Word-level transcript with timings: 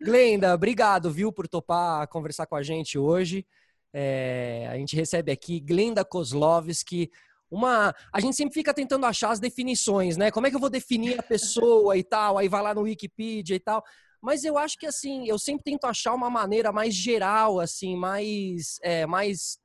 Glenda, 0.00 0.54
obrigado, 0.54 1.10
viu, 1.10 1.32
por 1.32 1.48
topar 1.48 2.06
conversar 2.08 2.46
com 2.46 2.54
a 2.54 2.62
gente 2.62 2.98
hoje. 2.98 3.44
É, 3.92 4.68
a 4.70 4.76
gente 4.76 4.94
recebe 4.94 5.32
aqui 5.32 5.58
Glenda 5.60 6.04
Kozlovski, 6.04 7.10
uma. 7.50 7.94
A 8.12 8.20
gente 8.20 8.36
sempre 8.36 8.54
fica 8.54 8.72
tentando 8.74 9.06
achar 9.06 9.30
as 9.30 9.40
definições, 9.40 10.16
né? 10.16 10.30
Como 10.30 10.46
é 10.46 10.50
que 10.50 10.56
eu 10.56 10.60
vou 10.60 10.70
definir 10.70 11.18
a 11.18 11.22
pessoa 11.22 11.96
e 11.96 12.04
tal? 12.04 12.38
Aí 12.38 12.48
vai 12.48 12.62
lá 12.62 12.74
no 12.74 12.82
Wikipedia 12.82 13.56
e 13.56 13.60
tal. 13.60 13.82
Mas 14.20 14.44
eu 14.44 14.58
acho 14.58 14.76
que 14.78 14.86
assim, 14.86 15.26
eu 15.26 15.38
sempre 15.38 15.64
tento 15.64 15.84
achar 15.84 16.14
uma 16.14 16.28
maneira 16.28 16.72
mais 16.72 16.94
geral, 16.94 17.60
assim, 17.60 17.96
mais, 17.96 18.78
é, 18.82 19.06
mais 19.06 19.58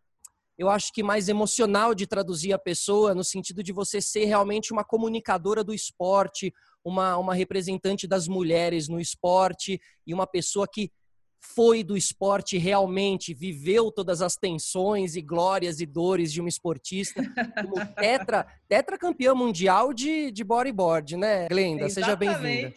eu 0.58 0.70
acho 0.70 0.92
que 0.94 1.02
mais 1.02 1.30
emocional 1.30 1.96
de 1.96 2.06
traduzir 2.06 2.54
a 2.54 2.60
pessoa, 2.60 3.16
no 3.16 3.24
sentido 3.24 3.64
de 3.64 3.72
você 3.72 4.02
ser 4.02 4.26
realmente 4.26 4.72
uma 4.72 4.84
comunicadora 4.84 5.64
do 5.64 5.74
esporte, 5.74 6.54
uma, 6.84 7.18
uma 7.18 7.34
representante 7.34 8.08
das 8.08 8.28
mulheres 8.28 8.88
no 8.88 9.00
esporte 9.00 9.80
e 10.06 10.14
uma 10.14 10.28
pessoa 10.28 10.68
que 10.72 10.92
foi 11.44 11.84
do 11.84 11.98
esporte 11.98 12.58
realmente, 12.58 13.34
viveu 13.34 13.92
todas 13.92 14.22
as 14.22 14.38
tensões 14.38 15.16
e 15.16 15.22
glórias 15.22 15.82
e 15.82 15.86
dores 15.86 16.32
de 16.32 16.42
um 16.42 16.48
esportista, 16.48 17.22
como 17.62 17.74
tetra, 17.96 18.48
tetra 18.68 18.98
campeã 18.98 19.36
mundial 19.36 19.94
de, 19.94 20.32
de 20.32 20.44
bodyboard, 20.44 21.18
né, 21.18 21.50
Glenda? 21.50 21.86
Exatamente. 21.86 21.94
Seja 21.94 22.16
bem-vinda. 22.16 22.74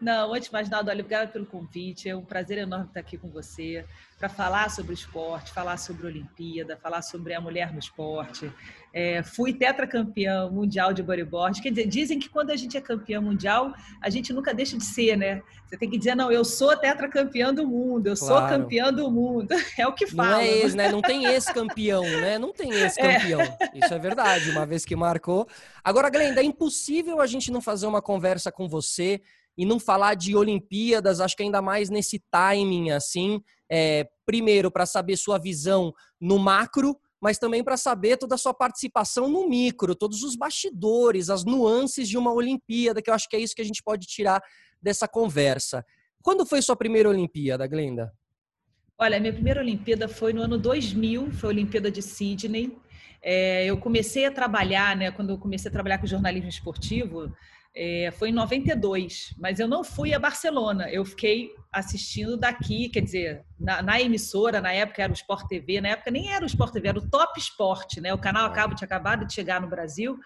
Não, 0.00 0.32
antes 0.32 0.48
de 0.48 0.52
mais 0.52 0.68
nada, 0.68 0.90
olha, 0.90 1.00
obrigada 1.00 1.32
pelo 1.32 1.46
convite. 1.46 2.08
É 2.08 2.16
um 2.16 2.24
prazer 2.24 2.58
enorme 2.58 2.86
estar 2.86 3.00
aqui 3.00 3.18
com 3.18 3.28
você 3.28 3.84
para 4.24 4.28
falar 4.30 4.70
sobre 4.70 4.94
esporte, 4.94 5.52
falar 5.52 5.76
sobre 5.76 6.06
a 6.06 6.08
Olimpíada, 6.08 6.78
falar 6.78 7.02
sobre 7.02 7.34
a 7.34 7.40
mulher 7.42 7.74
no 7.74 7.78
esporte. 7.78 8.50
É, 8.90 9.22
fui 9.22 9.52
tetracampeã 9.52 10.48
mundial 10.48 10.94
de 10.94 11.02
bodyboard. 11.02 11.60
Quer 11.60 11.68
dizer, 11.68 11.86
dizem 11.86 12.18
que 12.18 12.30
quando 12.30 12.50
a 12.50 12.56
gente 12.56 12.74
é 12.74 12.80
campeã 12.80 13.20
mundial, 13.20 13.74
a 14.00 14.08
gente 14.08 14.32
nunca 14.32 14.54
deixa 14.54 14.78
de 14.78 14.84
ser, 14.84 15.16
né? 15.16 15.42
Você 15.66 15.76
tem 15.76 15.90
que 15.90 15.98
dizer, 15.98 16.14
não, 16.14 16.32
eu 16.32 16.42
sou 16.42 16.74
tetracampeã 16.74 17.52
do 17.52 17.66
mundo, 17.66 18.06
eu 18.06 18.16
claro. 18.16 18.34
sou 18.34 18.48
campeã 18.48 18.90
do 18.90 19.10
mundo. 19.10 19.48
É 19.76 19.86
o 19.86 19.92
que 19.92 20.06
fala. 20.06 20.30
Não 20.30 20.38
é 20.38 20.48
esse, 20.48 20.76
né? 20.76 20.90
Não 20.90 21.02
tem 21.02 21.26
esse 21.26 21.52
campeão, 21.52 22.02
né? 22.04 22.38
Não 22.38 22.52
tem 22.52 22.70
esse 22.70 22.98
é. 23.02 23.18
campeão. 23.18 23.40
É. 23.42 23.70
Isso 23.74 23.92
é 23.92 23.98
verdade, 23.98 24.48
uma 24.50 24.64
vez 24.64 24.86
que 24.86 24.96
marcou. 24.96 25.46
Agora, 25.82 26.08
Glenda, 26.08 26.40
é 26.40 26.44
impossível 26.44 27.20
a 27.20 27.26
gente 27.26 27.52
não 27.52 27.60
fazer 27.60 27.86
uma 27.86 28.00
conversa 28.00 28.50
com 28.50 28.68
você 28.68 29.20
e 29.56 29.64
não 29.64 29.78
falar 29.78 30.14
de 30.14 30.36
Olimpíadas, 30.36 31.20
acho 31.20 31.36
que 31.36 31.42
ainda 31.42 31.62
mais 31.62 31.90
nesse 31.90 32.22
timing, 32.30 32.90
assim, 32.90 33.40
é, 33.70 34.06
primeiro 34.26 34.70
para 34.70 34.86
saber 34.86 35.16
sua 35.16 35.38
visão 35.38 35.92
no 36.20 36.38
macro, 36.38 36.96
mas 37.20 37.38
também 37.38 37.64
para 37.64 37.76
saber 37.76 38.18
toda 38.18 38.34
a 38.34 38.38
sua 38.38 38.52
participação 38.52 39.28
no 39.28 39.48
micro, 39.48 39.94
todos 39.94 40.22
os 40.22 40.36
bastidores, 40.36 41.30
as 41.30 41.44
nuances 41.44 42.08
de 42.08 42.18
uma 42.18 42.32
Olimpíada, 42.32 43.00
que 43.00 43.08
eu 43.08 43.14
acho 43.14 43.28
que 43.28 43.36
é 43.36 43.40
isso 43.40 43.54
que 43.54 43.62
a 43.62 43.64
gente 43.64 43.82
pode 43.82 44.06
tirar 44.06 44.42
dessa 44.82 45.08
conversa. 45.08 45.84
Quando 46.22 46.44
foi 46.44 46.60
sua 46.60 46.76
primeira 46.76 47.08
Olimpíada, 47.08 47.66
Glenda? 47.66 48.12
Olha, 48.98 49.18
minha 49.18 49.32
primeira 49.32 49.60
Olimpíada 49.60 50.06
foi 50.06 50.32
no 50.32 50.42
ano 50.42 50.58
2000, 50.58 51.32
foi 51.32 51.48
a 51.48 51.52
Olimpíada 51.52 51.90
de 51.90 52.00
Sydney. 52.00 52.78
É, 53.22 53.64
eu 53.64 53.78
comecei 53.78 54.26
a 54.26 54.30
trabalhar, 54.30 54.94
né, 54.94 55.10
quando 55.10 55.30
eu 55.30 55.38
comecei 55.38 55.68
a 55.68 55.72
trabalhar 55.72 55.98
com 55.98 56.06
jornalismo 56.06 56.48
esportivo, 56.48 57.32
é, 57.76 58.12
foi 58.12 58.28
em 58.28 58.32
92, 58.32 59.34
mas 59.36 59.58
eu 59.58 59.66
não 59.66 59.82
fui 59.82 60.14
a 60.14 60.18
Barcelona, 60.18 60.88
eu 60.90 61.04
fiquei 61.04 61.50
assistindo 61.72 62.36
daqui, 62.36 62.88
quer 62.88 63.00
dizer, 63.00 63.44
na, 63.58 63.82
na, 63.82 64.00
emissora, 64.00 64.60
na 64.60 64.72
época 64.72 65.02
era 65.02 65.12
o 65.12 65.16
Sport 65.16 65.48
TV, 65.48 65.80
na 65.80 65.88
época 65.88 66.10
nem 66.12 66.32
era 66.32 66.44
o 66.44 66.46
Sport 66.46 66.72
TV, 66.72 66.88
era 66.88 66.98
o 66.98 67.10
Top 67.10 67.38
Sport, 67.40 67.96
né? 67.96 68.14
O 68.14 68.18
canal 68.18 68.46
Acabo 68.46 68.76
tinha 68.76 68.86
acabado 68.86 69.26
de 69.26 69.34
chegar 69.34 69.60
no 69.60 69.68
Brasil 69.68 70.16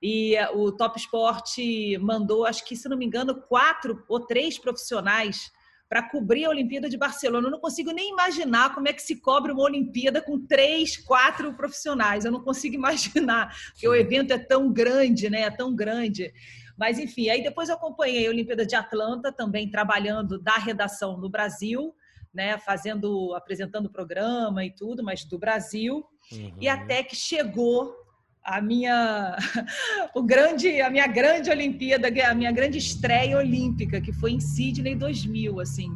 e 0.00 0.34
eh, 0.34 0.50
o 0.50 0.72
Top 0.72 0.98
Sport 0.98 1.58
mandou, 2.00 2.46
acho 2.46 2.64
que 2.64 2.74
se 2.74 2.88
não 2.88 2.96
me 2.96 3.04
engano, 3.04 3.38
quatro 3.42 4.02
ou 4.08 4.20
três 4.20 4.58
profissionais 4.58 5.52
para 5.88 6.02
cobrir 6.08 6.46
a 6.46 6.50
Olimpíada 6.50 6.88
de 6.88 6.96
Barcelona. 6.96 7.46
Eu 7.46 7.52
não 7.52 7.60
consigo 7.60 7.92
nem 7.92 8.10
imaginar 8.10 8.74
como 8.74 8.88
é 8.88 8.92
que 8.92 9.02
se 9.02 9.20
cobre 9.20 9.52
uma 9.52 9.62
Olimpíada 9.62 10.22
com 10.22 10.44
três, 10.46 10.96
quatro 10.96 11.52
profissionais. 11.54 12.24
Eu 12.24 12.32
não 12.32 12.42
consigo 12.42 12.74
imaginar, 12.76 13.54
porque 13.72 13.86
o 13.86 13.94
evento 13.94 14.32
é 14.32 14.38
tão 14.38 14.72
grande, 14.72 15.28
né? 15.28 15.42
É 15.42 15.50
tão 15.50 15.74
grande. 15.74 16.32
Mas, 16.76 16.98
enfim, 16.98 17.28
aí 17.28 17.42
depois 17.42 17.68
eu 17.68 17.76
acompanhei 17.76 18.26
a 18.26 18.30
Olimpíada 18.30 18.66
de 18.66 18.74
Atlanta, 18.74 19.32
também 19.32 19.70
trabalhando 19.70 20.38
da 20.38 20.56
redação 20.56 21.16
no 21.16 21.28
Brasil, 21.28 21.94
né, 22.32 22.58
fazendo, 22.58 23.32
apresentando 23.34 23.86
o 23.86 23.92
programa 23.92 24.64
e 24.64 24.70
tudo, 24.74 25.04
mas 25.04 25.24
do 25.24 25.38
Brasil. 25.38 26.04
Uhum. 26.32 26.56
E 26.60 26.68
até 26.68 27.02
que 27.02 27.14
chegou 27.14 27.94
a 28.42 28.60
minha 28.60 29.36
o 30.14 30.22
grande 30.22 30.80
a 30.80 30.90
minha 30.90 31.06
grande 31.06 31.50
Olimpíada, 31.50 32.08
a 32.28 32.34
minha 32.34 32.52
grande 32.52 32.76
estreia 32.76 33.38
olímpica, 33.38 34.00
que 34.00 34.12
foi 34.12 34.32
em 34.32 34.40
Sydney 34.40 34.94
2000, 34.94 35.60
assim. 35.60 35.90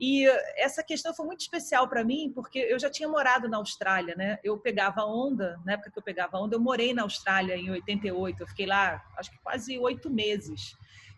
E 0.00 0.26
essa 0.56 0.82
questão 0.82 1.12
foi 1.12 1.26
muito 1.26 1.40
especial 1.40 1.88
para 1.88 2.04
mim, 2.04 2.30
porque 2.32 2.58
eu 2.58 2.78
já 2.78 2.88
tinha 2.88 3.08
morado 3.08 3.48
na 3.48 3.56
Austrália, 3.56 4.14
né? 4.14 4.38
Eu 4.44 4.56
pegava 4.56 5.04
onda, 5.04 5.60
na 5.64 5.72
época 5.72 5.90
que 5.90 5.98
eu 5.98 6.02
pegava 6.02 6.38
onda, 6.38 6.54
eu 6.54 6.60
morei 6.60 6.94
na 6.94 7.02
Austrália 7.02 7.56
em 7.56 7.70
88. 7.70 8.40
Eu 8.42 8.46
fiquei 8.46 8.66
lá, 8.66 9.02
acho 9.16 9.30
que 9.30 9.38
quase 9.42 9.76
oito 9.78 10.08
meses. 10.08 10.76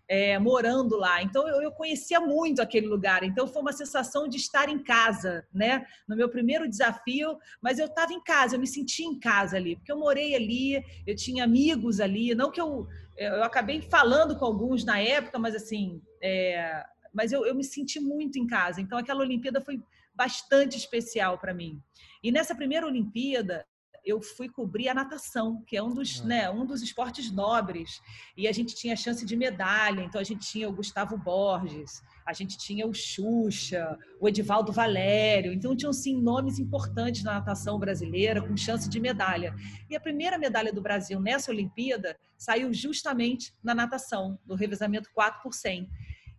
É, 0.08 0.41
morando 0.41 0.96
lá. 0.96 1.22
Então 1.22 1.46
eu, 1.46 1.62
eu, 1.62 1.70
conhecia 1.70 2.18
muito 2.18 2.60
aquele 2.60 2.88
lugar. 2.88 3.22
Então 3.22 3.46
foi 3.46 3.62
uma 3.62 3.72
sensação 3.72 4.26
de 4.26 4.38
estar 4.38 4.68
em 4.68 4.82
casa, 4.82 5.47
né? 5.54 5.86
No 6.08 6.16
meu 6.16 6.28
primeiro 6.28 6.68
desafio, 6.68 7.38
mas 7.62 7.78
eu 7.78 7.86
estava 7.86 8.12
em 8.12 8.20
casa, 8.20 8.56
eu 8.56 8.60
me 8.60 8.66
sentia 8.66 9.06
em 9.06 9.20
casa 9.20 9.56
ali, 9.56 9.76
porque 9.76 9.92
eu 9.92 9.98
morei 9.98 10.34
ali, 10.34 10.84
eu 11.06 11.14
tinha 11.14 11.44
amigos 11.44 12.00
ali. 12.00 12.34
Não 12.34 12.50
que 12.50 12.60
eu 12.60 12.88
eu 13.16 13.44
acabei 13.44 13.82
falando 13.82 14.34
com 14.36 14.47
alguns 14.47 14.82
na 14.82 14.98
época, 14.98 15.38
mas 15.38 15.54
assim 15.54 16.00
é, 16.22 16.82
mas 17.12 17.32
eu, 17.32 17.44
eu 17.44 17.54
me 17.54 17.65
senti 17.65 18.00
muito 18.00 18.38
em 18.38 18.47
casa. 18.47 18.81
Então, 18.81 18.98
aquela 18.98 19.21
Olimpíada 19.21 19.60
foi 19.60 19.82
bastante 20.15 20.76
especial 20.76 21.38
para 21.38 21.54
mim. 21.54 21.81
E 22.22 22.31
nessa 22.31 22.54
primeira 22.54 22.87
Olimpíada, 22.87 23.66
eu 24.04 24.21
fui 24.21 24.48
cobrir 24.48 24.88
a 24.88 24.94
natação, 24.94 25.62
que 25.66 25.76
é 25.76 25.82
um 25.82 25.93
dos, 25.93 26.22
né, 26.22 26.50
um 26.50 26.65
dos 26.65 26.82
esportes 26.82 27.31
nobres. 27.31 28.00
E 28.37 28.48
a 28.48 28.53
gente 28.53 28.75
tinha 28.75 28.97
chance 28.97 29.25
de 29.25 29.37
medalha. 29.37 30.03
Então, 30.03 30.21
a 30.21 30.25
gente 30.25 30.50
tinha 30.50 30.69
o 30.69 30.72
Gustavo 30.72 31.16
Borges, 31.19 32.03
a 32.26 32.32
gente 32.32 32.56
tinha 32.56 32.87
o 32.87 32.94
Xuxa, 32.94 33.98
o 34.21 34.28
Edivaldo 34.28 34.72
Valério. 34.72 35.53
Então, 35.53 35.77
tinham, 35.77 35.92
sim, 35.92 36.21
nomes 36.21 36.59
importantes 36.59 37.22
na 37.22 37.34
natação 37.34 37.78
brasileira 37.78 38.42
com 38.42 38.56
chance 38.56 38.88
de 38.88 39.00
medalha. 39.00 39.54
E 39.88 39.97
a 39.97 40.00
primeira 40.00 40.38
medalha 40.38 40.72
do 40.72 40.81
Brasil 40.81 41.21
nessa 41.21 41.50
Olimpíada 41.50 42.19
saiu 42.38 42.72
justamente 42.72 43.54
na 43.62 43.75
natação, 43.75 44.38
no 44.47 44.54
revezamento 44.54 45.10
4 45.12 45.42
por 45.42 45.53
100 45.53 45.88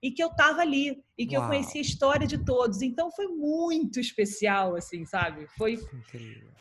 e 0.02 0.10
que 0.10 0.24
eu 0.24 0.30
estava 0.30 0.62
ali 0.62 1.04
e 1.18 1.28
que 1.28 1.36
Uau. 1.36 1.46
eu 1.46 1.50
conhecia 1.50 1.80
a 1.80 1.84
história 1.84 2.26
de 2.26 2.44
todos. 2.44 2.82
Então 2.82 3.12
foi 3.12 3.28
muito 3.28 4.00
especial, 4.00 4.76
assim, 4.76 5.06
sabe? 5.06 5.46
Foi, 5.56 5.80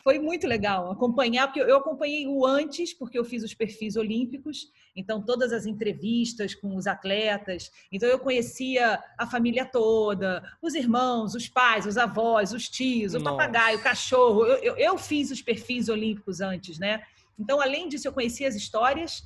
foi 0.04 0.18
muito 0.18 0.46
legal 0.46 0.90
acompanhar, 0.90 1.46
porque 1.46 1.60
eu 1.60 1.76
acompanhei 1.76 2.26
o 2.26 2.44
antes, 2.44 2.92
porque 2.92 3.18
eu 3.18 3.24
fiz 3.24 3.42
os 3.42 3.54
perfis 3.54 3.96
olímpicos, 3.96 4.70
então 4.94 5.24
todas 5.24 5.52
as 5.52 5.64
entrevistas 5.64 6.54
com 6.54 6.76
os 6.76 6.86
atletas. 6.86 7.70
Então 7.90 8.06
eu 8.08 8.18
conhecia 8.18 9.02
a 9.16 9.26
família 9.26 9.64
toda, 9.64 10.42
os 10.60 10.74
irmãos, 10.74 11.34
os 11.34 11.48
pais, 11.48 11.86
os 11.86 11.96
avós, 11.96 12.52
os 12.52 12.68
tios, 12.68 13.14
o 13.14 13.18
Nossa. 13.18 13.36
papagaio, 13.36 13.78
o 13.78 13.82
cachorro. 13.82 14.44
Eu, 14.44 14.56
eu, 14.62 14.76
eu 14.76 14.98
fiz 14.98 15.30
os 15.30 15.40
perfis 15.40 15.88
olímpicos 15.88 16.42
antes, 16.42 16.78
né? 16.78 17.02
Então, 17.38 17.58
além 17.58 17.88
disso, 17.88 18.06
eu 18.06 18.12
conhecia 18.12 18.46
as 18.46 18.54
histórias, 18.54 19.24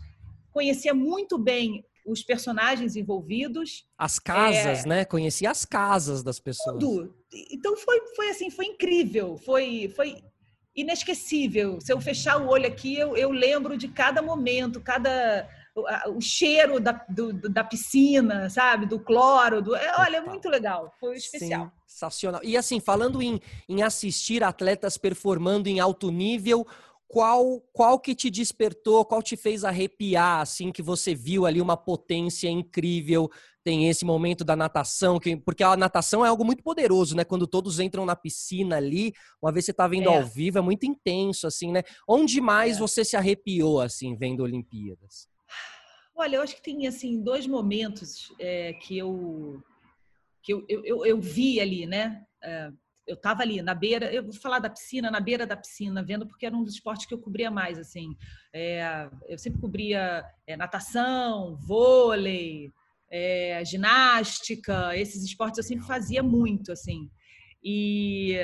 conhecia 0.52 0.94
muito 0.94 1.36
bem 1.36 1.84
os 2.04 2.22
personagens 2.22 2.96
envolvidos. 2.96 3.86
As 3.96 4.18
casas, 4.18 4.84
é... 4.84 4.88
né? 4.88 5.04
Conheci 5.04 5.46
as 5.46 5.64
casas 5.64 6.22
das 6.22 6.38
pessoas. 6.38 6.78
Tudo. 6.78 7.14
Então 7.50 7.76
foi, 7.76 8.00
foi 8.14 8.28
assim, 8.30 8.50
foi 8.50 8.66
incrível, 8.66 9.36
foi, 9.38 9.92
foi 9.96 10.22
inesquecível. 10.74 11.80
Se 11.80 11.92
eu 11.92 12.00
fechar 12.00 12.40
o 12.40 12.48
olho 12.48 12.66
aqui, 12.66 12.96
eu, 12.96 13.16
eu 13.16 13.30
lembro 13.30 13.76
de 13.76 13.88
cada 13.88 14.20
momento, 14.20 14.80
cada 14.80 15.48
o, 15.74 16.16
o 16.16 16.20
cheiro 16.20 16.78
da, 16.78 17.04
do, 17.08 17.32
da 17.32 17.64
piscina, 17.64 18.48
sabe? 18.48 18.86
Do 18.86 19.00
cloro. 19.00 19.60
Do... 19.60 19.74
É, 19.74 19.94
olha, 19.98 20.18
é 20.18 20.20
muito 20.20 20.48
legal. 20.48 20.92
Foi 21.00 21.16
especial. 21.16 21.72
Sensacional. 21.86 22.40
E 22.44 22.56
assim, 22.56 22.80
falando 22.80 23.20
em, 23.20 23.40
em 23.68 23.82
assistir 23.82 24.42
atletas 24.44 24.96
performando 24.96 25.68
em 25.68 25.80
alto 25.80 26.10
nível, 26.10 26.66
qual 27.14 27.60
qual 27.72 28.00
que 28.00 28.12
te 28.12 28.28
despertou, 28.28 29.04
qual 29.04 29.22
te 29.22 29.36
fez 29.36 29.62
arrepiar, 29.62 30.40
assim, 30.40 30.72
que 30.72 30.82
você 30.82 31.14
viu 31.14 31.46
ali 31.46 31.60
uma 31.60 31.76
potência 31.76 32.48
incrível? 32.48 33.30
Tem 33.62 33.88
esse 33.88 34.04
momento 34.04 34.42
da 34.42 34.56
natação, 34.56 35.20
que, 35.20 35.36
porque 35.36 35.62
a 35.62 35.76
natação 35.76 36.26
é 36.26 36.28
algo 36.28 36.44
muito 36.44 36.64
poderoso, 36.64 37.14
né? 37.14 37.22
Quando 37.22 37.46
todos 37.46 37.78
entram 37.78 38.04
na 38.04 38.16
piscina 38.16 38.78
ali, 38.78 39.12
uma 39.40 39.52
vez 39.52 39.64
você 39.64 39.72
tá 39.72 39.86
vendo 39.86 40.10
é. 40.10 40.16
ao 40.16 40.26
vivo, 40.26 40.58
é 40.58 40.60
muito 40.60 40.86
intenso, 40.86 41.46
assim, 41.46 41.70
né? 41.70 41.84
Onde 42.06 42.40
mais 42.40 42.78
é. 42.78 42.80
você 42.80 43.04
se 43.04 43.16
arrepiou, 43.16 43.80
assim, 43.80 44.16
vendo 44.16 44.42
Olimpíadas? 44.42 45.28
Olha, 46.16 46.36
eu 46.36 46.42
acho 46.42 46.56
que 46.56 46.62
tem, 46.62 46.88
assim, 46.88 47.22
dois 47.22 47.46
momentos 47.46 48.32
é, 48.40 48.72
que 48.72 48.98
eu 48.98 49.62
que 50.42 50.52
eu, 50.52 50.64
eu, 50.68 50.84
eu, 50.84 51.06
eu 51.06 51.20
vi 51.20 51.60
ali, 51.60 51.86
né? 51.86 52.22
Eu 53.06 53.14
estava 53.14 53.42
ali 53.42 53.60
na 53.60 53.74
beira, 53.74 54.12
eu 54.12 54.22
vou 54.22 54.32
falar 54.32 54.58
da 54.58 54.70
piscina, 54.70 55.10
na 55.10 55.20
beira 55.20 55.46
da 55.46 55.56
piscina, 55.56 56.02
vendo 56.02 56.26
porque 56.26 56.46
era 56.46 56.56
um 56.56 56.64
dos 56.64 56.74
esportes 56.74 57.06
que 57.06 57.14
eu 57.14 57.18
cobria 57.18 57.50
mais, 57.50 57.78
assim. 57.78 58.16
É, 58.52 59.08
eu 59.28 59.38
sempre 59.38 59.60
cobria 59.60 60.24
é, 60.46 60.56
natação, 60.56 61.56
vôlei, 61.56 62.72
é, 63.10 63.62
ginástica, 63.64 64.96
esses 64.96 65.22
esportes 65.22 65.58
eu 65.58 65.64
sempre 65.64 65.86
fazia 65.86 66.22
muito, 66.22 66.72
assim. 66.72 67.10
E, 67.62 68.38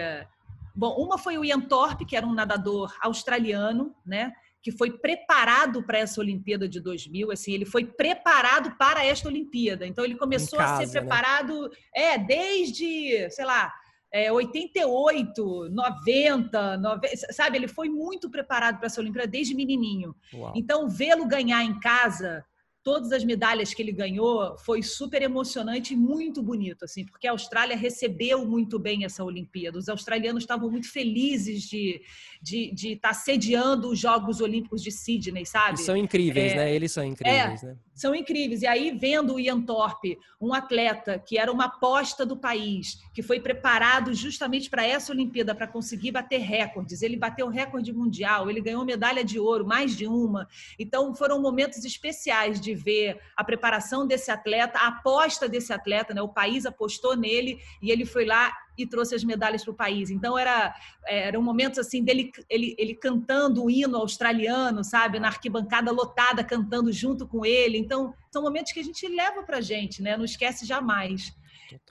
bom, 0.74 0.94
uma 0.96 1.18
foi 1.18 1.38
o 1.38 1.44
Ian 1.44 1.60
Thorpe, 1.60 2.04
que 2.04 2.16
era 2.16 2.26
um 2.26 2.34
nadador 2.34 2.94
australiano, 3.02 3.94
né? 4.04 4.32
que 4.62 4.70
foi 4.70 4.90
preparado 4.90 5.82
para 5.82 5.98
essa 5.98 6.20
Olimpíada 6.20 6.68
de 6.68 6.80
2000, 6.80 7.30
assim, 7.30 7.52
ele 7.52 7.64
foi 7.64 7.84
preparado 7.84 8.76
para 8.76 9.04
esta 9.04 9.28
Olimpíada. 9.28 9.86
Então 9.86 10.04
ele 10.04 10.16
começou 10.16 10.58
casa, 10.58 10.82
a 10.82 10.86
ser 10.86 10.86
né? 10.86 11.00
preparado, 11.00 11.62
né? 11.62 11.68
é, 11.94 12.18
desde, 12.18 13.30
sei 13.30 13.44
lá, 13.44 13.72
é, 14.12 14.30
88, 14.30 15.68
90, 15.70 16.76
90, 16.78 17.32
sabe? 17.32 17.58
Ele 17.58 17.68
foi 17.68 17.88
muito 17.88 18.28
preparado 18.28 18.78
para 18.78 18.86
essa 18.86 19.00
Olimpíada 19.00 19.28
desde 19.28 19.54
menininho. 19.54 20.14
Uau. 20.34 20.52
Então 20.56 20.88
vê-lo 20.88 21.26
ganhar 21.26 21.62
em 21.62 21.78
casa 21.78 22.44
todas 22.82 23.12
as 23.12 23.24
medalhas 23.24 23.74
que 23.74 23.82
ele 23.82 23.92
ganhou 23.92 24.56
foi 24.58 24.82
super 24.82 25.22
emocionante 25.22 25.94
e 25.94 25.96
muito 25.96 26.42
bonito, 26.42 26.84
assim, 26.84 27.04
porque 27.04 27.26
a 27.26 27.32
Austrália 27.32 27.76
recebeu 27.76 28.46
muito 28.46 28.78
bem 28.78 29.04
essa 29.04 29.22
Olimpíada. 29.22 29.78
Os 29.78 29.88
australianos 29.88 30.42
estavam 30.42 30.70
muito 30.70 30.90
felizes 30.90 31.62
de 31.62 32.00
de, 32.42 32.72
de 32.72 32.92
estar 32.92 33.08
tá 33.08 33.14
sediando 33.14 33.90
os 33.90 33.98
Jogos 33.98 34.40
Olímpicos 34.40 34.82
de 34.82 34.90
Sydney, 34.90 35.44
sabe? 35.44 35.78
E 35.78 35.82
são 35.82 35.96
incríveis, 35.96 36.52
é, 36.52 36.56
né? 36.56 36.74
Eles 36.74 36.90
são 36.90 37.04
incríveis, 37.04 37.62
é, 37.62 37.66
né? 37.66 37.76
São 37.94 38.14
incríveis. 38.14 38.62
E 38.62 38.66
aí, 38.66 38.96
vendo 38.98 39.34
o 39.34 39.40
Ian 39.40 39.60
Thorpe, 39.60 40.18
um 40.40 40.54
atleta 40.54 41.18
que 41.18 41.36
era 41.36 41.52
uma 41.52 41.66
aposta 41.66 42.24
do 42.24 42.34
país, 42.34 42.98
que 43.12 43.22
foi 43.22 43.40
preparado 43.40 44.14
justamente 44.14 44.70
para 44.70 44.86
essa 44.86 45.12
Olimpíada, 45.12 45.54
para 45.54 45.66
conseguir 45.66 46.12
bater 46.12 46.38
recordes. 46.38 47.02
Ele 47.02 47.16
bateu 47.16 47.46
o 47.46 47.50
recorde 47.50 47.92
mundial, 47.92 48.48
ele 48.48 48.62
ganhou 48.62 48.86
medalha 48.86 49.22
de 49.22 49.38
ouro, 49.38 49.66
mais 49.66 49.94
de 49.94 50.06
uma. 50.06 50.48
Então, 50.78 51.14
foram 51.14 51.42
momentos 51.42 51.84
especiais 51.84 52.58
de 52.58 52.69
ver 52.74 53.20
a 53.36 53.44
preparação 53.44 54.06
desse 54.06 54.30
atleta, 54.30 54.78
a 54.78 54.88
aposta 54.88 55.48
desse 55.48 55.72
atleta, 55.72 56.14
né? 56.14 56.22
O 56.22 56.28
país 56.28 56.66
apostou 56.66 57.16
nele 57.16 57.58
e 57.82 57.90
ele 57.90 58.04
foi 58.04 58.24
lá 58.24 58.52
e 58.76 58.86
trouxe 58.86 59.14
as 59.14 59.24
medalhas 59.24 59.62
para 59.62 59.72
o 59.72 59.76
país. 59.76 60.10
Então 60.10 60.38
era 60.38 60.74
eram 61.06 61.42
momentos 61.42 61.78
assim 61.78 62.02
dele 62.02 62.30
ele, 62.48 62.74
ele 62.78 62.94
cantando 62.94 63.64
o 63.64 63.70
hino 63.70 63.96
australiano, 63.96 64.82
sabe, 64.82 65.18
na 65.18 65.28
arquibancada 65.28 65.90
lotada 65.90 66.44
cantando 66.44 66.92
junto 66.92 67.26
com 67.26 67.44
ele. 67.44 67.78
Então 67.78 68.14
são 68.30 68.42
momentos 68.42 68.72
que 68.72 68.80
a 68.80 68.84
gente 68.84 69.06
leva 69.08 69.42
para 69.42 69.58
a 69.58 69.62
gente, 69.62 70.02
né? 70.02 70.16
Não 70.16 70.24
esquece 70.24 70.64
jamais. 70.64 71.32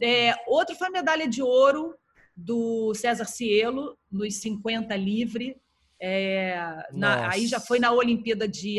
É, 0.02 0.34
outro 0.48 0.76
foi 0.76 0.88
a 0.88 0.92
medalha 0.92 1.28
de 1.28 1.42
ouro 1.42 1.96
do 2.36 2.94
César 2.94 3.26
Cielo 3.26 3.98
nos 4.12 4.36
50 4.36 4.96
livre. 4.96 5.58
É, 6.02 6.88
na, 6.94 7.30
aí 7.30 7.46
já 7.46 7.60
foi 7.60 7.80
na 7.80 7.92
Olimpíada 7.92 8.48
de 8.48 8.78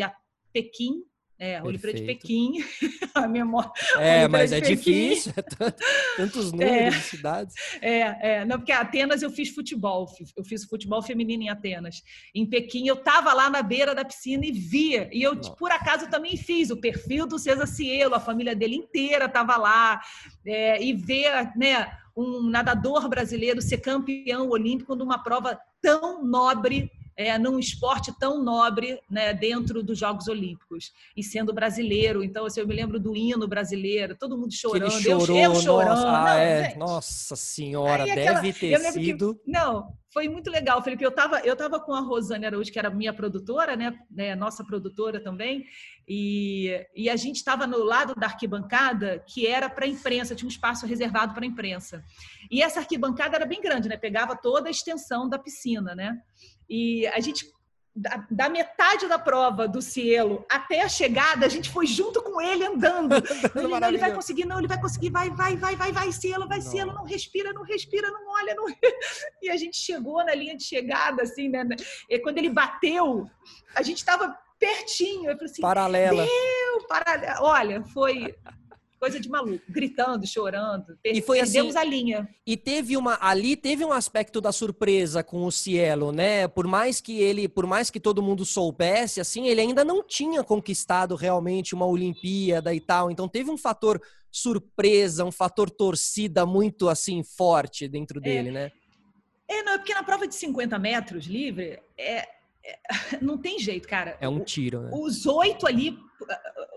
Pequim, 0.51 1.03
é, 1.41 1.57
a 1.57 1.63
Olimpíada 1.63 1.97
de 1.97 2.05
Pequim, 2.05 2.63
a 3.15 3.27
memória. 3.27 3.71
É, 3.97 4.27
mas 4.27 4.51
é 4.51 4.61
Pequim. 4.61 4.75
difícil, 4.75 5.33
é 5.35 5.41
tanto, 5.41 5.83
tantos 6.15 6.51
números 6.53 6.71
é, 6.71 6.89
de 6.91 7.01
cidades. 7.01 7.55
É, 7.81 8.33
é, 8.33 8.45
não, 8.45 8.57
porque 8.57 8.71
Atenas 8.71 9.23
eu 9.23 9.31
fiz 9.31 9.49
futebol, 9.49 10.07
eu 10.37 10.43
fiz 10.43 10.65
futebol 10.65 11.01
feminino 11.01 11.41
em 11.41 11.49
Atenas. 11.49 12.03
Em 12.35 12.45
Pequim 12.45 12.87
eu 12.87 12.93
estava 12.93 13.33
lá 13.33 13.49
na 13.49 13.63
beira 13.63 13.95
da 13.95 14.05
piscina 14.05 14.45
e 14.45 14.51
via, 14.51 15.09
e 15.11 15.23
eu 15.23 15.33
Nossa. 15.33 15.55
por 15.55 15.71
acaso 15.71 16.07
também 16.11 16.37
fiz 16.37 16.69
o 16.69 16.77
perfil 16.77 17.25
do 17.25 17.39
César 17.39 17.65
Cielo, 17.65 18.13
a 18.13 18.19
família 18.19 18.55
dele 18.55 18.75
inteira 18.75 19.25
estava 19.25 19.57
lá, 19.57 19.99
é, 20.45 20.79
e 20.83 20.93
ver, 20.93 21.51
né, 21.57 21.91
um 22.15 22.43
nadador 22.51 23.09
brasileiro 23.09 23.63
ser 23.63 23.79
campeão 23.79 24.47
olímpico 24.47 24.95
numa 24.95 25.17
prova 25.17 25.59
tão 25.81 26.23
nobre 26.23 26.91
é, 27.15 27.37
num 27.37 27.59
esporte 27.59 28.11
tão 28.17 28.43
nobre 28.43 28.99
né, 29.09 29.33
dentro 29.33 29.83
dos 29.83 29.97
Jogos 29.97 30.27
Olímpicos 30.27 30.91
e 31.15 31.23
sendo 31.23 31.53
brasileiro. 31.53 32.23
Então, 32.23 32.45
assim, 32.45 32.59
eu 32.59 32.67
me 32.67 32.75
lembro 32.75 32.99
do 32.99 33.15
hino 33.15 33.47
brasileiro, 33.47 34.15
todo 34.15 34.37
mundo 34.37 34.53
chorando, 34.53 34.91
chorou, 34.91 35.37
eu, 35.37 35.53
eu 35.53 35.55
chorando. 35.55 35.89
Nossa, 35.89 36.07
ah, 36.07 36.23
não, 36.23 36.37
é. 36.37 36.75
nossa 36.75 37.35
senhora, 37.35 38.03
Aí, 38.03 38.11
aquela, 38.11 38.41
deve 38.41 38.53
ter 38.53 38.79
sido. 38.79 39.35
Que, 39.35 39.51
não, 39.51 39.93
foi 40.11 40.27
muito 40.27 40.49
legal, 40.49 40.81
Felipe. 40.83 41.03
Eu 41.03 41.09
estava 41.09 41.39
eu 41.39 41.55
tava 41.55 41.79
com 41.79 41.93
a 41.93 42.01
Rosane 42.01 42.45
Araújo, 42.45 42.71
que 42.71 42.79
era 42.79 42.89
minha 42.89 43.13
produtora, 43.13 43.75
né, 43.75 43.97
né 44.09 44.35
nossa 44.35 44.63
produtora 44.63 45.23
também, 45.23 45.65
e, 46.07 46.85
e 46.95 47.09
a 47.09 47.15
gente 47.15 47.37
estava 47.37 47.65
no 47.65 47.83
lado 47.83 48.13
da 48.15 48.27
arquibancada 48.27 49.23
que 49.25 49.47
era 49.47 49.69
para 49.69 49.85
a 49.85 49.87
imprensa, 49.87 50.35
tinha 50.35 50.47
um 50.47 50.51
espaço 50.51 50.85
reservado 50.85 51.33
para 51.33 51.43
a 51.43 51.47
imprensa. 51.47 52.03
E 52.49 52.61
essa 52.61 52.79
arquibancada 52.79 53.37
era 53.37 53.45
bem 53.45 53.61
grande, 53.61 53.87
né? 53.87 53.95
Pegava 53.95 54.35
toda 54.35 54.67
a 54.67 54.71
extensão 54.71 55.29
da 55.29 55.39
piscina, 55.39 55.95
né? 55.95 56.21
E 56.69 57.07
a 57.07 57.19
gente 57.19 57.51
da, 57.93 58.25
da, 58.31 58.49
metade 58.49 59.07
da 59.07 59.19
prova 59.19 59.67
do 59.67 59.81
Cielo 59.81 60.45
até 60.49 60.81
a 60.81 60.87
chegada, 60.87 61.45
a 61.45 61.49
gente 61.49 61.69
foi 61.69 61.85
junto 61.85 62.21
com 62.21 62.39
ele 62.39 62.65
andando. 62.65 63.15
ele, 63.55 63.67
não, 63.67 63.87
ele 63.87 63.97
vai 63.97 64.13
conseguir, 64.13 64.45
não, 64.45 64.59
ele 64.59 64.67
vai 64.67 64.79
conseguir, 64.79 65.09
vai, 65.09 65.29
vai, 65.29 65.57
vai, 65.57 65.75
vai, 65.75 65.91
vai, 65.91 66.11
Cielo, 66.11 66.47
vai, 66.47 66.59
não. 66.59 66.65
Cielo, 66.65 66.93
não 66.93 67.03
respira, 67.03 67.51
não 67.51 67.63
respira, 67.63 68.09
não 68.09 68.29
olha, 68.29 68.55
não. 68.55 68.65
E 69.41 69.49
a 69.49 69.57
gente 69.57 69.75
chegou 69.75 70.23
na 70.23 70.33
linha 70.33 70.55
de 70.55 70.63
chegada, 70.63 71.23
assim, 71.23 71.49
né? 71.49 71.67
E 72.09 72.19
quando 72.19 72.37
ele 72.37 72.49
bateu, 72.49 73.29
a 73.75 73.81
gente 73.81 73.97
estava 73.97 74.37
pertinho. 74.57 75.29
Eu 75.29 75.35
falei 75.35 75.51
assim, 75.51 75.61
paralela. 75.61 76.23
Deu, 76.23 76.87
paralela. 76.87 77.41
Olha, 77.41 77.83
foi 77.83 78.35
coisa 79.01 79.19
de 79.19 79.27
maluco, 79.27 79.65
gritando, 79.67 80.27
chorando. 80.27 80.95
E 81.03 81.23
foi 81.23 81.39
assim, 81.39 81.53
Perdemos 81.53 81.75
a 81.75 81.83
linha. 81.83 82.29
E 82.45 82.55
teve 82.55 82.95
uma 82.95 83.17
ali 83.19 83.55
teve 83.55 83.83
um 83.83 83.91
aspecto 83.91 84.39
da 84.39 84.51
surpresa 84.51 85.23
com 85.23 85.43
o 85.43 85.51
Cielo, 85.51 86.11
né? 86.11 86.47
Por 86.47 86.67
mais 86.67 87.01
que 87.01 87.19
ele, 87.19 87.49
por 87.49 87.65
mais 87.65 87.89
que 87.89 87.99
todo 87.99 88.21
mundo 88.21 88.45
soubesse, 88.45 89.19
assim, 89.19 89.47
ele 89.47 89.59
ainda 89.59 89.83
não 89.83 90.03
tinha 90.03 90.43
conquistado 90.43 91.15
realmente 91.15 91.73
uma 91.73 91.87
Olimpíada 91.87 92.75
e 92.75 92.79
tal. 92.79 93.09
Então 93.09 93.27
teve 93.27 93.49
um 93.49 93.57
fator 93.57 93.99
surpresa, 94.29 95.25
um 95.25 95.31
fator 95.31 95.71
torcida 95.71 96.45
muito 96.45 96.87
assim 96.87 97.23
forte 97.23 97.87
dentro 97.87 98.19
é. 98.19 98.21
dele, 98.21 98.51
né? 98.51 98.71
É, 99.47 99.63
não, 99.63 99.73
é 99.73 99.77
porque 99.79 99.95
na 99.95 100.03
prova 100.03 100.27
de 100.27 100.35
50 100.35 100.77
metros 100.77 101.25
livre 101.25 101.79
é, 101.97 102.27
é 102.63 102.79
não 103.19 103.35
tem 103.35 103.57
jeito, 103.57 103.87
cara. 103.87 104.15
É 104.21 104.29
um 104.29 104.41
tiro, 104.41 104.81
né? 104.81 104.91
Os 104.93 105.25
oito 105.25 105.65
ali, 105.65 105.97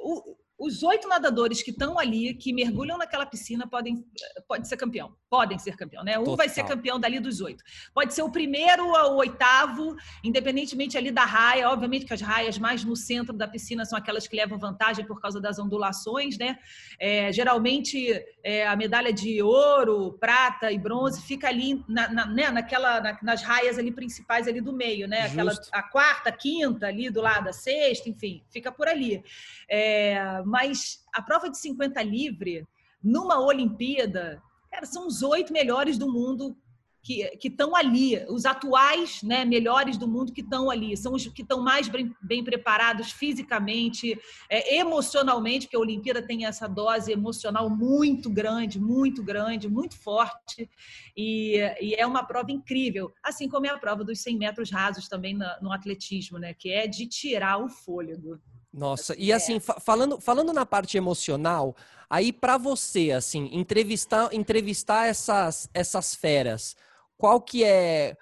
o, 0.03 0.35
os 0.59 0.83
oito 0.85 1.09
nadadores 1.09 1.63
que 1.63 1.71
estão 1.71 1.99
ali, 1.99 2.33
que 2.35 2.53
mergulham 2.53 2.97
naquela 2.97 3.27
piscina, 3.27 3.67
podem 3.67 4.05
pode 4.47 4.69
ser 4.69 4.77
campeão. 4.77 5.15
Podem 5.29 5.59
ser 5.59 5.77
campeão, 5.77 6.05
né? 6.05 6.17
Um 6.17 6.23
Total. 6.23 6.37
vai 6.37 6.49
ser 6.49 6.65
campeão 6.65 6.99
dali 6.99 7.19
dos 7.19 7.41
oito. 7.41 7.65
Pode 7.93 8.15
ser 8.15 8.23
o 8.23 8.31
primeiro 8.31 8.95
ao 8.95 9.17
oitavo, 9.17 9.97
independentemente 10.23 10.97
ali 10.97 11.11
da 11.11 11.25
raia. 11.25 11.69
Obviamente 11.71 12.05
que 12.05 12.15
as 12.15 12.21
raias 12.21 12.57
mais 12.57 12.85
no 12.85 12.95
centro 12.95 13.33
da 13.33 13.49
piscina 13.49 13.85
são 13.85 13.99
aquelas 13.99 14.29
que 14.29 14.37
levam 14.37 14.57
vantagem 14.57 15.05
por 15.05 15.21
causa 15.21 15.41
das 15.41 15.59
ondulações, 15.59 16.39
né? 16.39 16.57
É, 17.01 17.33
geralmente 17.33 18.25
é, 18.45 18.67
a 18.67 18.77
medalha 18.77 19.13
de 19.13 19.43
ouro, 19.43 20.13
prata 20.21 20.71
e 20.71 20.79
bronze 20.79 21.21
fica 21.23 21.49
ali 21.49 21.85
na, 21.89 22.09
na, 22.09 22.27
né? 22.27 22.51
Naquela, 22.53 23.01
na, 23.01 23.19
nas 23.23 23.43
raias 23.43 23.77
ali 23.77 23.91
principais 23.91 24.47
ali 24.47 24.61
do 24.61 24.73
meio, 24.73 25.09
né? 25.09 25.23
Aquela, 25.23 25.53
a 25.73 25.83
quarta, 25.83 26.29
a 26.29 26.33
quinta 26.33 26.87
ali 26.87 27.11
do 27.11 27.21
lado, 27.21 27.49
a 27.49 27.53
sexta, 27.53 28.09
enfim, 28.09 28.45
fica 28.51 28.71
por 28.71 28.87
ali. 28.87 29.25
É, 29.69 30.44
mas 30.45 31.05
a 31.13 31.23
prova 31.23 31.51
de 31.51 31.59
50 31.59 32.03
livre, 32.03 32.67
numa 33.03 33.41
Olimpíada, 33.41 34.43
cara, 34.71 34.87
são 34.87 35.07
os 35.07 35.23
oito 35.23 35.53
melhores 35.53 35.99
do 35.99 36.11
mundo 36.11 36.57
que 37.05 37.39
estão 37.45 37.77
ali, 37.77 38.17
os 38.31 38.47
atuais 38.47 39.23
né, 39.23 39.45
melhores 39.45 39.99
do 39.99 40.09
mundo 40.09 40.33
que 40.33 40.41
estão 40.41 40.71
ali, 40.71 40.97
são 40.97 41.13
os 41.13 41.27
que 41.29 41.43
estão 41.43 41.61
mais 41.61 41.87
bem, 41.87 42.17
bem 42.23 42.43
preparados 42.43 43.13
fisicamente, 43.13 44.19
é, 44.49 44.77
emocionalmente, 44.79 45.67
porque 45.67 45.77
a 45.77 45.81
Olimpíada 45.81 46.23
tem 46.23 46.47
essa 46.47 46.67
dose 46.67 47.13
emocional 47.13 47.69
muito 47.69 48.31
grande, 48.31 48.81
muito 48.81 49.23
grande, 49.23 49.69
muito 49.69 49.99
forte, 49.99 50.69
e, 51.15 51.59
e 51.79 51.95
é 51.95 52.07
uma 52.07 52.25
prova 52.25 52.51
incrível, 52.51 53.13
assim 53.23 53.51
como 53.51 53.67
é 53.67 53.69
a 53.69 53.79
prova 53.79 54.03
dos 54.03 54.21
100 54.21 54.39
metros 54.39 54.71
rasos 54.71 55.07
também 55.07 55.35
no, 55.35 55.45
no 55.61 55.73
atletismo, 55.73 56.39
né, 56.39 56.55
que 56.55 56.71
é 56.71 56.87
de 56.87 57.07
tirar 57.07 57.59
o 57.59 57.69
fôlego. 57.69 58.41
Nossa, 58.77 59.15
e 59.17 59.33
assim, 59.33 59.61
fa 59.61 59.79
falando, 59.79 60.21
falando 60.21 60.53
na 60.53 60.67
parte 60.67 60.97
emocional, 60.97 61.77
aí 62.11 62.33
para 62.33 62.59
você, 62.59 63.13
assim, 63.13 63.49
entrevistar, 63.53 64.35
entrevistar 64.35 65.07
essas, 65.07 65.69
essas 65.73 66.13
feras, 66.13 66.75
qual 67.17 67.41
que 67.41 67.63
é 67.63 68.17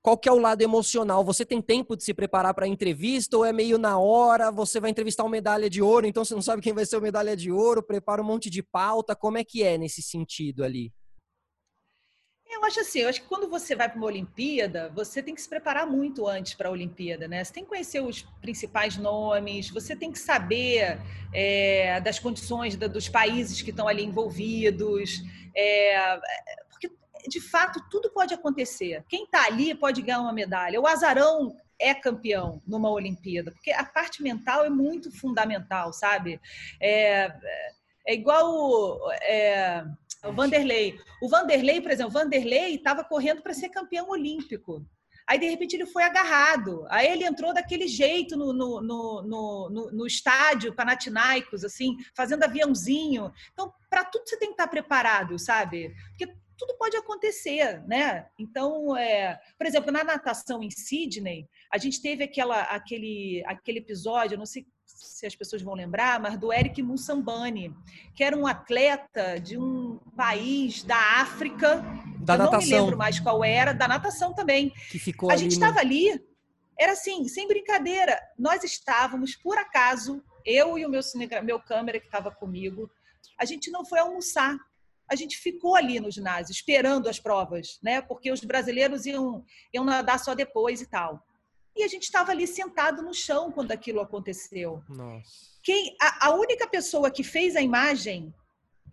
qual 0.00 0.16
que 0.16 0.28
é 0.28 0.32
o 0.32 0.38
lado 0.38 0.62
emocional? 0.62 1.24
Você 1.24 1.44
tem 1.44 1.60
tempo 1.60 1.96
de 1.96 2.04
se 2.04 2.14
preparar 2.14 2.54
para 2.54 2.64
a 2.64 2.68
entrevista 2.68 3.36
ou 3.36 3.44
é 3.44 3.52
meio 3.52 3.76
na 3.78 3.98
hora? 3.98 4.50
Você 4.50 4.78
vai 4.80 4.90
entrevistar 4.90 5.24
uma 5.24 5.30
medalha 5.30 5.68
de 5.68 5.82
ouro, 5.82 6.06
então 6.06 6.24
você 6.24 6.34
não 6.34 6.40
sabe 6.40 6.62
quem 6.62 6.72
vai 6.72 6.86
ser 6.86 6.96
o 6.96 7.02
medalha 7.02 7.36
de 7.36 7.50
ouro, 7.50 7.82
prepara 7.82 8.22
um 8.22 8.24
monte 8.24 8.48
de 8.48 8.62
pauta, 8.62 9.16
como 9.16 9.38
é 9.38 9.44
que 9.44 9.62
é 9.62 9.76
nesse 9.76 10.00
sentido 10.02 10.62
ali? 10.64 10.92
Eu 12.50 12.64
acho 12.64 12.80
assim, 12.80 12.98
eu 13.00 13.08
acho 13.08 13.22
que 13.22 13.28
quando 13.28 13.48
você 13.48 13.76
vai 13.76 13.88
para 13.88 13.96
uma 13.96 14.06
Olimpíada, 14.06 14.90
você 14.92 15.22
tem 15.22 15.34
que 15.34 15.40
se 15.40 15.48
preparar 15.48 15.86
muito 15.86 16.26
antes 16.26 16.52
para 16.54 16.68
a 16.68 16.72
Olimpíada, 16.72 17.28
né? 17.28 17.44
Você 17.44 17.52
tem 17.52 17.62
que 17.62 17.68
conhecer 17.68 18.00
os 18.00 18.22
principais 18.40 18.96
nomes, 18.96 19.70
você 19.70 19.94
tem 19.94 20.10
que 20.10 20.18
saber 20.18 20.98
é, 21.32 22.00
das 22.00 22.18
condições 22.18 22.76
da, 22.76 22.88
dos 22.88 23.08
países 23.08 23.62
que 23.62 23.70
estão 23.70 23.86
ali 23.86 24.04
envolvidos, 24.04 25.22
é, 25.54 26.20
porque 26.68 26.90
de 27.28 27.40
fato 27.40 27.80
tudo 27.88 28.10
pode 28.10 28.34
acontecer. 28.34 29.04
Quem 29.08 29.24
está 29.24 29.46
ali 29.46 29.72
pode 29.74 30.02
ganhar 30.02 30.20
uma 30.20 30.32
medalha. 30.32 30.80
O 30.80 30.88
azarão 30.88 31.56
é 31.78 31.94
campeão 31.94 32.60
numa 32.66 32.90
Olimpíada, 32.90 33.52
porque 33.52 33.70
a 33.70 33.84
parte 33.84 34.22
mental 34.22 34.64
é 34.64 34.70
muito 34.70 35.10
fundamental, 35.10 35.92
sabe? 35.92 36.40
É, 36.80 37.32
É 38.06 38.14
igual 38.14 38.50
o, 38.50 39.12
é, 39.22 39.84
o 40.24 40.32
Vanderlei. 40.32 40.98
O 41.22 41.28
Vanderlei, 41.28 41.80
por 41.80 41.90
exemplo, 41.90 42.10
o 42.10 42.14
Vanderlei 42.14 42.74
estava 42.74 43.04
correndo 43.04 43.42
para 43.42 43.54
ser 43.54 43.68
campeão 43.68 44.08
olímpico. 44.10 44.84
Aí, 45.30 45.38
de 45.38 45.48
repente, 45.48 45.76
ele 45.76 45.86
foi 45.86 46.02
agarrado. 46.02 46.84
Aí 46.88 47.06
ele 47.06 47.24
entrou 47.24 47.54
daquele 47.54 47.86
jeito 47.86 48.36
no, 48.36 48.52
no, 48.52 48.80
no, 48.80 49.22
no, 49.22 49.90
no 49.92 50.06
estádio 50.06 50.74
Panathinaikos, 50.74 51.62
assim, 51.64 51.96
fazendo 52.16 52.42
aviãozinho. 52.42 53.32
Então, 53.52 53.72
para 53.88 54.04
tudo 54.04 54.28
você 54.28 54.36
tem 54.36 54.48
que 54.48 54.54
estar 54.54 54.66
preparado, 54.66 55.38
sabe? 55.38 55.94
Porque 56.08 56.34
tudo 56.58 56.76
pode 56.76 56.96
acontecer, 56.96 57.80
né? 57.86 58.26
Então, 58.38 58.96
é, 58.96 59.40
por 59.56 59.66
exemplo, 59.66 59.92
na 59.92 60.02
natação 60.02 60.62
em 60.62 60.70
Sydney, 60.70 61.48
a 61.72 61.78
gente 61.78 62.02
teve 62.02 62.24
aquela, 62.24 62.62
aquele, 62.62 63.42
aquele 63.46 63.78
episódio, 63.78 64.36
não 64.36 64.44
sei 64.44 64.66
se 65.00 65.26
as 65.26 65.34
pessoas 65.34 65.62
vão 65.62 65.74
lembrar, 65.74 66.20
mas 66.20 66.38
do 66.38 66.52
Eric 66.52 66.82
Mussambani, 66.82 67.74
que 68.14 68.22
era 68.22 68.36
um 68.36 68.46
atleta 68.46 69.40
de 69.40 69.58
um 69.58 69.98
país 70.16 70.82
da 70.82 71.20
África, 71.20 71.82
da 72.18 72.34
eu 72.34 72.38
natação. 72.38 72.50
não 72.50 72.60
me 72.60 72.66
lembro 72.66 72.96
mais 72.96 73.18
qual 73.18 73.44
era, 73.44 73.72
da 73.72 73.88
natação 73.88 74.34
também. 74.34 74.70
Que 74.90 74.98
ficou 74.98 75.30
a 75.30 75.32
ali 75.32 75.42
gente 75.42 75.52
estava 75.52 75.74
no... 75.74 75.80
ali, 75.80 76.24
era 76.78 76.92
assim, 76.92 77.26
sem 77.28 77.48
brincadeira, 77.48 78.20
nós 78.38 78.62
estávamos, 78.62 79.34
por 79.36 79.58
acaso, 79.58 80.22
eu 80.44 80.78
e 80.78 80.84
o 80.84 80.88
meu, 80.88 81.00
meu 81.42 81.60
câmera 81.60 81.98
que 81.98 82.06
estava 82.06 82.30
comigo, 82.30 82.90
a 83.38 83.44
gente 83.44 83.70
não 83.70 83.84
foi 83.84 83.98
almoçar 83.98 84.56
a 85.10 85.16
gente 85.16 85.36
ficou 85.38 85.74
ali 85.74 85.98
no 85.98 86.08
ginásio, 86.08 86.52
esperando 86.52 87.08
as 87.08 87.18
provas, 87.18 87.80
né? 87.82 88.00
Porque 88.00 88.30
os 88.30 88.44
brasileiros 88.44 89.06
iam, 89.06 89.44
iam 89.74 89.84
nadar 89.84 90.20
só 90.20 90.36
depois 90.36 90.80
e 90.80 90.86
tal. 90.86 91.26
E 91.76 91.84
a 91.84 91.88
gente 91.88 92.04
estava 92.04 92.32
ali 92.32 92.46
sentado 92.46 93.02
no 93.02 93.14
chão 93.14 93.50
quando 93.52 93.72
aquilo 93.72 94.00
aconteceu. 94.00 94.82
Nossa. 94.88 95.50
Quem, 95.62 95.96
a, 96.00 96.28
a 96.28 96.34
única 96.34 96.66
pessoa 96.66 97.10
que 97.10 97.22
fez 97.22 97.54
a 97.54 97.60
imagem 97.60 98.34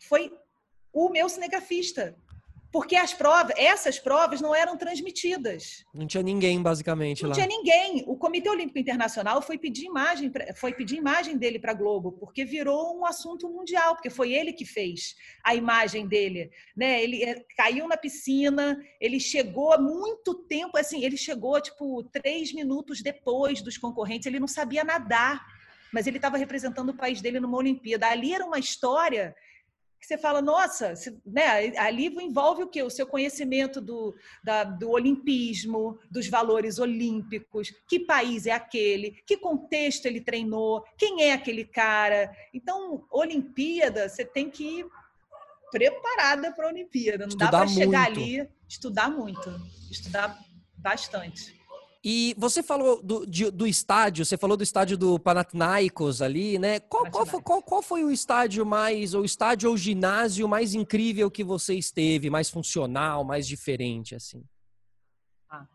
foi 0.01 0.31
o 0.93 1.09
meu 1.09 1.27
cinegrafista. 1.29 2.15
Porque 2.77 2.95
as 2.95 3.11
provas, 3.11 3.55
essas 3.57 3.97
provas 3.97 4.39
não 4.39 4.53
eram 4.53 4.77
transmitidas. 4.77 5.83
Não 5.91 6.05
tinha 6.05 6.21
ninguém, 6.21 6.61
basicamente, 6.61 7.23
não 7.23 7.31
lá. 7.31 7.35
Não 7.35 7.43
tinha 7.43 7.57
ninguém. 7.57 8.03
O 8.05 8.15
Comitê 8.15 8.47
Olímpico 8.47 8.77
Internacional 8.77 9.41
foi 9.41 9.57
pedir 9.57 9.85
imagem, 9.85 10.31
foi 10.55 10.71
pedir 10.71 10.97
imagem 10.97 11.39
dele 11.39 11.57
para 11.57 11.71
a 11.71 11.73
Globo, 11.73 12.11
porque 12.11 12.45
virou 12.45 12.95
um 12.95 13.03
assunto 13.03 13.49
mundial, 13.49 13.95
porque 13.95 14.11
foi 14.11 14.31
ele 14.31 14.53
que 14.53 14.63
fez 14.63 15.15
a 15.43 15.55
imagem 15.55 16.07
dele. 16.07 16.51
Né? 16.75 17.01
Ele 17.03 17.23
eh, 17.23 17.43
caiu 17.57 17.87
na 17.87 17.97
piscina, 17.97 18.79
ele 19.01 19.19
chegou 19.19 19.73
há 19.73 19.79
muito 19.79 20.35
tempo, 20.35 20.77
assim, 20.77 21.03
ele 21.03 21.17
chegou 21.17 21.59
tipo 21.59 22.03
três 22.03 22.53
minutos 22.53 23.01
depois 23.01 23.59
dos 23.59 23.75
concorrentes, 23.75 24.27
ele 24.27 24.39
não 24.39 24.47
sabia 24.47 24.83
nadar, 24.83 25.43
mas 25.91 26.05
ele 26.05 26.17
estava 26.17 26.37
representando 26.37 26.89
o 26.89 26.95
país 26.95 27.21
dele 27.21 27.39
numa 27.39 27.57
Olimpíada. 27.57 28.05
Ali 28.07 28.35
era 28.35 28.45
uma 28.45 28.59
história 28.59 29.35
que 30.07 30.13
você 30.13 30.17
fala, 30.17 30.41
nossa, 30.41 30.93
né, 31.25 31.77
ali 31.77 32.05
envolve 32.05 32.63
o 32.63 32.67
quê? 32.67 32.81
O 32.81 32.89
seu 32.89 33.05
conhecimento 33.05 33.81
do, 33.81 34.15
da, 34.41 34.63
do 34.63 34.89
olimpismo, 34.89 35.99
dos 36.09 36.29
valores 36.29 36.79
olímpicos, 36.79 37.73
que 37.89 37.99
país 37.99 38.45
é 38.45 38.51
aquele, 38.51 39.21
que 39.25 39.35
contexto 39.35 40.05
ele 40.05 40.21
treinou, 40.21 40.81
quem 40.97 41.23
é 41.23 41.33
aquele 41.33 41.65
cara. 41.65 42.31
Então, 42.53 43.05
Olimpíada, 43.11 44.07
você 44.07 44.23
tem 44.23 44.49
que 44.49 44.79
ir 44.79 44.85
preparada 45.69 46.53
para 46.53 46.67
a 46.67 46.69
Olimpíada. 46.69 47.25
Não 47.25 47.27
estudar 47.27 47.51
dá 47.51 47.57
para 47.57 47.67
chegar 47.67 48.05
ali, 48.05 48.47
estudar 48.65 49.11
muito, 49.11 49.49
estudar 49.91 50.39
bastante. 50.77 51.59
E 52.03 52.35
você 52.37 52.61
falou 52.61 53.01
do, 53.01 53.25
de, 53.25 53.49
do 53.51 53.65
estádio, 53.65 54.25
você 54.25 54.37
falou 54.37 54.55
do 54.55 54.63
estádio 54.63 54.97
do 54.97 55.19
Panathinaikos 55.19 56.21
ali, 56.21 56.59
né? 56.59 56.79
Qual, 56.79 57.09
qual, 57.09 57.25
foi, 57.25 57.41
qual, 57.41 57.61
qual, 57.61 57.81
foi 57.81 58.03
o 58.03 58.11
estádio 58.11 58.65
mais, 58.65 59.13
ou 59.13 59.25
estádio 59.25 59.69
ou 59.69 59.77
ginásio 59.77 60.47
mais 60.47 60.73
incrível 60.73 61.29
que 61.29 61.43
você 61.43 61.75
esteve, 61.75 62.29
mais 62.29 62.49
funcional, 62.49 63.23
mais 63.23 63.47
diferente, 63.47 64.15
assim? 64.15 64.43
Ah. 65.49 65.67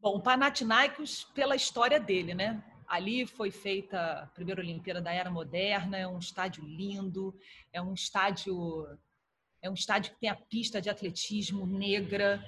Bom, 0.00 0.16
o 0.16 0.20
Panathinaikos, 0.20 1.24
pela 1.34 1.54
história 1.54 2.00
dele, 2.00 2.34
né? 2.34 2.62
Ali 2.86 3.26
foi 3.26 3.50
feita 3.50 4.22
a 4.22 4.26
primeira 4.28 4.62
Olimpíada 4.62 5.00
da 5.00 5.12
Era 5.12 5.30
Moderna, 5.30 5.98
é 5.98 6.08
um 6.08 6.18
estádio 6.18 6.64
lindo, 6.64 7.38
é 7.72 7.82
um 7.82 7.92
estádio 7.92 8.86
é 9.60 9.68
um 9.68 9.74
estádio 9.74 10.12
que 10.12 10.20
tem 10.20 10.30
a 10.30 10.36
pista 10.36 10.80
de 10.80 10.88
atletismo 10.88 11.66
negra, 11.66 12.42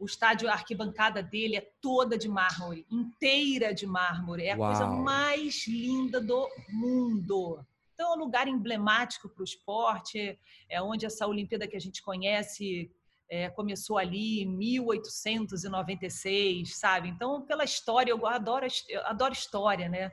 o 0.00 0.06
estádio, 0.06 0.48
a 0.48 0.52
arquibancada 0.52 1.22
dele 1.22 1.56
é 1.56 1.70
toda 1.80 2.16
de 2.16 2.26
mármore, 2.26 2.86
inteira 2.90 3.74
de 3.74 3.86
mármore. 3.86 4.44
É 4.44 4.52
a 4.52 4.56
Uau. 4.56 4.70
coisa 4.70 4.86
mais 4.86 5.66
linda 5.68 6.18
do 6.20 6.48
mundo. 6.70 7.62
Então, 7.92 8.14
é 8.14 8.16
um 8.16 8.18
lugar 8.18 8.48
emblemático 8.48 9.28
para 9.28 9.42
o 9.42 9.44
esporte, 9.44 10.40
é 10.70 10.80
onde 10.80 11.04
essa 11.04 11.26
Olimpíada 11.26 11.68
que 11.68 11.76
a 11.76 11.80
gente 11.80 12.02
conhece 12.02 12.90
é, 13.28 13.50
começou 13.50 13.98
ali 13.98 14.40
em 14.40 14.46
1896, 14.46 16.78
sabe? 16.78 17.10
Então, 17.10 17.42
pela 17.42 17.62
história, 17.62 18.10
eu 18.10 18.26
adoro, 18.26 18.66
eu 18.88 19.06
adoro 19.06 19.34
história, 19.34 19.86
né? 19.86 20.10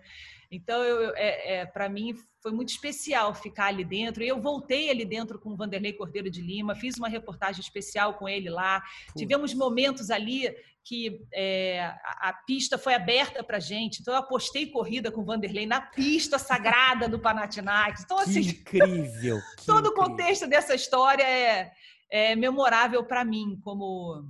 Então, 0.52 0.84
eu, 0.84 1.16
é, 1.16 1.60
é 1.60 1.66
para 1.66 1.88
mim, 1.88 2.14
foi 2.48 2.56
muito 2.56 2.70
especial 2.70 3.36
ficar 3.36 3.66
ali 3.66 3.84
dentro. 3.84 4.24
Eu 4.24 4.42
voltei 4.42 4.90
ali 4.90 5.04
dentro 5.04 5.38
com 5.38 5.50
o 5.50 5.56
Vanderlei 5.58 5.92
Cordeiro 5.92 6.30
de 6.30 6.42
Lima, 6.42 6.76
fiz 6.76 6.96
uma 6.98 7.10
reportagem 7.10 7.60
especial 7.60 8.14
com 8.14 8.28
ele 8.28 8.50
lá. 8.50 8.82
Tivemos 9.18 9.54
momentos 9.54 10.10
ali 10.10 10.56
que 10.82 11.28
é, 11.34 11.82
a, 11.82 12.30
a, 12.30 12.34
pista 12.34 12.78
foi 12.78 12.94
aberta 12.94 13.44
para 13.44 13.60
gente. 13.60 14.00
Então, 14.00 14.14
eu 14.14 14.20
apostei 14.22 14.68
corrida 14.68 15.12
com 15.12 15.20
o 15.20 15.26
Vanderlei 15.26 15.66
na 15.66 15.82
pista 15.82 16.40
sagrada 16.40 17.10
do 17.10 17.20
Panathinaikos. 17.20 18.04
Então, 18.04 18.18
assim, 18.18 18.42
que 18.44 18.78
incrível! 18.78 19.42
Que 19.58 19.66
todo 19.66 19.90
incrível. 19.90 19.92
o 19.92 20.08
contexto 20.08 20.48
dessa 20.48 20.74
história 20.74 21.24
é, 21.24 21.74
é 22.10 22.36
memorável 22.38 23.04
para 23.04 23.26
mim, 23.26 23.60
como 23.62 24.24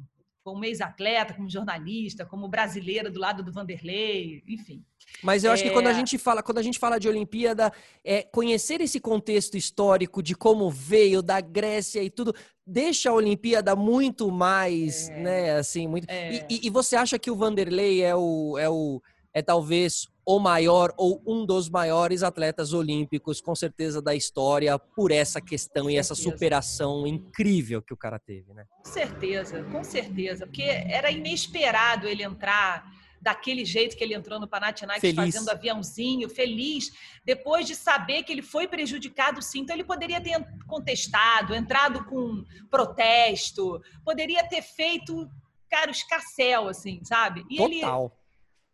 como 0.47 0.63
ex-atleta, 0.63 1.33
como 1.33 1.49
jornalista, 1.49 2.25
como 2.25 2.47
brasileira 2.47 3.11
do 3.11 3.19
lado 3.19 3.43
do 3.43 3.51
Vanderlei, 3.51 4.41
enfim. 4.47 4.81
Mas 5.21 5.43
eu 5.43 5.51
acho 5.51 5.65
é... 5.65 5.67
que 5.67 5.73
quando 5.73 5.87
a 5.87 5.91
é. 5.91 5.93
gente 5.93 6.17
fala, 6.17 6.41
quando 6.41 6.59
a 6.59 6.61
gente 6.61 6.79
fala 6.79 6.97
de 6.97 7.09
Olimpíada, 7.09 7.69
é 8.01 8.23
conhecer 8.23 8.79
esse 8.79 8.97
contexto 8.97 9.57
histórico 9.57 10.23
de 10.23 10.33
como 10.35 10.71
veio 10.71 11.21
da 11.21 11.41
Grécia 11.41 12.01
e 12.01 12.09
tudo, 12.09 12.33
deixa 12.65 13.09
a 13.09 13.13
Olimpíada 13.13 13.75
muito 13.75 14.31
mais, 14.31 15.09
é... 15.09 15.21
né, 15.21 15.51
assim, 15.57 15.85
muito. 15.85 16.09
É... 16.09 16.47
E, 16.49 16.65
e, 16.65 16.69
você 16.69 16.95
acha 16.95 17.19
que 17.19 17.29
o 17.29 17.35
Vanderlei 17.35 18.01
é 18.01 18.15
o, 18.15 18.57
é 18.57 18.69
o 18.69 19.01
é 19.33 19.41
talvez 19.41 20.07
o 20.27 20.39
maior 20.39 20.93
ou 20.97 21.23
um 21.25 21.45
dos 21.45 21.69
maiores 21.69 22.21
atletas 22.21 22.73
olímpicos, 22.73 23.39
com 23.39 23.55
certeza, 23.55 24.01
da 24.01 24.13
história, 24.13 24.77
por 24.77 25.09
essa 25.09 25.39
questão 25.39 25.89
e 25.89 25.95
essa 25.95 26.13
superação 26.13 27.07
incrível 27.07 27.81
que 27.81 27.93
o 27.93 27.97
cara 27.97 28.19
teve, 28.19 28.53
né? 28.53 28.65
Com 28.83 28.91
certeza, 28.91 29.63
com 29.63 29.81
certeza, 29.85 30.45
porque 30.45 30.63
era 30.63 31.09
inesperado 31.09 32.09
ele 32.09 32.23
entrar 32.23 32.91
daquele 33.21 33.63
jeito 33.63 33.95
que 33.95 34.03
ele 34.03 34.13
entrou 34.13 34.37
no 34.37 34.49
Panathinaikos, 34.49 35.15
fazendo 35.15 35.49
aviãozinho, 35.49 36.29
feliz, 36.29 36.91
depois 37.23 37.65
de 37.65 37.73
saber 37.73 38.23
que 38.23 38.31
ele 38.33 38.41
foi 38.41 38.67
prejudicado 38.67 39.41
sim. 39.41 39.61
Então 39.61 39.73
ele 39.73 39.85
poderia 39.85 40.19
ter 40.19 40.45
contestado, 40.67 41.55
entrado 41.55 42.03
com 42.03 42.43
protesto, 42.69 43.81
poderia 44.03 44.45
ter 44.45 44.61
feito, 44.61 45.25
cara, 45.69 45.89
escarcel, 45.89 46.67
assim, 46.67 47.01
sabe? 47.05 47.45
E 47.49 47.55
Total. 47.55 48.05
Ele, 48.05 48.17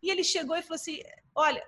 e 0.02 0.10
ele 0.10 0.24
chegou 0.24 0.56
e 0.56 0.62
falou 0.62 0.74
assim: 0.74 0.98
olha, 1.34 1.62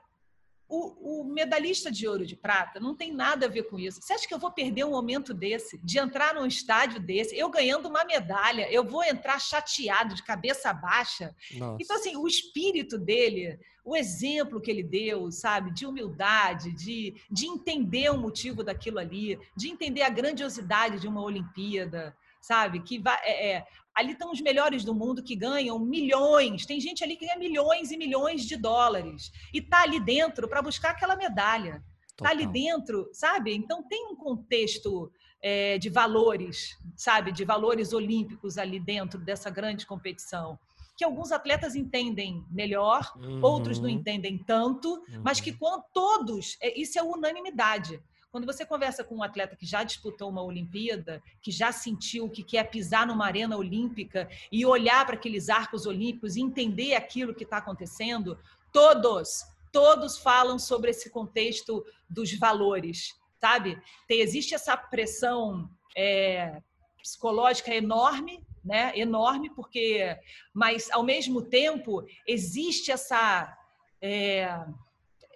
o, 0.68 1.20
o, 1.20 1.24
medalhista 1.24 1.92
de 1.92 2.08
ouro 2.08 2.26
de 2.26 2.34
prata 2.34 2.80
não 2.80 2.94
tem 2.94 3.12
nada 3.12 3.46
a 3.46 3.48
ver 3.48 3.64
com 3.64 3.78
isso. 3.78 4.00
Você 4.02 4.12
acha 4.12 4.26
que 4.26 4.34
eu 4.34 4.38
vou 4.38 4.50
perder 4.50 4.84
um 4.84 4.90
momento 4.90 5.32
desse, 5.32 5.78
de 5.78 5.98
entrar 5.98 6.34
num 6.34 6.46
estádio 6.46 7.00
desse, 7.00 7.38
eu 7.38 7.48
ganhando 7.48 7.88
uma 7.88 8.04
medalha, 8.04 8.70
eu 8.70 8.84
vou 8.84 9.04
entrar 9.04 9.40
chateado, 9.40 10.14
de 10.14 10.24
cabeça 10.24 10.72
baixa? 10.72 11.34
Nossa. 11.54 11.78
Então, 11.80 11.96
assim, 11.96 12.16
o 12.16 12.26
espírito 12.26 12.98
dele, 12.98 13.58
o 13.84 13.94
exemplo 13.94 14.60
que 14.60 14.70
ele 14.70 14.82
deu, 14.82 15.30
sabe, 15.30 15.72
de 15.72 15.86
humildade, 15.86 16.72
de, 16.72 17.14
de 17.30 17.46
entender 17.46 18.10
o 18.10 18.18
motivo 18.18 18.64
daquilo 18.64 18.98
ali, 18.98 19.38
de 19.56 19.68
entender 19.68 20.02
a 20.02 20.10
grandiosidade 20.10 20.98
de 20.98 21.06
uma 21.06 21.22
Olimpíada, 21.22 22.16
sabe? 22.40 22.80
Que 22.80 22.98
vai, 22.98 23.18
é, 23.22 23.52
é, 23.52 23.66
ali 23.96 24.12
estão 24.12 24.30
os 24.30 24.40
melhores 24.42 24.84
do 24.84 24.94
mundo 24.94 25.22
que 25.22 25.34
ganham 25.34 25.78
milhões. 25.78 26.66
Tem 26.66 26.78
gente 26.78 27.02
ali 27.02 27.16
que 27.16 27.26
ganha 27.26 27.38
milhões 27.38 27.90
e 27.90 27.96
milhões 27.96 28.44
de 28.44 28.56
dólares 28.56 29.32
e 29.52 29.62
tá 29.62 29.82
ali 29.82 29.98
dentro 29.98 30.46
para 30.46 30.60
buscar 30.60 30.90
aquela 30.90 31.16
medalha. 31.16 31.82
Total. 32.14 32.24
Tá 32.24 32.28
ali 32.30 32.46
dentro, 32.46 33.08
sabe? 33.12 33.54
Então 33.54 33.82
tem 33.82 34.06
um 34.06 34.14
contexto 34.14 35.10
é, 35.42 35.78
de 35.78 35.88
valores, 35.88 36.76
sabe? 36.94 37.32
De 37.32 37.44
valores 37.44 37.94
olímpicos 37.94 38.58
ali 38.58 38.78
dentro 38.78 39.18
dessa 39.18 39.48
grande 39.48 39.86
competição 39.86 40.58
que 40.96 41.04
alguns 41.04 41.30
atletas 41.30 41.74
entendem 41.74 42.42
melhor, 42.50 43.12
uhum. 43.16 43.42
outros 43.42 43.78
não 43.78 43.88
entendem 43.88 44.38
tanto, 44.38 44.94
uhum. 44.94 45.20
mas 45.22 45.40
que 45.40 45.52
quando 45.52 45.84
todos, 45.92 46.56
é, 46.62 46.80
isso 46.80 46.98
é 46.98 47.02
unanimidade. 47.02 48.02
Quando 48.36 48.44
você 48.44 48.66
conversa 48.66 49.02
com 49.02 49.16
um 49.16 49.22
atleta 49.22 49.56
que 49.56 49.64
já 49.64 49.82
disputou 49.82 50.28
uma 50.28 50.42
Olimpíada, 50.42 51.22
que 51.40 51.50
já 51.50 51.72
sentiu 51.72 52.26
o 52.26 52.30
que 52.30 52.58
é 52.58 52.62
pisar 52.62 53.06
numa 53.06 53.24
arena 53.24 53.56
olímpica 53.56 54.28
e 54.52 54.66
olhar 54.66 55.06
para 55.06 55.14
aqueles 55.14 55.48
arcos 55.48 55.86
olímpicos 55.86 56.36
e 56.36 56.42
entender 56.42 56.94
aquilo 56.94 57.34
que 57.34 57.44
está 57.44 57.56
acontecendo, 57.56 58.38
todos, 58.70 59.42
todos 59.72 60.18
falam 60.18 60.58
sobre 60.58 60.90
esse 60.90 61.08
contexto 61.08 61.82
dos 62.10 62.38
valores, 62.38 63.18
sabe? 63.40 63.80
Tem, 64.06 64.20
existe 64.20 64.54
essa 64.54 64.76
pressão 64.76 65.70
é, 65.96 66.60
psicológica 67.02 67.74
enorme, 67.74 68.46
né? 68.62 68.92
Enorme, 68.98 69.48
porque, 69.48 70.14
mas 70.52 70.90
ao 70.90 71.02
mesmo 71.02 71.40
tempo 71.40 72.04
existe 72.26 72.92
essa 72.92 73.56
é, 73.98 74.46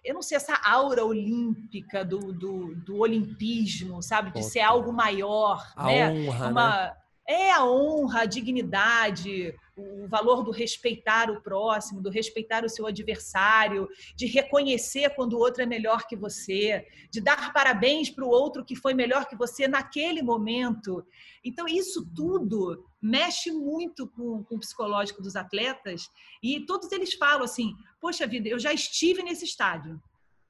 eu 0.04 0.14
não 0.14 0.22
sei, 0.22 0.36
essa 0.36 0.58
aura 0.64 1.04
olímpica 1.04 2.04
do, 2.04 2.32
do, 2.32 2.74
do 2.74 2.98
olimpismo, 2.98 4.02
sabe? 4.02 4.32
De 4.32 4.42
ser 4.42 4.60
algo 4.60 4.92
maior. 4.92 5.72
A 5.76 5.86
né? 5.86 6.10
honra, 6.10 6.48
Uma, 6.48 6.70
né? 6.70 6.96
É 7.28 7.52
a 7.52 7.64
honra, 7.64 8.22
a 8.22 8.24
dignidade, 8.24 9.54
o 9.76 10.08
valor 10.08 10.42
do 10.42 10.50
respeitar 10.50 11.30
o 11.30 11.40
próximo, 11.40 12.02
do 12.02 12.10
respeitar 12.10 12.64
o 12.64 12.68
seu 12.68 12.86
adversário, 12.86 13.88
de 14.16 14.26
reconhecer 14.26 15.10
quando 15.10 15.34
o 15.34 15.38
outro 15.38 15.62
é 15.62 15.66
melhor 15.66 16.08
que 16.08 16.16
você, 16.16 16.84
de 17.08 17.20
dar 17.20 17.52
parabéns 17.52 18.10
para 18.10 18.24
o 18.24 18.28
outro 18.28 18.64
que 18.64 18.74
foi 18.74 18.94
melhor 18.94 19.26
que 19.26 19.36
você 19.36 19.68
naquele 19.68 20.22
momento. 20.22 21.06
Então, 21.44 21.68
isso 21.68 22.04
tudo 22.14 22.84
mexe 23.00 23.50
muito 23.50 24.06
com, 24.08 24.42
com 24.44 24.56
o 24.56 24.60
psicológico 24.60 25.22
dos 25.22 25.36
atletas 25.36 26.08
e 26.42 26.60
todos 26.66 26.90
eles 26.92 27.14
falam 27.14 27.44
assim: 27.44 27.74
Poxa 28.00 28.26
vida, 28.26 28.48
eu 28.48 28.58
já 28.58 28.72
estive 28.72 29.22
nesse 29.22 29.44
estádio, 29.44 30.00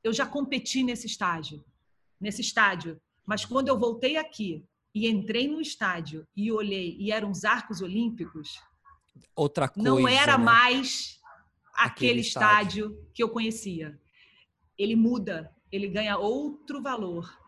eu 0.02 0.12
já 0.12 0.26
competi 0.26 0.82
nesse 0.82 1.06
estágio, 1.06 1.64
nesse 2.20 2.40
estádio, 2.40 3.00
mas 3.24 3.44
quando 3.44 3.68
eu 3.68 3.78
voltei 3.78 4.16
aqui 4.16 4.64
e 4.94 5.08
entrei 5.08 5.46
no 5.46 5.60
estádio 5.60 6.26
e 6.36 6.50
olhei 6.50 6.96
e 6.98 7.12
eram 7.12 7.30
os 7.30 7.44
arcos 7.44 7.80
olímpicos, 7.80 8.60
outra 9.34 9.68
coisa. 9.68 9.88
Não 9.88 10.08
era 10.08 10.36
né? 10.36 10.44
mais 10.44 11.20
aquele, 11.74 12.10
Aquele 12.10 12.20
estádio. 12.20 12.86
estádio. 12.86 13.10
que 13.14 13.22
eu 13.22 13.28
conhecia. 13.28 13.98
Ele 14.76 14.96
muda, 14.96 15.54
ele 15.70 15.88
ganha 15.88 16.18
outro 16.18 16.82
valor. 16.82 17.39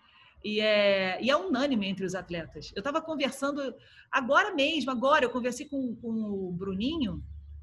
E 0.44 0.60
é, 0.60 1.22
e 1.22 1.30
é 1.30 1.36
unânime 1.36 1.86
entre 1.86 2.04
os 2.04 2.14
atletas. 2.14 2.72
Eu 2.74 2.80
estava 2.80 3.00
conversando 3.00 3.74
agora 4.10 4.54
mesmo, 4.54 4.90
agora 4.90 5.24
eu 5.24 5.30
conversei 5.30 5.68
com, 5.68 5.94
com 5.96 6.08
o 6.08 6.52
Bruninho, 6.52 7.22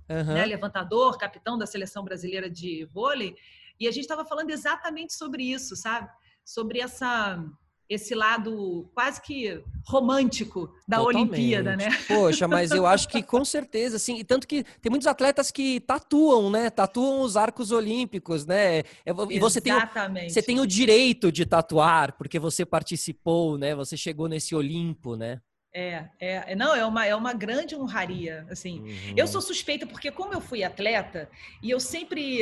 Aham. 0.10 0.34
né, 0.34 0.46
levantador, 0.46 1.18
capitão 1.18 1.58
da 1.58 1.66
seleção 1.66 2.04
brasileira 2.04 2.50
de 2.50 2.86
vôlei, 2.86 3.36
e 3.80 3.88
a 3.88 3.92
gente 3.92 4.04
estava 4.04 4.26
falando 4.26 4.50
exatamente 4.50 5.14
sobre 5.14 5.44
isso, 5.44 5.76
sabe? 5.76 6.10
Sobre 6.44 6.80
essa 6.80 7.44
esse 7.90 8.14
lado 8.14 8.88
quase 8.94 9.20
que 9.20 9.62
romântico 9.88 10.72
da 10.88 10.98
Totalmente. 10.98 11.32
Olimpíada, 11.32 11.76
né? 11.76 11.90
Poxa, 12.08 12.48
mas 12.48 12.72
eu 12.72 12.86
acho 12.86 13.08
que 13.10 13.24
com 13.24 13.44
certeza, 13.44 13.96
assim, 13.96 14.18
e 14.18 14.24
tanto 14.24 14.48
que 14.48 14.64
tem 14.80 14.90
muitos 14.92 15.08
atletas 15.08 15.50
que 15.50 15.80
tatuam, 15.80 16.52
né? 16.52 16.70
Tatuam 16.70 17.22
os 17.22 17.36
arcos 17.36 17.72
olímpicos, 17.72 18.46
né? 18.46 18.80
É, 18.80 18.86
E 19.32 19.40
você 19.40 19.60
tem, 19.60 19.74
o- 19.74 19.82
você 20.30 20.42
tem 20.44 20.60
o 20.60 20.68
direito 20.68 21.32
de 21.32 21.46
tatuar, 21.46 22.16
porque 22.16 22.38
você 22.38 22.64
participou, 22.66 23.58
né? 23.58 23.74
Você 23.74 23.98
chegou 23.98 24.28
nesse 24.28 24.54
Olimpo, 24.54 25.16
né? 25.16 25.42
É, 25.74 26.06
é, 26.20 26.56
não, 26.56 26.76
é 26.76 26.84
uma, 26.86 27.06
é 27.06 27.16
uma 27.16 27.32
grande 27.34 27.76
honraria, 27.76 28.46
assim. 28.50 28.80
Uhum. 28.82 29.14
Eu 29.16 29.28
sou 29.28 29.40
suspeita 29.42 29.86
porque 29.86 30.12
como 30.12 30.34
eu 30.34 30.42
fui 30.42 30.64
atleta 30.64 31.30
e 31.62 31.70
eu 31.70 31.80
sempre 31.80 32.42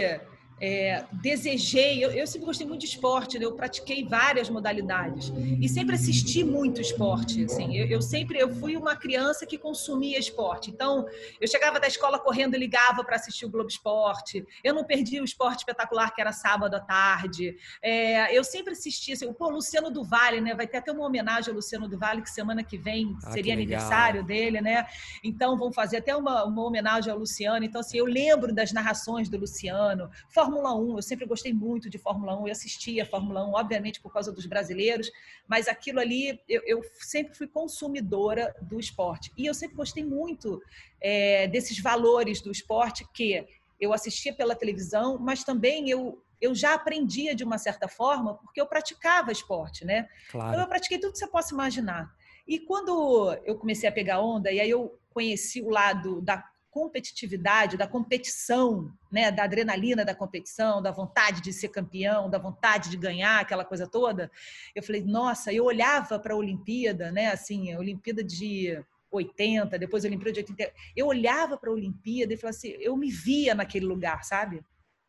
é, 0.59 1.05
desejei, 1.11 2.03
eu, 2.03 2.11
eu 2.11 2.25
sempre 2.25 2.47
gostei 2.47 2.65
muito 2.65 2.81
de 2.81 2.87
esporte, 2.87 3.37
né? 3.37 3.45
eu 3.45 3.53
pratiquei 3.53 4.03
várias 4.03 4.49
modalidades 4.49 5.31
e 5.61 5.69
sempre 5.69 5.95
assisti 5.95 6.43
muito 6.43 6.81
esporte, 6.81 7.45
assim. 7.45 7.77
Eu, 7.77 7.87
eu 7.87 8.01
sempre 8.01 8.39
eu 8.39 8.49
fui 8.55 8.75
uma 8.75 8.95
criança 8.95 9.45
que 9.45 9.57
consumia 9.57 10.17
esporte. 10.17 10.71
Então, 10.71 11.05
eu 11.39 11.47
chegava 11.47 11.79
da 11.79 11.87
escola 11.87 12.19
correndo 12.19 12.55
e 12.55 12.59
ligava 12.59 13.03
para 13.03 13.15
assistir 13.15 13.45
o 13.45 13.49
Globo 13.49 13.69
Esporte. 13.69 14.45
Eu 14.63 14.73
não 14.73 14.83
perdia 14.83 15.21
o 15.21 15.25
esporte 15.25 15.59
espetacular 15.59 16.13
que 16.13 16.21
era 16.21 16.31
sábado 16.31 16.75
à 16.75 16.79
tarde. 16.79 17.55
É, 17.81 18.35
eu 18.35 18.43
sempre 18.43 18.73
assistia, 18.73 19.13
assim, 19.13 19.31
pô, 19.33 19.49
Luciano 19.49 19.91
do 19.91 20.03
Vale, 20.03 20.41
né? 20.41 20.55
Vai 20.55 20.67
ter 20.67 20.77
até 20.77 20.91
uma 20.91 21.05
homenagem 21.05 21.49
ao 21.49 21.55
Luciano 21.55 21.87
do 21.87 21.97
Vale 21.97 22.21
que 22.21 22.29
semana 22.29 22.63
que 22.63 22.77
vem 22.77 23.15
Ah, 23.23 23.31
seria 23.31 23.55
que 23.55 23.61
aniversário 23.61 24.23
dele, 24.23 24.61
né? 24.61 24.87
Então 25.23 25.57
vão 25.57 25.71
fazer 25.71 25.97
até 25.97 26.15
uma, 26.15 26.45
uma 26.45 26.63
homenagem 26.63 27.11
ao 27.11 27.19
Luciano. 27.19 27.63
Então, 27.63 27.81
assim, 27.81 27.97
eu 27.97 28.05
lembro 28.05 28.53
das 28.53 28.71
narrações 28.71 29.29
do 29.29 29.38
Luciano. 29.38 30.10
Fórmula 30.47 30.73
1, 30.73 30.95
eu 30.95 31.01
sempre 31.01 31.25
gostei 31.25 31.53
muito 31.53 31.89
de 31.89 31.97
Fórmula 31.97 32.39
1, 32.39 32.47
eu 32.47 32.51
assistia 32.51 33.03
a 33.03 33.05
Fórmula 33.05 33.45
1, 33.45 33.53
obviamente 33.53 33.99
por 33.99 34.13
causa 34.13 34.31
dos 34.31 34.45
brasileiros, 34.45 35.12
mas 35.45 35.67
aquilo 35.67 35.99
ali 35.99 36.39
eu, 36.47 36.62
eu 36.65 36.81
sempre 37.01 37.36
fui 37.36 37.47
consumidora 37.47 38.55
do 38.62 38.79
esporte. 38.79 39.29
E 39.38 39.45
eu 39.45 39.53
sempre 39.53 39.75
gostei 39.75 40.05
muito 40.05 40.62
é, 41.01 41.47
desses 41.47 41.77
valores 41.79 42.41
do 42.41 42.49
esporte 42.49 43.05
que 43.13 43.45
eu 43.79 43.91
assistia 43.91 44.33
pela 44.33 44.55
televisão, 44.55 45.17
mas 45.19 45.43
também 45.43 45.89
eu. 45.89 46.23
Eu 46.39 46.53
já 46.53 46.75
aprendia 46.75 47.33
de 47.33 47.43
uma 47.43 47.57
certa 47.57 47.88
forma, 47.88 48.36
porque 48.36 48.62
eu 48.62 48.67
praticava 48.67 49.31
esporte, 49.31 49.83
né? 49.83 50.07
Então, 50.27 50.39
Claro. 50.39 50.62
eu 50.62 50.67
pratiquei 50.67 50.99
tudo 50.99 51.13
que 51.13 51.17
você 51.17 51.25
possa 51.25 51.51
imaginar. 51.51 52.13
E 52.47 52.60
quando 52.60 53.33
eu 53.43 53.55
comecei 53.55 53.89
a 53.89 53.91
pegar 53.91 54.21
onda, 54.21 54.51
e 54.51 54.60
aí 54.60 54.69
eu 54.69 54.99
conheci 55.10 55.63
o 55.63 55.69
lado 55.71 56.21
da 56.21 56.47
competitividade, 56.69 57.77
da 57.77 57.88
competição, 57.88 58.91
né, 59.12 59.32
da 59.32 59.43
adrenalina 59.43 60.06
da 60.06 60.13
competição, 60.13 60.82
da 60.82 60.91
vontade 60.91 61.41
de 61.41 61.51
ser 61.51 61.69
campeão, 61.69 62.30
da 62.30 62.38
vontade 62.38 62.89
de 62.89 62.97
ganhar, 62.97 63.39
aquela 63.39 63.65
coisa 63.65 63.88
toda, 63.88 64.32
eu 64.75 64.84
falei, 64.84 65.03
nossa, 65.03 65.51
eu 65.51 65.65
olhava 65.65 66.19
para 66.19 66.34
a 66.34 66.38
Olimpíada, 66.38 67.12
né, 67.12 67.32
assim, 67.32 67.73
a 67.73 67.80
Olimpíada 67.80 68.23
de 68.23 68.80
80, 69.12 69.80
depois 69.80 70.03
a 70.03 70.08
Olimpíada 70.08 70.34
de 70.34 70.39
80, 70.39 70.73
eu 70.95 71.08
olhava 71.08 71.58
para 71.58 71.69
a 71.69 71.73
Olimpíada 71.73 72.34
e 72.34 72.38
falava 72.38 72.56
assim, 72.56 72.69
eu 72.80 72.95
me 72.95 73.10
via 73.10 73.56
naquele 73.56 73.86
lugar, 73.86 74.23
sabe? 74.23 74.63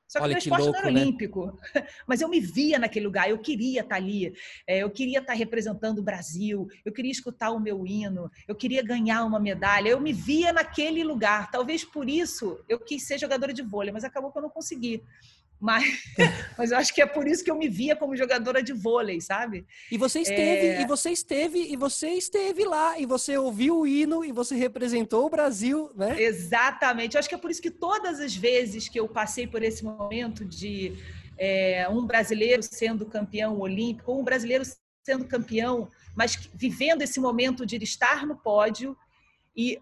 Só 0.08 0.20
que 0.20 0.24
Olha 0.24 0.32
meu 0.32 0.38
esporte 0.38 0.62
louco, 0.62 0.72
não 0.72 0.78
era 0.80 0.90
né? 0.90 1.02
olímpico, 1.02 1.60
mas 2.08 2.22
eu 2.22 2.28
me 2.30 2.40
via 2.40 2.78
naquele 2.78 3.04
lugar, 3.04 3.28
eu 3.28 3.38
queria 3.38 3.82
estar 3.82 3.96
ali, 3.96 4.32
é, 4.66 4.78
eu 4.78 4.90
queria 4.90 5.18
estar 5.18 5.34
representando 5.34 5.98
o 5.98 6.02
Brasil, 6.02 6.66
eu 6.82 6.90
queria 6.90 7.12
escutar 7.12 7.50
o 7.50 7.60
meu 7.60 7.86
hino, 7.86 8.30
eu 8.48 8.54
queria 8.54 8.82
ganhar 8.82 9.22
uma 9.24 9.38
medalha, 9.38 9.90
eu 9.90 10.00
me 10.00 10.14
via 10.14 10.50
naquele 10.50 11.04
lugar. 11.04 11.50
Talvez 11.50 11.84
por 11.84 12.08
isso 12.08 12.58
eu 12.66 12.80
quis 12.80 13.06
ser 13.06 13.18
jogadora 13.18 13.52
de 13.52 13.62
vôlei, 13.62 13.92
mas 13.92 14.02
acabou 14.02 14.32
que 14.32 14.38
eu 14.38 14.42
não 14.42 14.50
consegui. 14.50 15.04
Mas, 15.60 15.84
mas 16.56 16.70
eu 16.70 16.78
acho 16.78 16.94
que 16.94 17.02
é 17.02 17.06
por 17.06 17.26
isso 17.26 17.42
que 17.42 17.50
eu 17.50 17.56
me 17.56 17.68
via 17.68 17.96
como 17.96 18.16
jogadora 18.16 18.62
de 18.62 18.72
vôlei, 18.72 19.20
sabe? 19.20 19.66
E 19.90 19.98
você 19.98 20.20
esteve, 20.20 20.66
É. 20.66 20.82
e 20.82 20.86
você 20.86 21.10
esteve, 21.10 21.72
e 21.72 21.76
você 21.76 22.10
esteve 22.10 22.64
lá, 22.64 22.98
e 22.98 23.04
você 23.06 23.36
ouviu 23.36 23.80
o 23.80 23.86
hino, 23.86 24.24
e 24.24 24.30
você 24.30 24.54
representou 24.54 25.26
o 25.26 25.30
Brasil, 25.30 25.90
né? 25.96 26.20
Exatamente. 26.20 27.14
Eu 27.14 27.18
acho 27.18 27.28
que 27.28 27.34
é 27.34 27.38
por 27.38 27.50
isso 27.50 27.62
que 27.62 27.70
todas 27.70 28.20
as 28.20 28.34
vezes 28.34 28.88
que 28.88 29.00
eu 29.00 29.08
passei 29.08 29.46
por 29.46 29.62
esse 29.62 29.84
momento 29.84 30.44
de 30.44 30.94
é, 31.36 31.88
um 31.88 32.04
brasileiro 32.06 32.62
sendo 32.62 33.06
campeão 33.06 33.58
olímpico, 33.58 34.12
ou 34.12 34.20
um 34.20 34.24
brasileiro 34.24 34.64
sendo 35.04 35.24
campeão, 35.24 35.88
mas 36.14 36.36
vivendo 36.54 37.02
esse 37.02 37.18
momento 37.18 37.64
de 37.64 37.76
estar 37.82 38.26
no 38.26 38.36
pódio 38.36 38.96
e 39.56 39.78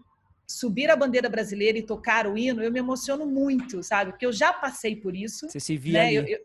subir 0.47 0.89
a 0.89 0.95
bandeira 0.95 1.27
brasileira 1.27 1.77
e 1.77 1.85
tocar 1.85 2.25
o 2.25 2.37
hino, 2.37 2.63
eu 2.63 2.71
me 2.71 2.79
emociono 2.79 3.25
muito, 3.25 3.83
sabe? 3.83 4.11
Porque 4.11 4.25
eu 4.25 4.31
já 4.31 4.53
passei 4.53 4.95
por 4.95 5.13
isso. 5.13 5.49
Você 5.49 5.59
se 5.59 5.75
via 5.75 5.93
né? 5.93 6.13
Eu, 6.13 6.23
eu, 6.25 6.39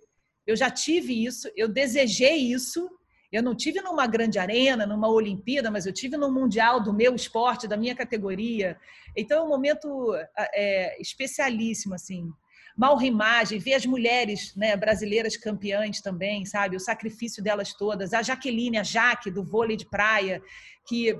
eu 0.48 0.56
já 0.56 0.68
tive 0.68 1.24
isso, 1.24 1.48
eu 1.56 1.68
desejei 1.68 2.36
isso. 2.36 2.90
Eu 3.30 3.42
não 3.42 3.54
tive 3.54 3.80
numa 3.80 4.06
grande 4.06 4.38
arena, 4.38 4.84
numa 4.84 5.08
Olimpíada, 5.08 5.70
mas 5.70 5.86
eu 5.86 5.92
tive 5.92 6.18
no 6.18 6.30
mundial 6.30 6.82
do 6.82 6.92
meu 6.92 7.14
esporte, 7.14 7.68
da 7.68 7.78
minha 7.78 7.94
categoria. 7.94 8.76
Então 9.16 9.38
é 9.38 9.42
um 9.42 9.48
momento 9.48 10.14
é, 10.54 11.00
especialíssimo, 11.00 11.94
assim. 11.94 12.28
Malra 12.76 13.06
imagem, 13.06 13.58
ver 13.58 13.74
as 13.74 13.86
mulheres 13.86 14.54
né, 14.56 14.76
brasileiras 14.76 15.36
campeãs 15.36 16.00
também, 16.00 16.44
sabe? 16.44 16.76
O 16.76 16.80
sacrifício 16.80 17.42
delas 17.42 17.72
todas. 17.72 18.12
A 18.12 18.22
Jaqueline, 18.22 18.78
a 18.78 18.82
Jaque, 18.82 19.30
do 19.30 19.44
vôlei 19.44 19.76
de 19.76 19.86
praia, 19.86 20.42
que 20.86 21.18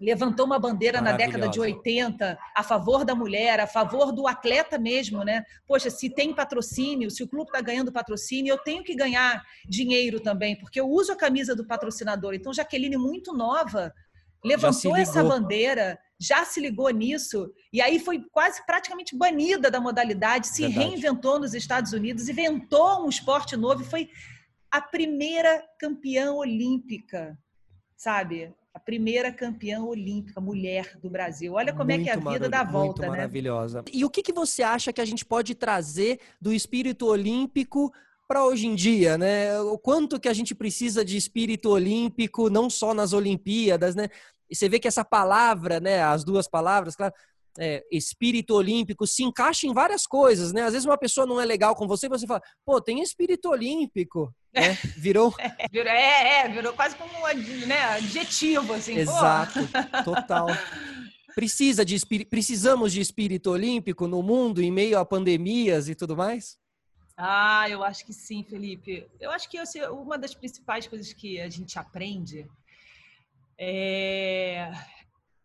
levantou 0.00 0.46
uma 0.46 0.58
bandeira 0.58 1.00
na 1.00 1.12
década 1.12 1.48
de 1.48 1.58
Maravilhosa. 1.58 1.78
80 1.78 2.38
a 2.54 2.62
favor 2.62 3.04
da 3.04 3.14
mulher, 3.14 3.60
a 3.60 3.66
favor 3.66 4.12
do 4.12 4.26
atleta 4.26 4.78
mesmo, 4.78 5.24
né? 5.24 5.44
Poxa, 5.66 5.90
se 5.90 6.10
tem 6.10 6.34
patrocínio, 6.34 7.10
se 7.10 7.22
o 7.22 7.28
clube 7.28 7.48
está 7.48 7.60
ganhando 7.60 7.92
patrocínio, 7.92 8.52
eu 8.52 8.58
tenho 8.58 8.82
que 8.82 8.94
ganhar 8.94 9.42
dinheiro 9.66 10.20
também, 10.20 10.58
porque 10.58 10.80
eu 10.80 10.88
uso 10.88 11.12
a 11.12 11.16
camisa 11.16 11.54
do 11.54 11.66
patrocinador. 11.66 12.34
Então, 12.34 12.52
Jaqueline, 12.52 12.96
muito 12.96 13.32
nova, 13.32 13.92
levantou 14.44 14.96
essa 14.96 15.22
bandeira, 15.24 15.98
já 16.20 16.44
se 16.44 16.60
ligou 16.60 16.90
nisso, 16.90 17.50
e 17.72 17.80
aí 17.80 17.98
foi 17.98 18.22
quase 18.30 18.64
praticamente 18.66 19.16
banida 19.16 19.70
da 19.70 19.80
modalidade, 19.80 20.48
se 20.48 20.62
Verdade. 20.62 20.86
reinventou 20.86 21.38
nos 21.40 21.54
Estados 21.54 21.92
Unidos, 21.92 22.28
inventou 22.28 23.04
um 23.04 23.08
esporte 23.08 23.56
novo 23.56 23.82
e 23.82 23.86
foi 23.86 24.10
a 24.70 24.80
primeira 24.80 25.64
campeã 25.78 26.32
olímpica, 26.32 27.38
sabe? 27.96 28.52
A 28.74 28.80
primeira 28.80 29.32
campeã 29.32 29.80
olímpica 29.82 30.40
mulher 30.40 30.98
do 31.00 31.08
Brasil. 31.08 31.52
Olha 31.54 31.72
como 31.72 31.92
é 31.92 31.98
que 31.98 32.10
a 32.10 32.16
Muito 32.16 32.32
vida 32.32 32.48
dá 32.48 32.58
marav- 32.58 32.72
muito 32.72 32.86
volta, 32.86 33.02
né? 33.02 33.08
maravilhosa. 33.08 33.84
E 33.92 34.04
o 34.04 34.10
que, 34.10 34.20
que 34.20 34.32
você 34.32 34.64
acha 34.64 34.92
que 34.92 35.00
a 35.00 35.04
gente 35.04 35.24
pode 35.24 35.54
trazer 35.54 36.18
do 36.40 36.52
espírito 36.52 37.06
olímpico 37.06 37.92
para 38.26 38.44
hoje 38.44 38.66
em 38.66 38.74
dia, 38.74 39.16
né? 39.16 39.60
O 39.60 39.78
quanto 39.78 40.18
que 40.18 40.28
a 40.28 40.32
gente 40.32 40.54
precisa 40.56 41.04
de 41.04 41.16
espírito 41.16 41.70
olímpico, 41.70 42.50
não 42.50 42.68
só 42.68 42.92
nas 42.92 43.12
Olimpíadas, 43.12 43.94
né? 43.94 44.08
E 44.50 44.56
você 44.56 44.68
vê 44.68 44.80
que 44.80 44.88
essa 44.88 45.04
palavra, 45.04 45.78
né, 45.78 46.02
as 46.02 46.24
duas 46.24 46.48
palavras, 46.48 46.96
claro, 46.96 47.14
é, 47.58 47.84
espírito 47.90 48.54
olímpico 48.54 49.06
se 49.06 49.22
encaixa 49.22 49.66
em 49.66 49.72
várias 49.72 50.06
coisas, 50.06 50.52
né? 50.52 50.62
Às 50.62 50.72
vezes 50.72 50.86
uma 50.86 50.98
pessoa 50.98 51.26
não 51.26 51.40
é 51.40 51.44
legal 51.44 51.74
com 51.74 51.86
você, 51.86 52.08
você 52.08 52.26
fala, 52.26 52.42
pô, 52.64 52.80
tem 52.80 53.00
espírito 53.00 53.48
olímpico. 53.48 54.34
Né? 54.52 54.74
Virou. 54.96 55.34
É, 55.38 55.48
virou, 55.70 55.92
é, 55.92 56.40
é, 56.40 56.48
virou 56.48 56.72
quase 56.72 56.96
como 56.96 57.10
um 57.12 57.66
né, 57.66 57.84
adjetivo, 57.84 58.72
assim. 58.72 58.96
Exato, 58.98 59.60
pô. 59.60 60.02
total. 60.04 60.46
Precisa 61.34 61.84
de 61.84 61.98
precisamos 62.26 62.92
de 62.92 63.00
espírito 63.00 63.50
olímpico 63.50 64.06
no 64.06 64.22
mundo 64.22 64.62
em 64.62 64.70
meio 64.70 64.98
a 64.98 65.04
pandemias 65.04 65.88
e 65.88 65.94
tudo 65.94 66.16
mais? 66.16 66.56
Ah, 67.16 67.68
eu 67.68 67.82
acho 67.82 68.04
que 68.04 68.12
sim, 68.12 68.44
Felipe. 68.44 69.06
Eu 69.20 69.30
acho 69.30 69.48
que 69.48 69.58
assim, 69.58 69.80
uma 69.82 70.16
das 70.16 70.34
principais 70.34 70.86
coisas 70.86 71.12
que 71.12 71.40
a 71.40 71.48
gente 71.48 71.76
aprende 71.78 72.48
é 73.58 74.70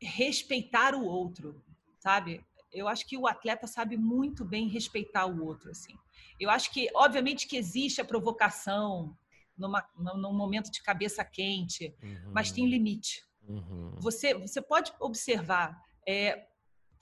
respeitar 0.02 0.96
o 0.96 1.06
outro, 1.06 1.62
sabe? 2.00 2.44
Eu 2.72 2.88
acho 2.88 3.06
que 3.08 3.18
o 3.18 3.28
atleta 3.28 3.68
sabe 3.68 3.98
muito 3.98 4.46
bem 4.46 4.68
respeitar 4.68 5.26
o 5.26 5.46
outro, 5.46 5.70
assim. 5.72 5.96
Eu 6.40 6.50
acho 6.50 6.72
que, 6.72 6.88
obviamente, 6.96 7.48
que 7.48 7.58
existe 7.58 8.00
a 8.00 8.06
provocação 8.06 9.16
numa, 9.58 9.86
num 9.98 10.34
momento 10.34 10.72
de 10.72 10.82
cabeça 10.82 11.24
quente, 11.24 11.94
uhum. 12.02 12.32
mas 12.34 12.52
tem 12.52 12.68
limite. 12.68 13.26
Uhum. 13.48 13.96
Você, 14.00 14.34
você 14.34 14.62
pode 14.62 14.94
observar, 15.00 15.78
é, 16.08 16.48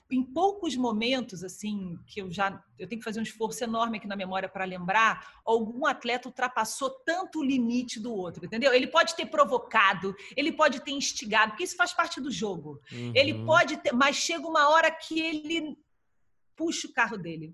em 0.10 0.24
poucos 0.24 0.76
momentos, 0.76 1.43
assim, 1.43 2.00
que 2.08 2.22
eu 2.22 2.32
já 2.32 2.63
eu 2.80 2.88
tenho 2.88 3.00
que 3.00 3.06
fazer 3.06 3.20
um 3.20 3.24
esforço 3.24 3.63
enorme 3.63 3.98
aqui 3.98 4.08
na 4.08 4.15
memória 4.15 4.48
para 4.48 4.63
lembrar, 4.63 5.39
algum 5.46 5.86
atleta 5.86 6.30
ultrapassou 6.30 6.89
tanto 7.06 7.39
o 7.39 7.43
limite 7.43 8.00
do 8.00 8.13
outro, 8.13 8.46
entendeu? 8.46 8.74
Ele 8.74 8.88
pode 8.88 9.15
ter 9.15 9.26
provocado, 9.26 10.15
ele 10.36 10.52
pode 10.52 10.80
ter 10.82 10.91
instigado, 10.91 11.52
porque 11.52 11.63
isso 11.63 11.76
faz 11.76 11.93
parte 11.93 12.22
do 12.22 12.32
jogo. 12.32 12.80
Uhum. 12.91 13.12
Ele 13.13 13.46
pode 13.46 13.78
ter, 13.78 13.91
mas 13.93 14.15
chega 14.15 14.48
uma 14.48 14.70
hora 14.70 14.89
que 14.89 15.20
ele 15.20 15.78
puxa 16.56 16.88
o 16.88 16.93
carro 16.93 17.17
dele, 17.17 17.54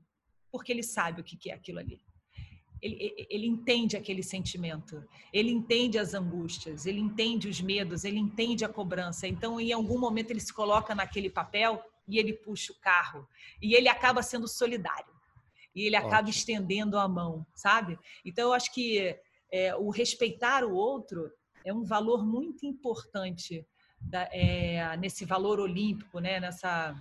porque 0.52 0.72
ele 0.72 0.84
sabe 0.84 1.22
o 1.22 1.24
que 1.24 1.50
é 1.50 1.54
aquilo 1.54 1.80
ali. 1.80 2.00
Ele, 2.82 3.16
ele, 3.30 3.48
entende 3.48 3.96
aquele 3.96 4.22
sentimento, 4.22 5.02
ele 5.32 5.50
entende 5.50 5.98
as 5.98 6.14
angústias, 6.14 6.86
ele 6.86 7.00
entende 7.00 7.48
os 7.48 7.62
medos, 7.62 8.04
ele 8.04 8.20
entende 8.20 8.66
a 8.66 8.70
cobrança. 8.70 9.26
Então, 9.26 9.58
em 9.58 9.72
algum 9.72 9.98
momento, 9.98 10.32
ele 10.32 10.42
se 10.42 10.54
coloca 10.54 10.94
naquele 10.94 11.30
papel 11.30 11.82
e 12.08 12.18
ele 12.18 12.34
puxa 12.34 12.72
o 12.72 12.76
carro. 12.76 13.28
E 13.62 13.74
ele 13.74 13.88
acaba 13.88 14.22
sendo 14.22 14.48
solidário. 14.48 15.14
E 15.76 15.84
ele 15.84 15.96
acaba 15.96 16.16
Ótimo. 16.16 16.30
estendendo 16.30 16.98
a 17.00 17.08
mão, 17.08 17.46
sabe? 17.56 17.98
Então, 18.24 18.50
eu 18.50 18.54
acho 18.54 18.72
que 18.72 19.18
é, 19.52 19.76
o 19.76 19.90
respeitar 19.90 20.64
o 20.64 20.74
outro 20.74 21.32
é 21.66 21.74
um 21.74 21.84
valor 21.84 22.26
muito 22.26 22.66
importante 22.66 23.66
da, 24.00 24.28
é, 24.32 24.96
nesse 24.98 25.26
valor 25.26 25.60
olímpico, 25.60 26.20
né? 26.20 26.40
nessa, 26.40 26.96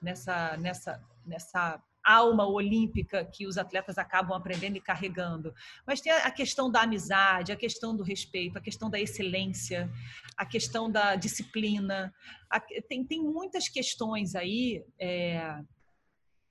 nessa, 0.00 0.56
nessa, 0.56 1.04
nessa 1.26 1.82
alma 2.06 2.46
olímpica 2.46 3.24
que 3.24 3.46
os 3.46 3.58
atletas 3.58 3.98
acabam 3.98 4.36
aprendendo 4.36 4.76
e 4.76 4.80
carregando. 4.80 5.52
Mas 5.84 6.00
tem 6.00 6.12
a 6.12 6.30
questão 6.30 6.70
da 6.70 6.82
amizade, 6.82 7.50
a 7.50 7.56
questão 7.56 7.96
do 7.96 8.04
respeito, 8.04 8.56
a 8.56 8.60
questão 8.60 8.88
da 8.88 9.00
excelência, 9.00 9.90
a 10.36 10.46
questão 10.46 10.90
da 10.90 11.16
disciplina. 11.16 12.14
Tem, 12.88 13.04
tem 13.04 13.20
muitas 13.22 13.68
questões 13.68 14.36
aí 14.36 14.84
é, 15.00 15.58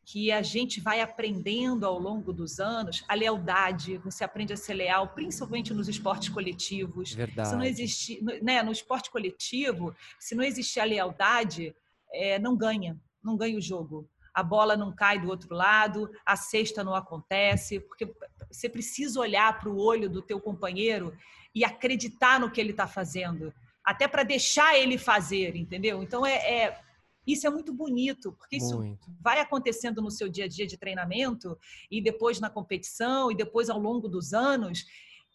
que 0.04 0.30
a 0.30 0.42
gente 0.42 0.82
vai 0.82 1.00
aprendendo 1.00 1.86
ao 1.86 1.98
longo 1.98 2.34
dos 2.34 2.60
anos. 2.60 3.06
A 3.08 3.16
lealdade, 3.16 3.98
você 4.00 4.26
aprende 4.26 4.52
a 4.52 4.58
ser 4.58 4.74
leal, 4.74 5.08
principalmente 5.10 5.74
nos 5.74 5.88
esportes 5.88 6.28
coletivos. 6.28 7.14
Verdade. 7.14 7.50
Se 7.50 7.56
não 7.56 7.64
existe, 7.64 8.22
né, 8.42 8.62
no 8.62 8.74
esporte 8.74 9.10
coletivo, 9.10 9.96
se 10.20 10.36
não 10.36 10.44
existir 10.44 10.82
a 10.82 10.86
lealdade, 10.86 11.74
é, 12.14 12.38
não 12.40 12.58
ganha, 12.58 13.00
não 13.24 13.38
ganha 13.38 13.58
o 13.58 13.62
jogo 13.62 14.10
a 14.36 14.44
bola 14.44 14.76
não 14.76 14.94
cai 14.94 15.18
do 15.18 15.30
outro 15.30 15.56
lado, 15.56 16.12
a 16.26 16.36
cesta 16.36 16.84
não 16.84 16.94
acontece, 16.94 17.80
porque 17.80 18.14
você 18.52 18.68
precisa 18.68 19.18
olhar 19.22 19.58
para 19.58 19.70
o 19.70 19.78
olho 19.78 20.10
do 20.10 20.22
teu 20.22 20.42
companheiro 20.42 21.16
e 21.56 21.64
acreditar 21.64 22.38
no 22.38 22.52
que 22.52 22.60
ele 22.60 22.72
está 22.72 22.86
fazendo, 22.86 23.54
até 23.82 24.10
para 24.10 24.24
deixar 24.24 24.78
ele 24.78 24.98
fazer, 24.98 25.56
entendeu? 25.56 26.04
Então 26.04 26.26
é, 26.26 26.36
é, 26.36 26.82
isso 27.26 27.48
é 27.48 27.50
muito 27.50 27.74
bonito, 27.74 28.34
porque 28.34 28.58
isso 28.58 28.78
muito. 28.78 29.08
vai 29.22 29.40
acontecendo 29.40 30.02
no 30.02 30.12
seu 30.12 30.28
dia 30.28 30.44
a 30.44 30.50
dia 30.50 30.68
de 30.68 30.78
treinamento 30.78 31.58
e 31.90 32.02
depois 32.02 32.38
na 32.42 32.50
competição 32.50 33.32
e 33.32 33.36
depois 33.36 33.70
ao 33.70 33.80
longo 33.80 34.10
dos 34.10 34.34
anos 34.34 34.86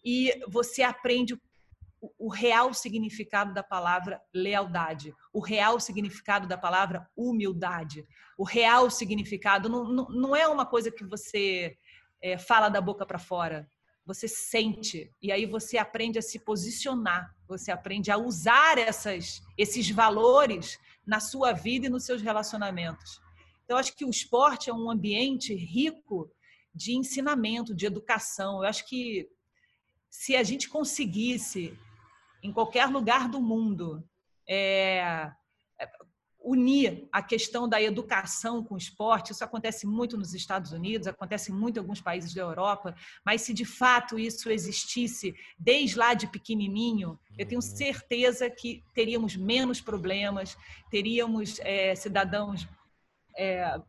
e 0.05 0.31
você 0.47 0.83
aprende 0.83 1.35
o 1.35 1.41
real 2.31 2.73
significado 2.73 3.53
da 3.53 3.63
palavra 3.63 4.21
lealdade, 4.33 5.15
o 5.33 5.41
real 5.41 5.79
significado 5.79 6.49
da 6.49 6.57
palavra 6.57 7.09
humildade, 7.17 8.07
o 8.39 8.45
real 8.45 8.91
significado 8.91 9.69
não, 9.69 9.85
não, 9.85 10.09
não 10.09 10.37
é 10.37 10.49
uma 10.49 10.65
coisa 10.65 10.91
que 10.91 11.05
você 11.05 11.77
é, 12.23 12.39
fala 12.39 12.69
da 12.69 12.81
boca 12.81 13.05
para 13.05 13.19
fora, 13.19 13.69
você 14.07 14.27
sente 14.27 15.13
e 15.21 15.31
aí 15.31 15.47
você 15.47 15.77
aprende 15.77 16.19
a 16.19 16.23
se 16.23 16.39
posicionar, 16.39 17.35
você 17.47 17.71
aprende 17.71 18.11
a 18.11 18.17
usar 18.17 18.79
essas, 18.79 19.43
esses 19.59 19.91
valores 19.91 20.79
na 21.07 21.21
sua 21.21 21.53
vida 21.53 21.87
e 21.87 21.91
nos 21.91 22.05
seus 22.05 22.23
relacionamentos. 22.23 23.21
Então, 23.65 23.79
acho 23.79 23.95
que 23.95 24.05
o 24.05 24.11
esporte 24.11 24.71
é 24.71 24.75
um 24.75 24.91
ambiente 24.91 25.55
rico 25.55 26.31
de 26.75 26.93
ensinamento, 26.93 27.75
de 27.75 27.87
educação. 27.87 28.63
Eu 28.63 28.69
acho 28.69 28.87
que 28.87 29.29
se 30.09 30.35
a 30.35 30.43
gente 30.43 30.69
conseguisse 30.69 31.79
em 32.43 32.53
qualquer 32.53 32.87
lugar 32.87 33.29
do 33.29 33.41
mundo, 33.41 34.03
é, 34.49 35.31
é, 35.79 35.91
unir 36.43 37.09
a 37.13 37.23
questão 37.23 37.69
da 37.69 37.81
educação 37.81 38.65
com 38.65 38.75
o 38.75 38.79
esporte. 38.79 39.33
Isso 39.33 39.45
acontece 39.45 39.87
muito 39.87 40.17
nos 40.17 40.33
Estados 40.35 40.73
Unidos, 40.73 41.07
acontece 41.07 41.53
muito 41.53 41.77
em 41.77 41.81
alguns 41.81 42.01
países 42.01 42.33
da 42.33 42.43
Europa, 42.43 42.95
mas 43.25 43.43
se 43.43 43.53
de 43.53 43.65
fato 43.65 44.19
isso 44.19 44.51
existisse 44.51 45.35
desde 45.59 45.99
lá 45.99 46.15
de 46.15 46.27
pequenininho, 46.27 47.19
eu 47.39 47.47
tenho 47.47 47.61
uhum. 47.61 47.77
certeza 47.77 48.49
que 48.51 48.83
teríamos 48.95 49.37
menos 49.37 49.81
problemas, 49.81 50.57
teríamos 50.91 51.59
é, 51.61 51.95
cidadãos 51.95 52.67
é, 53.37 53.81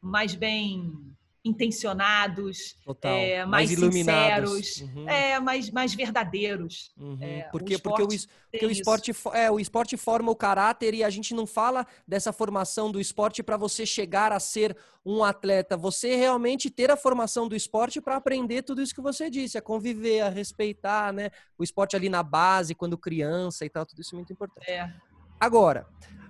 mais 0.00 0.34
bem 0.34 1.15
intencionados, 1.46 2.76
é, 3.02 3.44
mais, 3.44 3.76
mais 3.76 3.94
sinceros, 3.94 4.80
uhum. 4.80 5.08
é, 5.08 5.38
mais, 5.38 5.70
mais 5.70 5.94
verdadeiros. 5.94 6.92
Uhum. 6.98 7.18
É, 7.20 7.42
porque, 7.52 7.76
o 7.76 7.80
porque, 7.80 8.02
o, 8.02 8.08
porque 8.50 8.66
o 8.66 8.70
esporte 8.70 9.12
é 9.32 9.50
o 9.50 9.60
esporte 9.60 9.96
forma 9.96 10.32
o 10.32 10.36
caráter 10.36 10.92
e 10.92 11.04
a 11.04 11.10
gente 11.10 11.32
não 11.32 11.46
fala 11.46 11.86
dessa 12.06 12.32
formação 12.32 12.90
do 12.90 13.00
esporte 13.00 13.42
para 13.42 13.56
você 13.56 13.86
chegar 13.86 14.32
a 14.32 14.40
ser 14.40 14.76
um 15.04 15.22
atleta. 15.22 15.76
Você 15.76 16.16
realmente 16.16 16.68
ter 16.68 16.90
a 16.90 16.96
formação 16.96 17.46
do 17.46 17.54
esporte 17.54 18.00
para 18.00 18.16
aprender 18.16 18.62
tudo 18.62 18.82
isso 18.82 18.94
que 18.94 19.00
você 19.00 19.30
disse, 19.30 19.56
a 19.56 19.62
conviver, 19.62 20.22
a 20.22 20.28
respeitar, 20.28 21.12
né? 21.12 21.30
O 21.56 21.62
esporte 21.62 21.94
ali 21.94 22.08
na 22.08 22.24
base, 22.24 22.74
quando 22.74 22.98
criança 22.98 23.64
e 23.64 23.70
tal, 23.70 23.86
tudo 23.86 24.00
isso 24.00 24.14
é 24.14 24.18
muito 24.18 24.32
importante. 24.32 24.68
É. 24.68 24.92
Agora, 25.38 25.86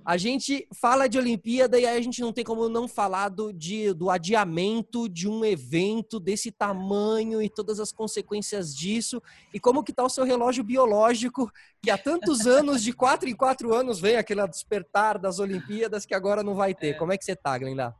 a 0.07 0.17
gente 0.17 0.69
fala 0.73 1.09
de 1.09 1.19
Olimpíada 1.19 1.81
e 1.81 1.85
aí 1.85 1.99
a 1.99 2.01
gente 2.01 2.21
não 2.21 2.33
tem 2.33 2.45
como 2.45 2.69
não 2.69 2.87
falar 2.87 3.29
do, 3.29 3.53
de, 3.53 3.93
do 3.93 4.09
adiamento 4.09 5.09
de 5.09 5.29
um 5.29 5.45
evento 5.45 6.21
desse 6.21 6.53
tamanho 6.53 7.43
e 7.43 7.51
todas 7.51 7.81
as 7.81 7.91
consequências 7.91 8.73
disso. 8.73 9.21
E 9.53 9.59
como 9.59 9.83
que 9.83 9.91
está 9.91 10.05
o 10.05 10.09
seu 10.09 10.23
relógio 10.23 10.63
biológico, 10.63 11.51
que 11.83 11.91
há 11.91 11.99
tantos 11.99 12.47
anos, 12.47 12.85
de 12.85 12.93
quatro 12.93 13.29
em 13.29 13.35
quatro 13.35 13.75
anos, 13.75 13.99
vem 13.99 14.15
aquele 14.15 14.47
despertar 14.47 15.19
das 15.19 15.41
Olimpíadas 15.41 16.07
que 16.07 16.15
agora 16.15 16.41
não 16.45 16.55
vai 16.55 16.73
ter. 16.73 16.91
É. 16.91 16.95
Como 16.95 17.13
é 17.13 17.19
que 17.19 17.25
você 17.25 17.33
está, 17.33 17.59
Glenda? 17.59 17.93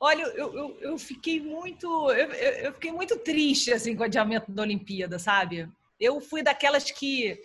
Olha, 0.00 0.22
eu, 0.22 0.56
eu, 0.56 0.78
eu, 0.80 0.98
fiquei 0.98 1.38
muito 1.42 2.10
eu, 2.10 2.28
eu 2.30 2.72
fiquei 2.72 2.90
muito 2.90 3.18
triste 3.18 3.70
assim, 3.70 3.94
com 3.94 4.00
o 4.00 4.06
adiamento 4.06 4.50
da 4.50 4.62
Olimpíada, 4.62 5.18
sabe? 5.18 5.68
Eu 6.00 6.22
fui 6.22 6.42
daquelas 6.42 6.90
que 6.90 7.38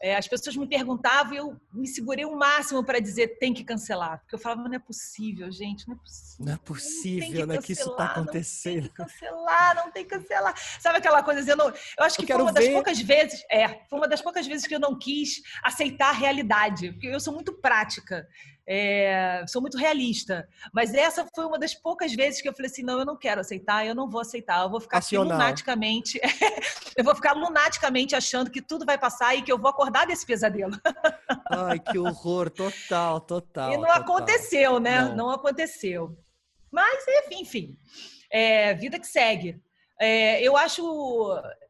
é, 0.00 0.16
as 0.16 0.28
pessoas 0.28 0.56
me 0.56 0.66
perguntavam 0.66 1.34
e 1.34 1.36
eu 1.36 1.60
me 1.72 1.86
segurei 1.86 2.24
o 2.24 2.36
máximo 2.36 2.84
para 2.84 3.00
dizer 3.00 3.38
tem 3.38 3.54
que 3.54 3.64
cancelar. 3.64 4.20
Porque 4.20 4.34
eu 4.34 4.38
falava, 4.38 4.68
não 4.68 4.74
é 4.74 4.78
possível, 4.78 5.50
gente, 5.50 5.86
não 5.88 5.94
é 5.94 5.98
possível. 5.98 6.46
Não 6.46 6.52
é 6.52 6.56
possível, 6.58 7.46
não, 7.46 7.54
né, 7.54 7.62
que 7.62 7.72
isso 7.72 7.90
está 7.90 8.06
acontecendo. 8.06 8.74
Não 8.74 8.82
tem 8.82 8.88
que 8.90 8.94
cancelar, 8.94 9.76
não 9.76 9.90
tem 9.90 10.04
que 10.04 10.10
cancelar. 10.10 10.54
Sabe 10.80 10.98
aquela 10.98 11.22
coisa, 11.22 11.50
eu, 11.50 11.56
não, 11.56 11.68
eu 11.68 12.04
acho 12.04 12.16
que 12.16 12.30
eu 12.30 12.36
foi 12.36 12.44
uma 12.44 12.52
ver... 12.52 12.60
das 12.60 12.68
poucas 12.70 13.00
vezes, 13.00 13.44
é, 13.50 13.68
foi 13.88 13.98
uma 13.98 14.08
das 14.08 14.20
poucas 14.20 14.46
vezes 14.46 14.66
que 14.66 14.74
eu 14.74 14.80
não 14.80 14.98
quis 14.98 15.42
aceitar 15.62 16.10
a 16.10 16.12
realidade, 16.12 16.92
porque 16.92 17.06
eu 17.06 17.20
sou 17.20 17.32
muito 17.32 17.52
prática. 17.60 18.26
É, 18.66 19.44
sou 19.46 19.60
muito 19.60 19.76
realista, 19.76 20.48
mas 20.72 20.94
essa 20.94 21.26
foi 21.34 21.44
uma 21.44 21.58
das 21.58 21.74
poucas 21.74 22.14
vezes 22.14 22.40
que 22.40 22.48
eu 22.48 22.54
falei 22.54 22.70
assim: 22.70 22.82
não, 22.82 22.98
eu 22.98 23.04
não 23.04 23.16
quero 23.16 23.40
aceitar, 23.40 23.86
eu 23.86 23.94
não 23.94 24.08
vou 24.08 24.20
aceitar, 24.20 24.62
eu 24.62 24.70
vou 24.70 24.80
ficar 24.80 24.98
aqui 24.98 25.18
lunaticamente, 25.18 26.18
eu 26.96 27.04
vou 27.04 27.14
ficar 27.14 27.34
lunaticamente 27.34 28.16
achando 28.16 28.50
que 28.50 28.62
tudo 28.62 28.86
vai 28.86 28.96
passar 28.96 29.34
e 29.34 29.42
que 29.42 29.52
eu 29.52 29.58
vou 29.58 29.70
acordar 29.70 30.06
desse 30.06 30.24
pesadelo. 30.24 30.72
Ai, 31.50 31.78
que 31.78 31.98
horror, 31.98 32.48
total, 32.48 33.20
total. 33.20 33.72
E 33.72 33.76
não 33.76 33.84
total. 33.84 34.00
aconteceu, 34.00 34.80
né? 34.80 35.02
Não. 35.02 35.16
não. 35.16 35.30
aconteceu. 35.30 36.16
Mas, 36.70 37.04
enfim, 37.06 37.40
enfim 37.42 37.78
é, 38.34 38.74
vida 38.74 38.98
que 38.98 39.06
segue. 39.06 39.62
É, 40.00 40.42
eu 40.42 40.56
acho, 40.56 40.82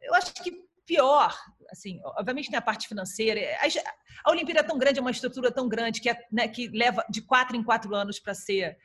eu 0.01 0.15
acho 0.15 0.33
que 0.33 0.65
pior 0.87 1.39
assim, 1.71 2.01
obviamente 2.05 2.51
tem 2.51 2.59
a 2.59 2.63
parte 2.63 2.89
financeira. 2.89 3.41
A, 3.61 4.29
a 4.29 4.31
Olimpíada 4.31 4.61
é 4.61 4.63
tão 4.63 4.79
grande, 4.79 4.99
é 4.99 5.03
uma 5.03 5.11
estrutura 5.11 5.51
tão 5.51 5.69
grande 5.69 6.01
que, 6.01 6.09
é, 6.09 6.19
né, 6.31 6.49
que 6.49 6.69
leva 6.69 7.05
de 7.09 7.23
quatro 7.23 7.57
em 7.57 7.63
quatro 7.63 7.95
anos 7.95 8.19
para 8.19 8.35
ser 8.35 8.77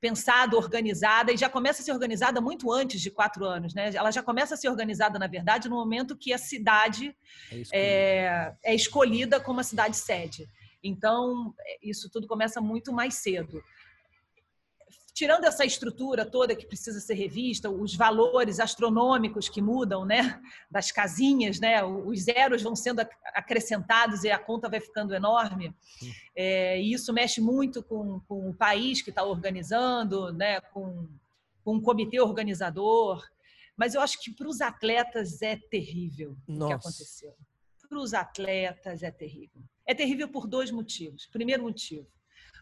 pensada, 0.00 0.56
organizada, 0.56 1.32
e 1.32 1.36
já 1.36 1.48
começa 1.48 1.82
a 1.82 1.84
ser 1.84 1.92
organizada 1.92 2.40
muito 2.40 2.70
antes 2.70 3.00
de 3.00 3.10
quatro 3.10 3.44
anos. 3.44 3.74
Né? 3.74 3.90
Ela 3.94 4.10
já 4.10 4.22
começa 4.22 4.54
a 4.54 4.56
ser 4.56 4.68
organizada, 4.68 5.18
na 5.18 5.26
verdade, 5.26 5.68
no 5.68 5.76
momento 5.76 6.16
que 6.16 6.32
a 6.32 6.38
cidade 6.38 7.16
é, 7.50 7.62
é, 7.72 8.54
é 8.62 8.74
escolhida 8.74 9.40
como 9.40 9.60
a 9.60 9.64
cidade 9.64 9.96
sede. 9.96 10.46
Então, 10.82 11.54
isso 11.82 12.10
tudo 12.10 12.26
começa 12.26 12.60
muito 12.60 12.92
mais 12.92 13.14
cedo 13.14 13.62
tirando 15.16 15.46
essa 15.46 15.64
estrutura 15.64 16.26
toda 16.26 16.54
que 16.54 16.66
precisa 16.66 17.00
ser 17.00 17.14
revista, 17.14 17.70
os 17.70 17.96
valores 17.96 18.60
astronômicos 18.60 19.48
que 19.48 19.62
mudam, 19.62 20.04
né, 20.04 20.38
das 20.70 20.92
casinhas, 20.92 21.58
né, 21.58 21.82
os 21.82 22.24
zeros 22.24 22.62
vão 22.62 22.76
sendo 22.76 23.00
acrescentados 23.34 24.24
e 24.24 24.30
a 24.30 24.38
conta 24.38 24.68
vai 24.68 24.78
ficando 24.78 25.14
enorme. 25.14 25.74
É, 26.36 26.78
e 26.78 26.92
isso 26.92 27.14
mexe 27.14 27.40
muito 27.40 27.82
com, 27.82 28.20
com 28.28 28.50
o 28.50 28.54
país 28.54 29.00
que 29.00 29.08
está 29.08 29.24
organizando, 29.24 30.34
né, 30.34 30.60
com, 30.60 31.08
com 31.64 31.76
o 31.76 31.82
comitê 31.82 32.20
organizador. 32.20 33.26
Mas 33.74 33.94
eu 33.94 34.02
acho 34.02 34.20
que 34.20 34.30
para 34.30 34.48
os 34.48 34.60
atletas 34.60 35.40
é 35.40 35.56
terrível 35.56 36.36
Nossa. 36.46 36.64
o 36.64 36.68
que 36.68 36.74
aconteceu. 36.74 37.34
Para 37.88 37.98
os 37.98 38.12
atletas 38.12 39.02
é 39.02 39.10
terrível. 39.10 39.62
É 39.86 39.94
terrível 39.94 40.28
por 40.28 40.46
dois 40.46 40.70
motivos. 40.70 41.24
Primeiro 41.24 41.62
motivo, 41.62 42.06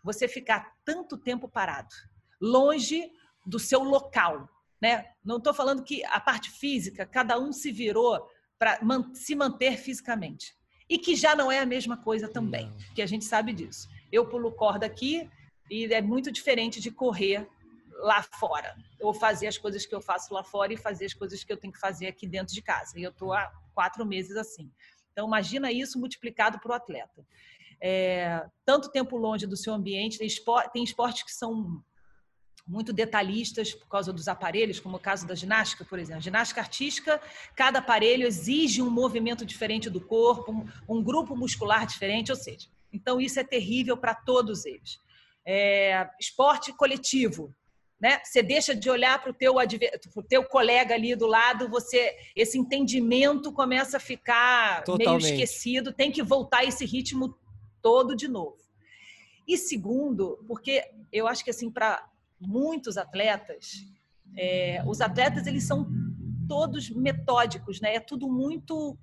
você 0.04 0.28
ficar 0.28 0.72
tanto 0.84 1.18
tempo 1.18 1.48
parado 1.48 1.92
longe 2.40 3.10
do 3.46 3.58
seu 3.58 3.82
local. 3.82 4.48
Né? 4.80 5.04
Não 5.24 5.38
estou 5.38 5.54
falando 5.54 5.82
que 5.82 6.04
a 6.04 6.20
parte 6.20 6.50
física, 6.50 7.06
cada 7.06 7.38
um 7.38 7.52
se 7.52 7.70
virou 7.72 8.28
para 8.58 8.78
se 9.14 9.34
manter 9.34 9.76
fisicamente. 9.76 10.54
E 10.88 10.98
que 10.98 11.16
já 11.16 11.34
não 11.34 11.50
é 11.50 11.60
a 11.60 11.66
mesma 11.66 11.96
coisa 11.96 12.28
também, 12.28 12.68
não. 12.68 12.94
que 12.94 13.00
a 13.00 13.06
gente 13.06 13.24
sabe 13.24 13.52
disso. 13.52 13.88
Eu 14.12 14.28
pulo 14.28 14.52
corda 14.52 14.84
aqui 14.84 15.28
e 15.70 15.86
é 15.86 16.02
muito 16.02 16.30
diferente 16.30 16.80
de 16.80 16.90
correr 16.90 17.48
lá 17.92 18.22
fora. 18.22 18.76
Ou 19.00 19.14
fazer 19.14 19.46
as 19.46 19.56
coisas 19.56 19.86
que 19.86 19.94
eu 19.94 20.00
faço 20.00 20.34
lá 20.34 20.44
fora 20.44 20.72
e 20.72 20.76
fazer 20.76 21.06
as 21.06 21.14
coisas 21.14 21.42
que 21.42 21.52
eu 21.52 21.56
tenho 21.56 21.72
que 21.72 21.80
fazer 21.80 22.06
aqui 22.06 22.26
dentro 22.26 22.54
de 22.54 22.60
casa. 22.60 22.98
E 22.98 23.02
eu 23.02 23.10
estou 23.10 23.32
há 23.32 23.50
quatro 23.72 24.04
meses 24.04 24.36
assim. 24.36 24.70
Então, 25.12 25.26
imagina 25.26 25.72
isso 25.72 25.98
multiplicado 25.98 26.58
para 26.58 26.72
o 26.72 26.74
atleta. 26.74 27.24
É, 27.80 28.44
tanto 28.64 28.90
tempo 28.90 29.16
longe 29.16 29.46
do 29.46 29.56
seu 29.56 29.72
ambiente, 29.72 30.18
tem 30.18 30.84
esportes 30.84 31.22
que 31.22 31.32
são 31.32 31.82
muito 32.66 32.92
detalhistas 32.92 33.74
por 33.74 33.86
causa 33.88 34.12
dos 34.12 34.26
aparelhos, 34.26 34.80
como 34.80 34.96
o 34.96 35.00
caso 35.00 35.26
da 35.26 35.34
ginástica, 35.34 35.84
por 35.84 35.98
exemplo. 35.98 36.22
Ginástica 36.22 36.60
artística, 36.60 37.20
cada 37.54 37.78
aparelho 37.78 38.26
exige 38.26 38.80
um 38.80 38.90
movimento 38.90 39.44
diferente 39.44 39.90
do 39.90 40.00
corpo, 40.00 40.50
um, 40.50 40.96
um 40.96 41.02
grupo 41.02 41.36
muscular 41.36 41.86
diferente, 41.86 42.32
ou 42.32 42.36
seja, 42.36 42.68
então 42.92 43.20
isso 43.20 43.38
é 43.38 43.44
terrível 43.44 43.96
para 43.96 44.14
todos 44.14 44.64
eles. 44.64 44.98
É, 45.46 46.08
esporte 46.18 46.72
coletivo, 46.72 47.54
né? 48.00 48.20
Você 48.24 48.42
deixa 48.42 48.74
de 48.74 48.88
olhar 48.88 49.20
para 49.22 49.30
o 49.30 49.34
teu, 49.34 49.54
teu 50.28 50.44
colega 50.44 50.94
ali 50.94 51.14
do 51.14 51.26
lado, 51.26 51.68
você 51.68 52.16
esse 52.34 52.58
entendimento 52.58 53.52
começa 53.52 53.98
a 53.98 54.00
ficar 54.00 54.84
Totalmente. 54.84 55.22
meio 55.22 55.34
esquecido, 55.34 55.92
tem 55.92 56.10
que 56.10 56.22
voltar 56.22 56.64
esse 56.64 56.86
ritmo 56.86 57.38
todo 57.82 58.16
de 58.16 58.26
novo. 58.26 58.56
E 59.46 59.58
segundo, 59.58 60.42
porque 60.46 60.82
eu 61.12 61.28
acho 61.28 61.44
que 61.44 61.50
assim 61.50 61.70
para 61.70 62.06
muitos 62.40 62.96
atletas, 62.96 63.84
é, 64.36 64.82
os 64.86 65.00
atletas 65.00 65.46
eles 65.46 65.64
são 65.64 65.86
todos 66.48 66.90
metódicos, 66.90 67.80
né? 67.80 67.94
É 67.94 68.00
tudo 68.00 68.28
muito 68.28 68.98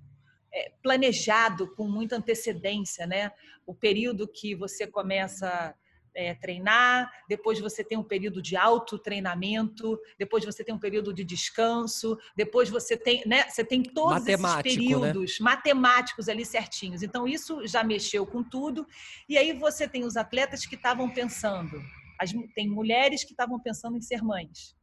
é, 0.52 0.72
planejado, 0.82 1.74
com 1.74 1.88
muita 1.88 2.16
antecedência, 2.16 3.06
né? 3.06 3.32
O 3.66 3.74
período 3.74 4.28
que 4.28 4.54
você 4.54 4.86
começa 4.86 5.74
é, 6.14 6.34
treinar, 6.34 7.10
depois 7.28 7.58
você 7.58 7.82
tem 7.82 7.96
um 7.96 8.02
período 8.04 8.42
de 8.42 8.56
autotreinamento, 8.56 9.98
depois 10.18 10.44
você 10.44 10.62
tem 10.62 10.74
um 10.74 10.78
período 10.78 11.12
de 11.12 11.24
descanso, 11.24 12.18
depois 12.36 12.68
você 12.68 12.96
tem, 12.96 13.22
né, 13.26 13.48
você 13.48 13.64
tem 13.64 13.82
todos 13.82 14.20
Matemático, 14.20 14.68
esses 14.68 14.78
né? 14.78 14.82
períodos 14.82 15.40
né? 15.40 15.44
matemáticos 15.44 16.28
ali 16.28 16.44
certinhos. 16.44 17.02
Então 17.02 17.26
isso 17.26 17.66
já 17.66 17.82
mexeu 17.82 18.26
com 18.26 18.42
tudo. 18.42 18.86
E 19.28 19.38
aí 19.38 19.52
você 19.52 19.88
tem 19.88 20.04
os 20.04 20.16
atletas 20.16 20.66
que 20.66 20.74
estavam 20.74 21.08
pensando, 21.08 21.82
as, 22.18 22.32
tem 22.54 22.68
mulheres 22.68 23.24
que 23.24 23.32
estavam 23.32 23.58
pensando 23.58 23.96
em 23.96 24.00
ser 24.00 24.22
mães. 24.22 24.76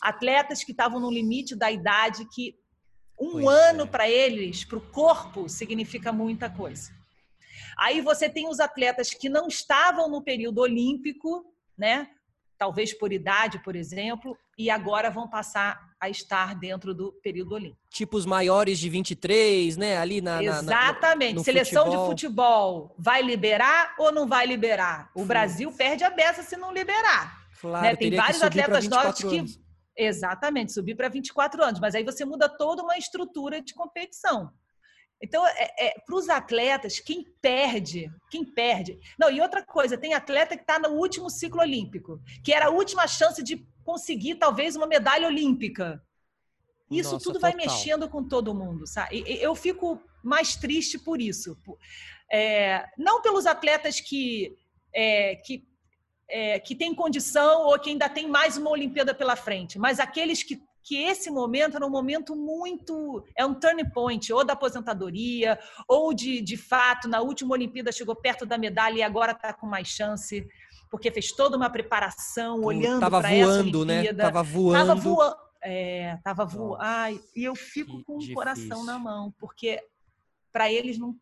Atletas 0.00 0.64
que 0.64 0.72
estavam 0.72 1.00
no 1.00 1.10
limite 1.10 1.56
da 1.56 1.70
idade 1.70 2.26
que 2.34 2.56
um 3.18 3.32
pois 3.32 3.46
ano 3.46 3.84
é. 3.84 3.86
para 3.86 4.08
eles, 4.08 4.64
para 4.64 4.78
o 4.78 4.90
corpo, 4.90 5.48
significa 5.48 6.12
muita 6.12 6.50
coisa. 6.50 6.90
Aí 7.78 8.00
você 8.00 8.28
tem 8.28 8.48
os 8.48 8.60
atletas 8.60 9.10
que 9.10 9.28
não 9.28 9.46
estavam 9.46 10.08
no 10.08 10.22
período 10.22 10.58
olímpico, 10.60 11.44
né? 11.76 12.10
Talvez 12.58 12.92
por 12.92 13.12
idade, 13.12 13.58
por 13.58 13.74
exemplo, 13.74 14.36
e 14.56 14.70
agora 14.70 15.10
vão 15.10 15.28
passar 15.28 15.92
a 16.00 16.08
estar 16.08 16.54
dentro 16.54 16.94
do 16.94 17.12
período 17.22 17.54
olímpico. 17.54 17.80
Tipo 17.90 18.16
os 18.16 18.26
maiores 18.26 18.78
de 18.78 18.88
23, 18.88 19.76
né? 19.76 19.98
Ali 19.98 20.20
na. 20.20 20.42
Exatamente. 20.42 21.36
Na, 21.36 21.44
Seleção 21.44 21.84
futebol. 21.84 22.04
de 22.04 22.10
futebol 22.10 22.94
vai 22.98 23.22
liberar 23.22 23.94
ou 23.98 24.12
não 24.12 24.26
vai 24.26 24.46
liberar? 24.46 25.10
O 25.14 25.20
Sim. 25.20 25.26
Brasil 25.26 25.72
perde 25.72 26.04
a 26.04 26.10
beça 26.10 26.42
se 26.42 26.56
não 26.56 26.72
liberar. 26.72 27.42
Claro, 27.60 27.86
né? 27.86 27.96
Tem 27.96 28.14
vários 28.14 28.42
atletas 28.42 28.88
novos 28.88 29.18
que. 29.18 29.44
Exatamente, 29.96 30.72
subir 30.72 30.94
para 30.94 31.08
24 31.08 31.62
anos, 31.62 31.78
mas 31.78 31.94
aí 31.94 32.02
você 32.02 32.24
muda 32.24 32.48
toda 32.48 32.82
uma 32.82 32.96
estrutura 32.96 33.60
de 33.60 33.74
competição. 33.74 34.50
Então, 35.22 35.46
é, 35.46 35.86
é 35.86 35.94
para 36.04 36.16
os 36.16 36.28
atletas, 36.28 36.98
quem 36.98 37.24
perde, 37.40 38.10
quem 38.28 38.44
perde. 38.44 38.98
Não, 39.16 39.30
e 39.30 39.40
outra 39.40 39.64
coisa, 39.64 39.96
tem 39.96 40.14
atleta 40.14 40.56
que 40.56 40.62
está 40.62 40.80
no 40.80 40.96
último 40.96 41.30
ciclo 41.30 41.60
olímpico, 41.60 42.20
que 42.44 42.52
era 42.52 42.66
a 42.66 42.70
última 42.70 43.06
chance 43.06 43.40
de 43.42 43.64
conseguir 43.84 44.34
talvez 44.34 44.74
uma 44.74 44.86
medalha 44.86 45.28
olímpica. 45.28 46.02
Isso 46.90 47.12
Nossa, 47.12 47.24
tudo 47.24 47.38
vai 47.38 47.54
mexendo 47.54 48.08
com 48.08 48.26
todo 48.26 48.54
mundo, 48.54 48.86
sabe? 48.86 49.24
Eu 49.26 49.54
fico 49.54 50.02
mais 50.22 50.56
triste 50.56 50.98
por 50.98 51.22
isso. 51.22 51.56
É, 52.30 52.84
não 52.98 53.22
pelos 53.22 53.46
atletas 53.46 54.00
que, 54.00 54.56
é, 54.92 55.36
que, 55.36 55.64
é, 56.28 56.58
que 56.58 56.74
têm 56.74 56.94
condição 56.94 57.62
ou 57.66 57.78
que 57.78 57.90
ainda 57.90 58.08
tem 58.08 58.28
mais 58.28 58.56
uma 58.56 58.70
Olimpíada 58.70 59.14
pela 59.14 59.36
frente, 59.36 59.78
mas 59.78 60.00
aqueles 60.00 60.42
que, 60.42 60.60
que 60.82 60.96
esse 60.96 61.30
momento 61.30 61.76
era 61.76 61.86
um 61.86 61.90
momento 61.90 62.34
muito. 62.34 63.24
É 63.36 63.44
um 63.46 63.54
turning 63.54 63.90
point, 63.90 64.32
ou 64.32 64.44
da 64.44 64.52
aposentadoria, 64.54 65.58
ou 65.86 66.12
de, 66.12 66.40
de 66.40 66.56
fato, 66.56 67.08
na 67.08 67.20
última 67.20 67.52
Olimpíada 67.54 67.92
chegou 67.92 68.16
perto 68.16 68.44
da 68.44 68.58
medalha 68.58 68.98
e 68.98 69.02
agora 69.02 69.32
está 69.32 69.52
com 69.52 69.66
mais 69.66 69.88
chance 69.88 70.46
porque 70.92 71.10
fez 71.10 71.32
toda 71.32 71.56
uma 71.56 71.70
preparação, 71.70 72.60
olhando 72.60 73.08
para 73.08 73.32
essa 73.32 73.60
Olimpíada. 73.60 74.12
Né? 74.12 74.12
Tava 74.12 74.42
voando, 74.42 74.86
Tava 74.86 75.00
voando. 75.00 75.36
É, 75.62 76.18
tava 76.22 76.44
voando. 76.44 76.82
Ai, 76.82 77.18
e 77.34 77.44
eu 77.44 77.54
fico 77.54 78.04
com 78.04 78.18
o 78.18 78.34
coração 78.34 78.84
na 78.84 78.98
mão, 78.98 79.32
porque 79.38 79.82
para 80.52 80.70
eles 80.70 80.98
não, 80.98 81.16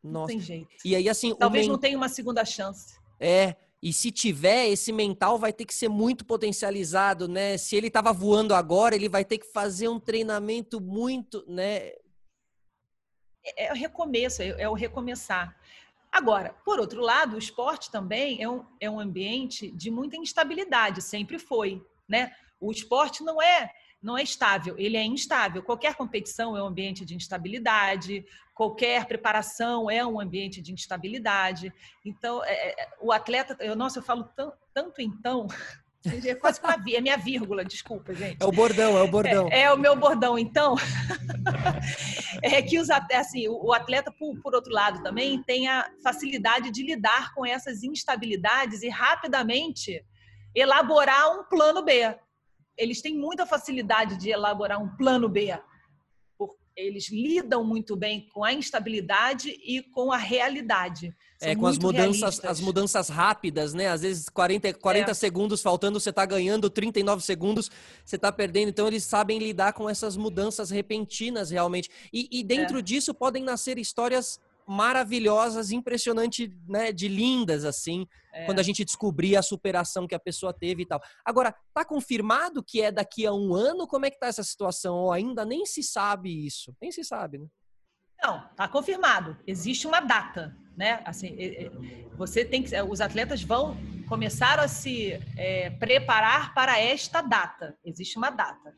não 0.00 0.24
tem 0.26 0.38
jeito. 0.38 0.68
E 0.84 0.94
aí, 0.94 1.08
assim. 1.08 1.34
Talvez 1.34 1.64
men... 1.64 1.72
não 1.72 1.80
tenha 1.80 1.96
uma 1.96 2.08
segunda 2.08 2.44
chance. 2.44 2.96
É. 3.18 3.56
E 3.86 3.92
se 3.92 4.10
tiver, 4.10 4.66
esse 4.66 4.90
mental 4.90 5.38
vai 5.38 5.52
ter 5.52 5.64
que 5.64 5.72
ser 5.72 5.88
muito 5.88 6.24
potencializado, 6.24 7.28
né? 7.28 7.56
Se 7.56 7.76
ele 7.76 7.86
estava 7.86 8.12
voando 8.12 8.52
agora, 8.52 8.96
ele 8.96 9.08
vai 9.08 9.24
ter 9.24 9.38
que 9.38 9.46
fazer 9.46 9.86
um 9.86 10.00
treinamento 10.00 10.80
muito, 10.80 11.44
né? 11.46 11.92
É, 13.44 13.66
é 13.66 13.72
o 13.72 13.76
recomeço, 13.76 14.42
é, 14.42 14.48
é 14.62 14.68
o 14.68 14.72
recomeçar. 14.72 15.56
Agora, 16.10 16.52
por 16.64 16.80
outro 16.80 17.00
lado, 17.00 17.36
o 17.36 17.38
esporte 17.38 17.88
também 17.88 18.42
é 18.42 18.50
um, 18.50 18.66
é 18.80 18.90
um 18.90 18.98
ambiente 18.98 19.70
de 19.70 19.88
muita 19.88 20.16
instabilidade, 20.16 21.00
sempre 21.00 21.38
foi, 21.38 21.80
né? 22.08 22.34
O 22.58 22.72
esporte 22.72 23.22
não 23.22 23.40
é 23.40 23.70
não 24.06 24.16
é 24.16 24.22
estável, 24.22 24.76
ele 24.78 24.96
é 24.96 25.04
instável. 25.04 25.60
Qualquer 25.64 25.96
competição 25.96 26.56
é 26.56 26.62
um 26.62 26.66
ambiente 26.66 27.04
de 27.04 27.16
instabilidade, 27.16 28.24
qualquer 28.54 29.04
preparação 29.04 29.90
é 29.90 30.06
um 30.06 30.20
ambiente 30.20 30.62
de 30.62 30.72
instabilidade. 30.72 31.72
Então, 32.04 32.40
é, 32.44 32.82
é 32.84 32.88
o 33.00 33.10
atleta, 33.10 33.56
eu, 33.58 33.74
nossa, 33.74 33.98
eu 33.98 34.04
falo 34.04 34.30
tanto 34.72 35.02
então, 35.02 35.48
é 36.24 36.36
quase 36.36 36.60
uma 36.60 36.74
é 36.74 37.00
minha 37.00 37.16
vírgula, 37.16 37.64
desculpa, 37.64 38.14
gente. 38.14 38.40
É 38.40 38.46
o 38.46 38.52
bordão, 38.52 38.96
é 38.96 39.02
o 39.02 39.08
bordão. 39.08 39.48
É, 39.50 39.62
é 39.62 39.72
o 39.72 39.76
meu 39.76 39.96
bordão. 39.96 40.38
Então, 40.38 40.76
é 42.40 42.62
que 42.62 42.78
os, 42.78 42.88
assim, 42.88 43.48
o 43.48 43.72
atleta, 43.72 44.12
por, 44.12 44.40
por 44.40 44.54
outro 44.54 44.72
lado, 44.72 45.02
também 45.02 45.42
tem 45.42 45.66
a 45.66 45.90
facilidade 46.00 46.70
de 46.70 46.84
lidar 46.84 47.34
com 47.34 47.44
essas 47.44 47.82
instabilidades 47.82 48.82
e 48.82 48.88
rapidamente 48.88 50.04
elaborar 50.54 51.40
um 51.40 51.42
plano 51.42 51.82
B. 51.82 52.16
Eles 52.76 53.00
têm 53.00 53.16
muita 53.16 53.46
facilidade 53.46 54.16
de 54.16 54.30
elaborar 54.30 54.82
um 54.82 54.88
plano 54.96 55.28
B. 55.28 55.58
Eles 56.76 57.10
lidam 57.10 57.64
muito 57.64 57.96
bem 57.96 58.28
com 58.34 58.44
a 58.44 58.52
instabilidade 58.52 59.48
e 59.48 59.82
com 59.82 60.12
a 60.12 60.18
realidade. 60.18 61.16
São 61.38 61.48
é, 61.48 61.56
com 61.56 61.66
as 61.66 61.78
mudanças, 61.78 62.44
as 62.44 62.60
mudanças 62.60 63.08
rápidas, 63.08 63.72
né? 63.72 63.88
Às 63.88 64.02
vezes 64.02 64.28
40, 64.28 64.74
40 64.74 65.10
é. 65.10 65.14
segundos 65.14 65.62
faltando, 65.62 65.98
você 65.98 66.10
está 66.10 66.26
ganhando, 66.26 66.68
39 66.68 67.22
segundos, 67.22 67.70
você 68.04 68.16
está 68.16 68.30
perdendo. 68.30 68.68
Então, 68.68 68.86
eles 68.86 69.04
sabem 69.04 69.38
lidar 69.38 69.72
com 69.72 69.88
essas 69.88 70.18
mudanças 70.18 70.68
repentinas, 70.68 71.50
realmente. 71.50 71.90
E, 72.12 72.28
e 72.30 72.44
dentro 72.44 72.80
é. 72.80 72.82
disso 72.82 73.14
podem 73.14 73.42
nascer 73.42 73.78
histórias 73.78 74.38
maravilhosas, 74.66 75.70
impressionante, 75.70 76.52
né, 76.68 76.92
de 76.92 77.08
lindas 77.08 77.64
assim, 77.64 78.06
é. 78.32 78.44
quando 78.44 78.58
a 78.58 78.62
gente 78.62 78.84
descobrir 78.84 79.36
a 79.36 79.42
superação 79.42 80.06
que 80.06 80.14
a 80.14 80.20
pessoa 80.20 80.52
teve 80.52 80.82
e 80.82 80.86
tal. 80.86 81.00
Agora, 81.24 81.54
tá 81.72 81.84
confirmado 81.84 82.62
que 82.62 82.82
é 82.82 82.90
daqui 82.90 83.26
a 83.26 83.32
um 83.32 83.54
ano? 83.54 83.86
Como 83.86 84.06
é 84.06 84.10
que 84.10 84.18
tá 84.18 84.26
essa 84.26 84.42
situação? 84.42 84.96
Ou 84.96 85.12
ainda 85.12 85.44
nem 85.44 85.64
se 85.64 85.82
sabe 85.82 86.46
isso? 86.46 86.74
Nem 86.80 86.90
se 86.90 87.04
sabe, 87.04 87.38
né? 87.38 87.46
Não, 88.22 88.48
tá 88.56 88.66
confirmado. 88.66 89.36
Existe 89.46 89.86
uma 89.86 90.00
data, 90.00 90.56
né? 90.76 91.02
Assim, 91.04 91.36
você 92.16 92.44
tem 92.44 92.62
que, 92.62 92.74
os 92.82 93.00
atletas 93.00 93.42
vão 93.42 93.76
começar 94.08 94.58
a 94.58 94.68
se 94.68 95.12
é, 95.36 95.70
preparar 95.70 96.54
para 96.54 96.78
esta 96.80 97.20
data. 97.20 97.76
Existe 97.84 98.16
uma 98.16 98.30
data. 98.30 98.74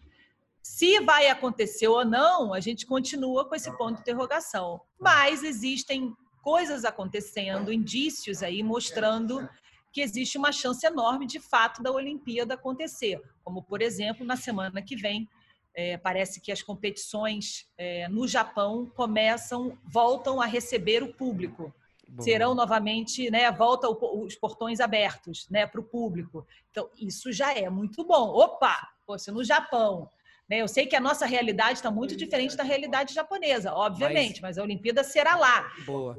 Se 0.63 1.01
vai 1.01 1.29
acontecer 1.29 1.89
ou 1.89 2.05
não, 2.05 2.53
a 2.53 2.61
gente 2.61 2.87
continua 2.87 3.49
com 3.49 3.55
esse 3.55 3.71
ponto 3.77 3.97
de 3.97 4.01
interrogação. 4.01 4.81
Mas 4.99 5.43
existem 5.43 6.15
coisas 6.43 6.85
acontecendo, 6.85 7.73
indícios 7.73 8.43
aí 8.43 8.63
mostrando 8.63 9.49
que 9.93 10.01
existe 10.01 10.39
uma 10.39 10.53
chance 10.53 10.87
enorme 10.87 11.27
de 11.27 11.41
fato 11.41 11.83
da 11.83 11.91
Olimpíada 11.91 12.55
acontecer. 12.55 13.21
Como, 13.43 13.63
por 13.63 13.83
exemplo, 13.83 14.25
na 14.25 14.37
semana 14.37 14.83
que 14.83 14.97
vem, 14.97 15.29
é, 15.75 15.97
parece 15.97 16.41
que 16.41 16.53
as 16.53 16.63
competições 16.63 17.69
é, 17.77 18.09
no 18.09 18.27
Japão 18.27 18.87
começam, 18.95 19.79
voltam 19.85 20.41
a 20.41 20.47
receber 20.47 21.03
o 21.03 21.13
público. 21.13 21.75
Bom. 22.09 22.23
Serão 22.23 22.55
novamente, 22.55 23.31
né, 23.31 23.51
volta 23.53 23.89
os 23.89 24.35
portões 24.35 24.81
abertos, 24.81 25.47
né, 25.51 25.67
para 25.67 25.81
o 25.81 25.85
público. 25.85 26.47
Então, 26.71 26.89
isso 26.97 27.31
já 27.33 27.53
é 27.53 27.69
muito 27.69 28.03
bom. 28.05 28.31
Opa, 28.31 28.89
se 29.19 29.31
no 29.31 29.45
Japão 29.45 30.11
né? 30.49 30.63
Eu 30.63 30.69
sei 30.69 30.87
que 30.87 30.97
a 30.97 31.01
nossa 31.01 31.27
realidade 31.27 31.79
está 31.79 31.91
muito 31.91 32.17
diferente 32.17 32.57
da 32.57 32.65
realidade 32.65 33.15
japonesa, 33.15 33.73
obviamente, 33.73 34.41
mas, 34.41 34.57
mas 34.57 34.59
a 34.59 34.63
Olimpíada 34.63 35.05
será 35.05 35.37
lá. 35.37 35.71
Boa. 35.85 36.17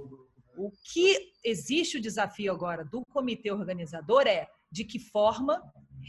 O 0.55 0.71
que 0.93 1.31
existe 1.43 1.97
o 1.97 2.01
desafio 2.01 2.51
agora 2.51 2.83
do 2.83 3.01
comitê 3.11 3.51
organizador 3.51 4.27
é 4.27 4.47
de 4.71 4.83
que 4.83 4.99
forma 4.99 5.63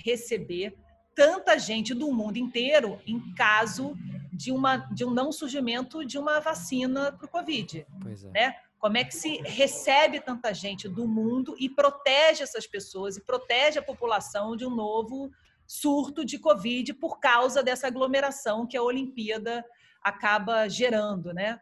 receber 0.05 0.77
tanta 1.15 1.59
gente 1.59 1.95
do 1.95 2.13
mundo 2.13 2.37
inteiro 2.37 3.01
em 3.07 3.35
caso 3.35 3.97
de, 4.33 4.53
uma, 4.53 4.77
de 4.77 5.05
um 5.05 5.11
não 5.11 5.33
surgimento 5.33 6.05
de 6.05 6.19
uma 6.19 6.41
vacina 6.41 7.13
para 7.13 7.27
o 7.27 7.29
Covid. 7.29 7.87
Pois 8.03 8.25
é. 8.25 8.31
Né? 8.31 8.55
Como 8.79 8.97
é 8.97 9.05
que 9.05 9.15
se 9.15 9.37
recebe 9.43 10.21
tanta 10.21 10.55
gente 10.55 10.89
do 10.89 11.07
mundo 11.07 11.55
e 11.59 11.69
protege 11.69 12.43
essas 12.43 12.67
pessoas 12.67 13.17
e 13.17 13.25
protege 13.25 13.79
a 13.79 13.83
população 13.83 14.57
de 14.57 14.65
um 14.65 14.71
novo 14.71 15.31
surto 15.71 16.25
de 16.25 16.37
Covid 16.37 16.95
por 16.95 17.21
causa 17.21 17.63
dessa 17.63 17.87
aglomeração 17.87 18.67
que 18.67 18.77
a 18.77 18.83
Olimpíada 18.83 19.65
acaba 20.03 20.67
gerando, 20.67 21.33
né? 21.33 21.61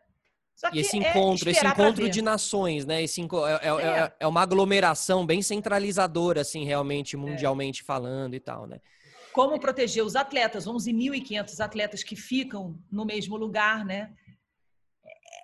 e 0.72 0.80
esse 0.80 0.96
é 0.96 1.10
encontro, 1.10 1.48
é 1.48 1.52
esse 1.52 1.66
encontro 1.66 2.08
de 2.08 2.22
nações, 2.22 2.86
né? 2.86 3.02
Esse, 3.02 3.20
é, 3.20 3.24
é, 3.24 3.68
é, 3.68 4.12
é, 4.20 4.26
uma 4.26 4.40
aglomeração 4.40 5.26
bem 5.26 5.42
centralizadora, 5.42 6.40
assim, 6.40 6.64
realmente, 6.64 7.18
mundialmente 7.18 7.82
falando 7.82 8.34
e 8.34 8.40
tal, 8.40 8.66
né? 8.66 8.80
Como 9.30 9.60
proteger 9.60 10.02
os 10.02 10.16
atletas, 10.16 10.66
11.500 10.66 11.60
atletas 11.60 12.02
que 12.02 12.16
ficam 12.16 12.78
no 12.90 13.04
mesmo 13.04 13.36
lugar, 13.36 13.84
né? 13.84 14.10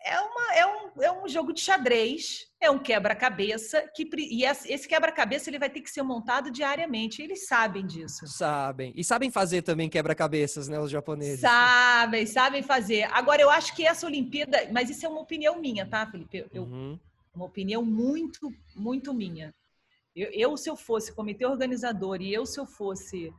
É, 0.04 0.20
uma, 0.20 0.54
é, 0.54 0.66
um, 0.66 1.02
é 1.02 1.12
um 1.12 1.26
jogo 1.26 1.52
de 1.52 1.60
xadrez, 1.60 2.46
é 2.60 2.70
um 2.70 2.78
quebra-cabeça 2.78 3.90
que 3.94 4.08
e 4.16 4.44
esse 4.44 4.86
quebra-cabeça 4.86 5.48
ele 5.48 5.58
vai 5.58 5.70
ter 5.70 5.80
que 5.80 5.90
ser 5.90 6.02
montado 6.02 6.50
diariamente. 6.50 7.22
Eles 7.22 7.46
sabem 7.46 7.86
disso. 7.86 8.26
Sabem 8.26 8.92
e 8.94 9.02
sabem 9.02 9.30
fazer 9.30 9.62
também 9.62 9.88
quebra-cabeças, 9.88 10.68
né, 10.68 10.78
os 10.78 10.90
japoneses. 10.90 11.40
Sabem, 11.40 12.26
sabem 12.26 12.62
fazer. 12.62 13.04
Agora 13.04 13.40
eu 13.40 13.48
acho 13.48 13.74
que 13.74 13.86
essa 13.86 14.06
Olimpíada, 14.06 14.68
mas 14.70 14.90
isso 14.90 15.06
é 15.06 15.08
uma 15.08 15.20
opinião 15.20 15.58
minha, 15.58 15.86
tá, 15.86 16.06
Felipe? 16.06 16.46
Eu, 16.52 16.64
uhum. 16.64 16.98
Uma 17.34 17.46
opinião 17.46 17.84
muito, 17.84 18.52
muito 18.76 19.12
minha. 19.12 19.52
Eu, 20.14 20.30
eu, 20.32 20.56
se 20.56 20.68
eu 20.70 20.76
fosse 20.76 21.12
comitê 21.12 21.46
organizador 21.46 22.20
e 22.20 22.32
eu, 22.32 22.46
se 22.46 22.60
eu 22.60 22.66
fosse, 22.66 23.32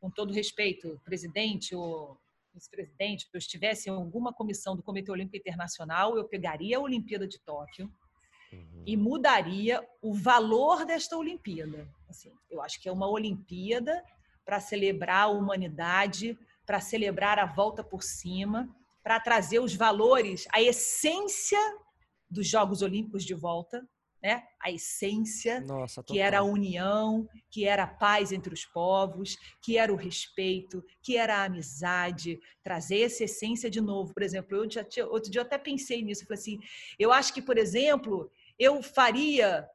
com 0.00 0.08
todo 0.08 0.32
respeito, 0.32 0.98
presidente 1.04 1.74
ou 1.74 2.16
vice-presidente, 2.60 3.28
eu 3.32 3.38
estivesse 3.38 3.88
em 3.88 3.92
alguma 3.92 4.32
comissão 4.32 4.76
do 4.76 4.82
Comitê 4.82 5.10
Olímpico 5.10 5.36
Internacional, 5.36 6.16
eu 6.16 6.28
pegaria 6.28 6.76
a 6.76 6.80
Olimpíada 6.80 7.26
de 7.26 7.40
Tóquio 7.40 7.90
uhum. 8.52 8.84
e 8.86 8.96
mudaria 8.96 9.86
o 10.02 10.12
valor 10.12 10.84
desta 10.84 11.16
Olimpíada. 11.16 11.88
Assim, 12.08 12.32
eu 12.50 12.60
acho 12.62 12.80
que 12.80 12.88
é 12.88 12.92
uma 12.92 13.08
Olimpíada 13.08 14.04
para 14.44 14.60
celebrar 14.60 15.24
a 15.24 15.28
humanidade, 15.28 16.38
para 16.66 16.80
celebrar 16.80 17.38
a 17.38 17.46
volta 17.46 17.82
por 17.82 18.02
cima, 18.02 18.68
para 19.02 19.18
trazer 19.18 19.60
os 19.60 19.74
valores, 19.74 20.46
a 20.52 20.60
essência 20.60 21.58
dos 22.28 22.46
Jogos 22.46 22.82
Olímpicos 22.82 23.24
de 23.24 23.34
volta, 23.34 23.88
né? 24.22 24.42
a 24.62 24.70
essência, 24.70 25.60
Nossa, 25.62 26.02
que 26.02 26.18
era 26.18 26.40
a 26.40 26.42
união, 26.42 27.26
que 27.50 27.64
era 27.64 27.84
a 27.84 27.86
paz 27.86 28.32
entre 28.32 28.52
os 28.52 28.64
povos, 28.66 29.36
que 29.62 29.78
era 29.78 29.92
o 29.92 29.96
respeito, 29.96 30.84
que 31.02 31.16
era 31.16 31.38
a 31.38 31.44
amizade, 31.44 32.38
trazer 32.62 33.02
essa 33.02 33.24
essência 33.24 33.70
de 33.70 33.80
novo. 33.80 34.12
Por 34.12 34.22
exemplo, 34.22 34.56
eu 34.56 34.70
já 34.70 34.84
tinha, 34.84 35.06
outro 35.06 35.30
dia 35.30 35.40
eu 35.40 35.46
até 35.46 35.56
pensei 35.56 36.02
nisso, 36.02 36.22
eu 36.22 36.26
falei 36.26 36.40
assim, 36.40 36.60
eu 36.98 37.12
acho 37.12 37.32
que, 37.32 37.40
por 37.40 37.56
exemplo, 37.56 38.30
eu 38.58 38.82
faria 38.82 39.66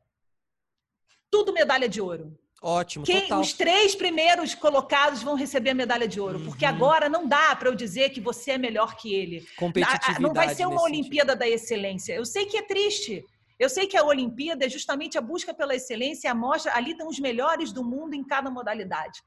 tudo 1.32 1.52
medalha 1.52 1.90
de 1.90 2.00
ouro. 2.00 2.38
Ótimo, 2.62 3.06
Quem, 3.06 3.22
total. 3.22 3.42
Os 3.42 3.54
três 3.54 3.94
primeiros 3.94 4.56
colocados 4.56 5.22
vão 5.22 5.36
receber 5.36 5.72
a 5.72 5.76
medalha 5.76 6.08
de 6.08 6.20
ouro, 6.20 6.40
uhum. 6.40 6.46
porque 6.46 6.66
agora 6.66 7.10
não 7.10 7.28
dá 7.28 7.56
para 7.56 7.70
eu 7.70 7.76
dizer 7.76 8.10
que 8.10 8.22
você 8.22 8.52
é 8.52 8.58
melhor 8.58 8.96
que 8.96 9.14
ele. 9.14 9.46
Competitividade. 9.56 10.22
Não 10.22 10.34
vai 10.34 10.56
ser 10.56 10.66
uma 10.66 10.82
Olimpíada 10.82 11.34
sentido. 11.34 11.40
da 11.40 11.48
excelência. 11.48 12.14
Eu 12.14 12.26
sei 12.26 12.46
que 12.46 12.58
é 12.58 12.64
triste, 12.64 13.24
eu 13.58 13.70
sei 13.70 13.88
que 13.88 13.96
a 13.96 14.04
Olimpíada 14.04 14.66
é 14.66 14.70
justamente 14.70 15.18
a 15.18 15.22
busca 15.22 15.54
pela 15.54 15.76
excelência, 15.76 16.30
a 16.30 16.36
mostra, 16.36 16.76
ali 16.76 16.92
estão 16.92 17.08
os 17.08 17.20
melhores 17.20 17.72
do 17.72 17.84
mundo 17.84 18.14
em 18.14 18.24
cada 18.24 18.52
modalidade. 18.52 19.24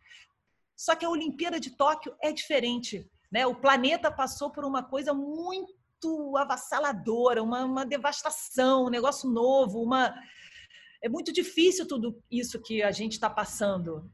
Só 0.76 0.94
que 0.94 1.04
a 1.04 1.10
Olimpíada 1.10 1.58
de 1.58 1.70
Tóquio 1.70 2.14
é 2.20 2.30
diferente. 2.30 3.10
Né? 3.32 3.46
O 3.46 3.54
planeta 3.54 4.12
passou 4.12 4.50
por 4.50 4.64
uma 4.64 4.82
coisa 4.82 5.14
muito 5.14 6.36
avassaladora, 6.36 7.42
uma, 7.42 7.64
uma 7.64 7.86
devastação, 7.86 8.86
um 8.86 8.90
negócio 8.90 9.28
novo, 9.28 9.82
uma. 9.82 10.14
É 11.02 11.08
muito 11.08 11.32
difícil 11.32 11.86
tudo 11.86 12.22
isso 12.30 12.60
que 12.60 12.82
a 12.82 12.90
gente 12.90 13.12
está 13.12 13.30
passando. 13.30 14.10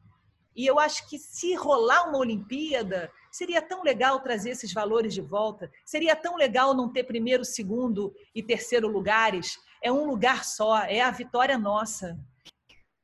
E 0.57 0.65
eu 0.65 0.79
acho 0.79 1.09
que 1.09 1.19
se 1.19 1.55
rolar 1.55 2.09
uma 2.09 2.19
Olimpíada, 2.19 3.11
seria 3.33 3.61
tão 3.61 3.83
legal 3.83 4.21
trazer 4.21 4.51
esses 4.51 4.73
valores 4.73 5.13
de 5.13 5.21
volta. 5.21 5.71
Seria 5.85 6.15
tão 6.15 6.37
legal 6.37 6.73
não 6.73 6.93
ter 6.93 7.03
primeiro, 7.05 7.45
segundo 7.45 8.15
e 8.33 8.43
terceiro 8.43 8.87
lugares 8.87 9.59
é 9.85 9.93
um 9.93 10.07
lugar 10.07 10.47
só, 10.47 10.79
é 10.79 11.03
a 11.03 11.11
vitória 11.11 11.59
nossa. 11.59 12.19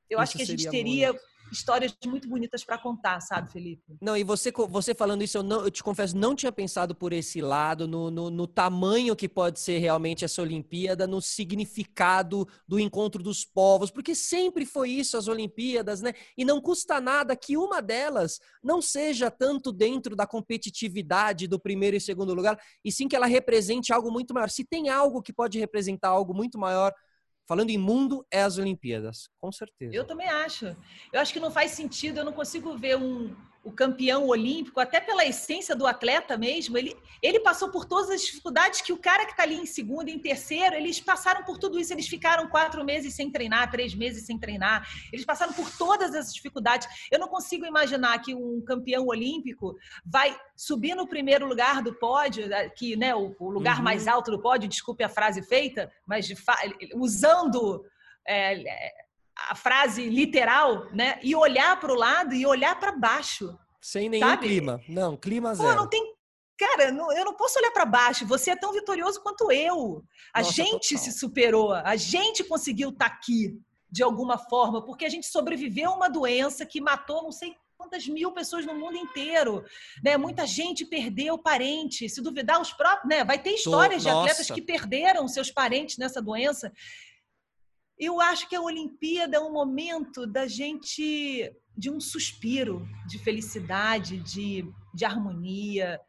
Eu 0.08 0.16
Isso 0.16 0.22
acho 0.22 0.36
que 0.38 0.42
a 0.42 0.46
gente 0.46 0.68
teria 0.70 1.12
muito. 1.12 1.29
Histórias 1.50 1.96
muito 2.06 2.28
bonitas 2.28 2.64
para 2.64 2.78
contar, 2.78 3.20
sabe, 3.20 3.50
Felipe? 3.50 3.96
Não, 4.00 4.16
e 4.16 4.24
você, 4.24 4.52
você 4.52 4.94
falando 4.94 5.22
isso, 5.22 5.38
eu, 5.38 5.42
não, 5.42 5.62
eu 5.62 5.70
te 5.70 5.82
confesso, 5.82 6.16
não 6.16 6.34
tinha 6.34 6.52
pensado 6.52 6.94
por 6.94 7.12
esse 7.12 7.40
lado, 7.40 7.86
no, 7.86 8.10
no, 8.10 8.30
no, 8.30 8.46
tamanho 8.46 9.16
que 9.16 9.28
pode 9.28 9.60
ser 9.60 9.78
realmente 9.78 10.24
essa 10.24 10.42
Olimpíada, 10.42 11.06
no 11.06 11.20
significado 11.20 12.46
do 12.66 12.78
encontro 12.78 13.22
dos 13.22 13.44
povos, 13.44 13.90
porque 13.90 14.14
sempre 14.14 14.64
foi 14.64 14.90
isso 14.90 15.16
as 15.16 15.28
Olimpíadas, 15.28 16.00
né? 16.00 16.12
E 16.36 16.44
não 16.44 16.60
custa 16.60 17.00
nada 17.00 17.36
que 17.36 17.56
uma 17.56 17.80
delas 17.80 18.40
não 18.62 18.80
seja 18.80 19.30
tanto 19.30 19.72
dentro 19.72 20.14
da 20.14 20.26
competitividade 20.26 21.46
do 21.46 21.58
primeiro 21.58 21.96
e 21.96 22.00
segundo 22.00 22.34
lugar, 22.34 22.58
e 22.84 22.92
sim 22.92 23.08
que 23.08 23.16
ela 23.16 23.26
represente 23.26 23.92
algo 23.92 24.10
muito 24.10 24.34
maior. 24.34 24.50
Se 24.50 24.64
tem 24.64 24.88
algo 24.88 25.22
que 25.22 25.32
pode 25.32 25.58
representar 25.58 26.08
algo 26.08 26.34
muito 26.34 26.58
maior 26.58 26.92
falando 27.50 27.70
em 27.70 27.76
mundo, 27.76 28.24
é 28.30 28.42
as 28.42 28.58
Olimpíadas, 28.58 29.28
com 29.40 29.50
certeza. 29.50 29.92
Eu 29.92 30.04
também 30.04 30.28
acho. 30.28 30.66
Eu 31.12 31.20
acho 31.20 31.32
que 31.32 31.40
não 31.40 31.50
faz 31.50 31.72
sentido, 31.72 32.18
eu 32.18 32.24
não 32.24 32.32
consigo 32.32 32.78
ver 32.78 32.96
um, 32.96 33.34
o 33.62 33.70
campeão 33.70 34.26
olímpico, 34.26 34.80
até 34.80 35.00
pela 35.00 35.24
essência 35.24 35.76
do 35.76 35.86
atleta 35.86 36.36
mesmo, 36.36 36.78
ele, 36.78 36.96
ele 37.22 37.40
passou 37.40 37.70
por 37.70 37.84
todas 37.84 38.10
as 38.10 38.22
dificuldades 38.22 38.80
que 38.80 38.92
o 38.92 38.96
cara 38.96 39.26
que 39.26 39.32
está 39.32 39.42
ali 39.42 39.56
em 39.56 39.66
segundo 39.66 40.08
em 40.08 40.18
terceiro, 40.18 40.74
eles 40.74 40.98
passaram 40.98 41.44
por 41.44 41.58
tudo 41.58 41.78
isso, 41.78 41.92
eles 41.92 42.08
ficaram 42.08 42.48
quatro 42.48 42.82
meses 42.84 43.14
sem 43.14 43.30
treinar, 43.30 43.70
três 43.70 43.94
meses 43.94 44.24
sem 44.24 44.38
treinar, 44.38 44.88
eles 45.12 45.26
passaram 45.26 45.52
por 45.52 45.70
todas 45.76 46.14
essas 46.14 46.32
dificuldades. 46.32 46.88
Eu 47.10 47.18
não 47.18 47.28
consigo 47.28 47.66
imaginar 47.66 48.18
que 48.20 48.34
um 48.34 48.62
campeão 48.62 49.06
olímpico 49.06 49.76
vai 50.04 50.34
subir 50.56 50.94
no 50.94 51.06
primeiro 51.06 51.46
lugar 51.46 51.82
do 51.82 51.94
pódio, 51.94 52.50
eh, 52.52 52.70
que 52.70 52.96
né, 52.96 53.14
o, 53.14 53.36
o 53.38 53.50
lugar 53.50 53.78
uhum. 53.78 53.84
mais 53.84 54.08
alto 54.08 54.30
do 54.30 54.40
pódio, 54.40 54.68
desculpe 54.68 55.04
a 55.04 55.08
frase 55.08 55.42
feita, 55.42 55.92
mas 56.06 56.26
de 56.26 56.34
usando 56.94 57.84
é, 58.26 58.54
a 59.48 59.54
frase 59.54 60.08
literal, 60.08 60.86
né? 60.92 61.18
E 61.22 61.34
olhar 61.34 61.78
para 61.78 61.92
o 61.92 61.96
lado 61.96 62.34
e 62.34 62.46
olhar 62.46 62.78
para 62.78 62.92
baixo. 62.92 63.56
Sem 63.80 64.08
nenhum 64.08 64.28
sabe? 64.28 64.46
clima. 64.46 64.80
Não, 64.88 65.16
clima 65.16 65.54
zero. 65.54 65.68
Pô, 65.68 65.74
não 65.74 65.88
tem 65.88 66.14
cara, 66.58 66.88
eu 66.88 67.24
não 67.24 67.34
posso 67.34 67.58
olhar 67.58 67.70
para 67.70 67.86
baixo. 67.86 68.26
Você 68.26 68.50
é 68.50 68.56
tão 68.56 68.72
vitorioso 68.72 69.22
quanto 69.22 69.50
eu. 69.50 70.04
A 70.32 70.42
Nossa, 70.42 70.52
gente 70.52 70.90
total. 70.90 71.04
se 71.04 71.18
superou, 71.18 71.72
a 71.72 71.96
gente 71.96 72.44
conseguiu 72.44 72.90
estar 72.90 73.08
tá 73.08 73.14
aqui 73.14 73.58
de 73.90 74.02
alguma 74.02 74.36
forma, 74.36 74.84
porque 74.84 75.04
a 75.04 75.08
gente 75.08 75.26
sobreviveu 75.26 75.90
a 75.90 75.96
uma 75.96 76.08
doença 76.08 76.66
que 76.66 76.80
matou 76.80 77.22
não 77.22 77.32
sei 77.32 77.56
quantas 77.76 78.06
mil 78.06 78.30
pessoas 78.30 78.66
no 78.66 78.74
mundo 78.74 78.96
inteiro, 78.96 79.64
né? 80.04 80.18
Muita 80.18 80.46
gente 80.46 80.84
perdeu 80.84 81.38
parente, 81.38 82.10
se 82.10 82.20
duvidar 82.20 82.60
os 82.60 82.72
próprios, 82.74 83.08
né? 83.08 83.24
Vai 83.24 83.38
ter 83.38 83.52
histórias 83.52 84.04
Tô, 84.04 84.10
de 84.10 84.14
atletas 84.14 84.50
que 84.50 84.60
perderam 84.60 85.26
seus 85.26 85.50
parentes 85.50 85.96
nessa 85.96 86.20
doença. 86.20 86.70
Eu 88.00 88.18
acho 88.18 88.48
que 88.48 88.56
a 88.56 88.62
Olimpíada 88.62 89.36
é 89.36 89.40
um 89.40 89.52
momento 89.52 90.26
da 90.26 90.46
gente 90.48 91.54
de 91.76 91.90
um 91.90 92.00
suspiro 92.00 92.88
de 93.06 93.18
felicidade, 93.18 94.18
de, 94.20 94.64
de 94.94 95.04
harmonia, 95.04 96.00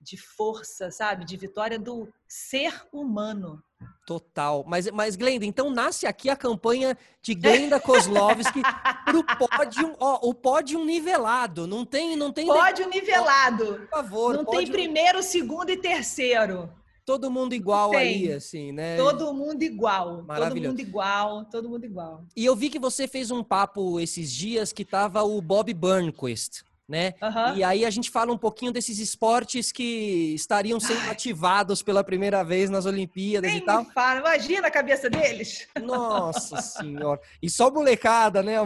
de 0.00 0.16
força, 0.16 0.92
sabe? 0.92 1.24
De 1.24 1.36
vitória 1.36 1.76
do 1.76 2.08
ser 2.28 2.86
humano. 2.92 3.60
Total. 4.06 4.64
Mas, 4.64 4.88
mas 4.92 5.16
Glenda, 5.16 5.44
então 5.44 5.70
nasce 5.70 6.06
aqui 6.06 6.30
a 6.30 6.36
campanha 6.36 6.96
de 7.20 7.34
Glenda 7.34 7.80
Kozlovski 7.80 8.62
pro 9.04 9.24
pódio, 9.24 9.96
ó, 9.98 10.20
o 10.22 10.32
pódio 10.32 10.84
nivelado. 10.84 11.66
Não 11.66 11.84
tem, 11.84 12.14
não 12.16 12.32
tem. 12.32 12.46
Pódio 12.46 12.88
nivelado. 12.88 13.80
Por 13.80 13.88
favor. 13.88 14.34
Não 14.34 14.44
pódio... 14.44 14.60
tem 14.60 14.70
primeiro, 14.70 15.20
segundo 15.20 15.70
e 15.70 15.76
terceiro. 15.76 16.72
Todo 17.10 17.28
mundo 17.28 17.54
igual 17.54 17.92
aí, 17.92 18.32
assim, 18.32 18.70
né? 18.70 18.96
Todo 18.96 19.34
mundo 19.34 19.64
igual. 19.64 20.24
Todo 20.24 20.56
mundo 20.56 20.80
igual, 20.80 21.44
todo 21.46 21.68
mundo 21.68 21.84
igual. 21.84 22.24
E 22.36 22.44
eu 22.44 22.54
vi 22.54 22.70
que 22.70 22.78
você 22.78 23.08
fez 23.08 23.32
um 23.32 23.42
papo 23.42 23.98
esses 23.98 24.30
dias 24.30 24.72
que 24.72 24.84
tava 24.84 25.24
o 25.24 25.42
Bob 25.42 25.74
Burnquist 25.74 26.62
né? 26.90 27.14
Uhum. 27.22 27.56
E 27.56 27.62
aí 27.62 27.84
a 27.84 27.90
gente 27.90 28.10
fala 28.10 28.32
um 28.32 28.36
pouquinho 28.36 28.72
desses 28.72 28.98
esportes 28.98 29.70
que 29.70 30.34
estariam 30.34 30.80
sendo 30.80 31.02
Ai. 31.02 31.10
ativados 31.10 31.84
pela 31.84 32.02
primeira 32.02 32.42
vez 32.42 32.68
nas 32.68 32.84
Olimpíadas 32.84 33.48
Nem 33.48 33.60
e 33.60 33.64
tal. 33.64 33.84
Fala. 33.84 34.18
Imagina 34.18 34.66
a 34.66 34.70
cabeça 34.72 35.08
deles. 35.08 35.68
Nossa 35.80 36.60
senhora. 36.60 37.20
E 37.40 37.48
só 37.48 37.70
molecada, 37.70 38.42
né? 38.42 38.56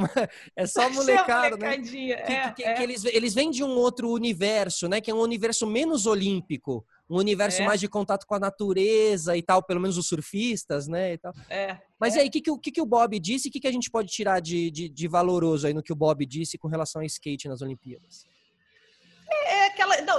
É 0.57 0.67
só 0.67 0.89
molecada, 0.89 1.55
né? 1.59 1.77
Que, 1.77 2.13
é, 2.13 2.51
que, 2.53 2.65
é. 2.65 2.73
que, 2.73 2.83
eles, 2.83 3.05
eles 3.05 3.35
vêm 3.35 3.51
de 3.51 3.63
um 3.63 3.77
outro 3.77 4.09
universo, 4.11 4.89
né? 4.89 5.03
Que 5.03 5.11
é 5.11 5.15
um 5.15 5.21
universo 5.21 5.67
menos 5.67 6.07
olímpico 6.07 6.83
um 7.09 7.19
universo 7.19 7.63
é. 7.63 7.67
mais 7.67 7.81
de 7.81 7.89
contato 7.89 8.27
com 8.27 8.35
a 8.35 8.39
natureza 8.39 9.37
e 9.37 9.43
tal, 9.43 9.63
pelo 9.63 9.81
menos 9.81 9.99
os 9.99 10.07
surfistas, 10.07 10.89
né? 10.89 11.15
E 11.15 11.19
tal. 11.19 11.35
É. 11.51 11.79
Mas 11.99 12.17
é. 12.17 12.21
aí, 12.21 12.29
o 12.29 12.31
que, 12.31 12.41
que, 12.41 12.73
que, 12.73 12.81
o 12.81 12.87
Bob 12.87 13.19
disse 13.19 13.49
e 13.49 13.51
o 13.51 13.53
que, 13.53 13.61
que 13.61 13.67
a 13.67 13.73
gente 13.73 13.91
pode 13.91 14.09
tirar 14.09 14.41
de, 14.41 14.71
de, 14.71 14.89
de, 14.89 15.09
valoroso 15.09 15.67
aí 15.67 15.75
no 15.75 15.83
que 15.83 15.93
o 15.93 15.97
Bob 15.97 16.25
disse 16.25 16.57
com 16.57 16.69
relação 16.69 17.03
ao 17.03 17.07
skate 17.07 17.49
nas 17.49 17.61
Olimpíadas? 17.61 18.25
É, 19.31 19.55
é 19.55 19.67
aquela. 19.67 20.01
Não, 20.01 20.19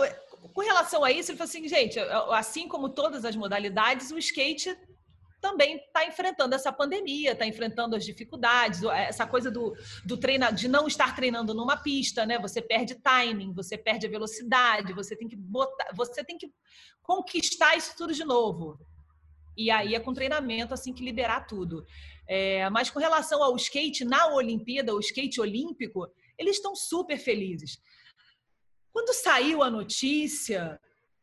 com 0.54 0.62
relação 0.62 1.04
a 1.04 1.12
isso, 1.12 1.32
ele 1.32 1.38
falou 1.38 1.50
assim, 1.50 1.68
gente, 1.68 2.00
assim 2.00 2.68
como 2.68 2.90
todas 2.90 3.26
as 3.26 3.36
modalidades, 3.36 4.12
o 4.12 4.18
skate 4.18 4.76
também 5.46 5.76
está 5.78 6.04
enfrentando 6.08 6.56
essa 6.56 6.74
pandemia, 6.74 7.34
está 7.34 7.46
enfrentando 7.46 7.96
as 7.96 8.04
dificuldades, 8.04 8.82
essa 8.84 9.28
coisa 9.28 9.52
do, 9.52 9.76
do 10.04 10.18
treino, 10.18 10.52
de 10.52 10.68
não 10.68 10.88
estar 10.88 11.16
treinando 11.16 11.54
numa 11.54 11.78
pista, 11.78 12.26
né? 12.26 12.40
Você 12.40 12.64
perde 12.64 12.96
timing, 12.96 13.54
você 13.54 13.78
perde 13.78 14.08
a 14.08 14.10
velocidade, 14.10 14.92
você 14.92 15.16
tem 15.16 15.28
que 15.28 15.36
botar, 15.36 15.94
você 15.94 16.24
tem 16.24 16.36
que 16.36 16.52
conquistar 17.04 17.78
isso 17.78 17.94
tudo 17.96 18.12
de 18.12 18.26
novo. 18.26 18.80
E 19.56 19.70
aí 19.70 19.94
é 19.94 20.00
com 20.00 20.16
treinamento 20.16 20.74
assim 20.74 20.92
que 20.92 21.04
liberar 21.04 21.46
tudo. 21.46 21.86
É, 22.28 22.68
mas 22.72 22.90
com 22.90 22.98
relação 22.98 23.44
ao 23.44 23.56
skate 23.56 24.04
na 24.04 24.34
Olimpíada, 24.34 24.96
o 24.96 25.00
skate 25.00 25.40
olímpico, 25.40 26.08
eles 26.40 26.56
estão 26.56 26.76
super 26.76 27.20
felizes. 27.20 27.78
Quando 28.92 29.14
saiu 29.14 29.62
a 29.62 29.70
notícia, 29.70 30.82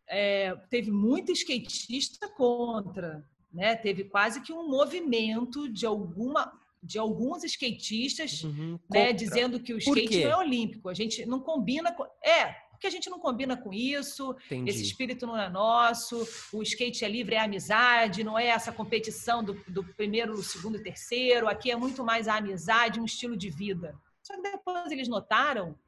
é, 0.08 0.54
teve 0.70 0.92
muito 0.92 1.32
skatista 1.32 2.28
contra 2.28 3.20
né? 3.52 3.76
Teve 3.76 4.04
quase 4.04 4.40
que 4.40 4.52
um 4.52 4.68
movimento 4.68 5.68
de 5.68 5.86
alguma 5.86 6.52
de 6.84 6.98
alguns 6.98 7.44
skatistas, 7.44 8.42
uhum, 8.42 8.76
né, 8.90 9.12
dizendo 9.12 9.60
que 9.60 9.72
o 9.72 9.78
skate 9.78 10.24
não 10.24 10.30
é 10.32 10.36
olímpico. 10.36 10.88
A 10.88 10.94
gente 10.94 11.24
não 11.24 11.38
combina 11.38 11.92
com 11.92 12.02
é 12.24 12.56
porque 12.82 12.88
a 12.88 12.90
gente 12.90 13.08
não 13.08 13.20
combina 13.20 13.56
com 13.56 13.72
isso. 13.72 14.34
Entendi. 14.46 14.68
Esse 14.68 14.82
espírito 14.82 15.24
não 15.24 15.38
é 15.38 15.48
nosso. 15.48 16.26
O 16.52 16.60
skate 16.64 17.04
é 17.04 17.08
livre, 17.08 17.36
é 17.36 17.38
amizade, 17.38 18.24
não 18.24 18.36
é 18.36 18.46
essa 18.48 18.72
competição 18.72 19.44
do, 19.44 19.54
do 19.68 19.84
primeiro, 19.94 20.42
segundo 20.42 20.78
e 20.78 20.82
terceiro. 20.82 21.46
Aqui 21.48 21.70
é 21.70 21.76
muito 21.76 22.02
mais 22.02 22.26
a 22.26 22.38
amizade, 22.38 22.98
um 22.98 23.04
estilo 23.04 23.36
de 23.36 23.50
vida. 23.50 23.94
Só 24.20 24.34
que 24.34 24.42
depois 24.42 24.90
eles 24.90 25.06
notaram 25.06 25.78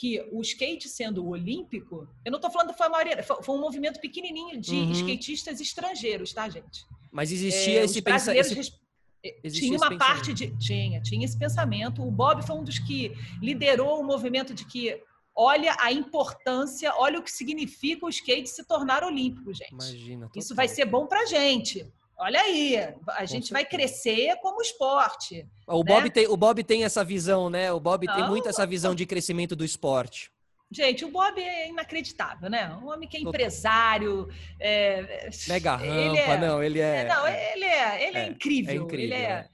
que 0.00 0.18
o 0.32 0.40
skate 0.40 0.88
sendo 0.88 1.28
olímpico, 1.28 2.08
eu 2.24 2.32
não 2.32 2.38
estou 2.38 2.50
falando 2.50 2.70
que 2.70 2.78
foi 2.78 2.86
a 2.86 2.90
maioria, 2.90 3.22
foi, 3.22 3.54
um 3.54 3.60
movimento 3.60 4.00
pequenininho 4.00 4.58
de 4.58 4.74
uhum. 4.74 4.92
skatistas 4.92 5.60
estrangeiros, 5.60 6.32
tá, 6.32 6.48
gente? 6.48 6.86
Mas 7.12 7.30
existia 7.30 7.82
é, 7.82 7.84
esse 7.84 8.00
pensamento. 8.00 8.80
Eh, 9.22 9.50
tinha 9.50 9.76
uma 9.76 9.98
parte 9.98 10.32
de. 10.32 10.56
Tinha, 10.56 11.02
tinha 11.02 11.22
esse 11.22 11.38
pensamento. 11.38 12.02
O 12.02 12.10
Bob 12.10 12.42
foi 12.46 12.56
um 12.56 12.64
dos 12.64 12.78
que 12.78 13.12
liderou 13.42 14.00
o 14.00 14.02
movimento 14.02 14.54
de 14.54 14.64
que 14.64 14.98
olha 15.36 15.76
a 15.78 15.92
importância, 15.92 16.94
olha 16.96 17.18
o 17.18 17.22
que 17.22 17.30
significa 17.30 18.06
o 18.06 18.08
skate 18.08 18.48
se 18.48 18.64
tornar 18.64 19.04
olímpico, 19.04 19.52
gente. 19.52 19.72
Imagina. 19.72 20.28
Total. 20.28 20.40
Isso 20.40 20.54
vai 20.54 20.66
ser 20.66 20.86
bom 20.86 21.06
pra 21.06 21.26
gente. 21.26 21.86
Olha 22.20 22.40
aí, 22.40 22.76
a 23.08 23.24
gente 23.24 23.50
vai 23.50 23.64
crescer 23.64 24.36
como 24.42 24.60
esporte. 24.60 25.46
O, 25.66 25.82
né? 25.82 25.94
Bob 25.94 26.10
tem, 26.10 26.26
o 26.28 26.36
Bob 26.36 26.62
tem 26.62 26.84
essa 26.84 27.02
visão, 27.02 27.48
né? 27.48 27.72
O 27.72 27.80
Bob 27.80 28.06
tem 28.06 28.28
muito 28.28 28.46
essa 28.46 28.66
visão 28.66 28.94
de 28.94 29.06
crescimento 29.06 29.56
do 29.56 29.64
esporte. 29.64 30.30
Gente, 30.70 31.04
o 31.04 31.10
Bob 31.10 31.40
é 31.40 31.68
inacreditável, 31.68 32.50
né? 32.50 32.72
Um 32.80 32.90
homem 32.90 33.08
que 33.08 33.16
é 33.16 33.20
empresário. 33.20 34.28
É, 34.60 35.30
Mega 35.48 35.74
rampa, 35.76 36.18
é, 36.18 36.38
não, 36.38 36.62
ele 36.62 36.78
é. 36.78 37.08
Não, 37.08 37.26
ele 37.26 37.64
é, 37.64 38.06
ele 38.08 38.16
é, 38.18 38.20
é 38.20 38.28
incrível. 38.28 38.72
É 38.72 38.76
incrível. 38.76 39.04
Ele 39.06 39.14
é, 39.14 39.30
é, 39.30 39.48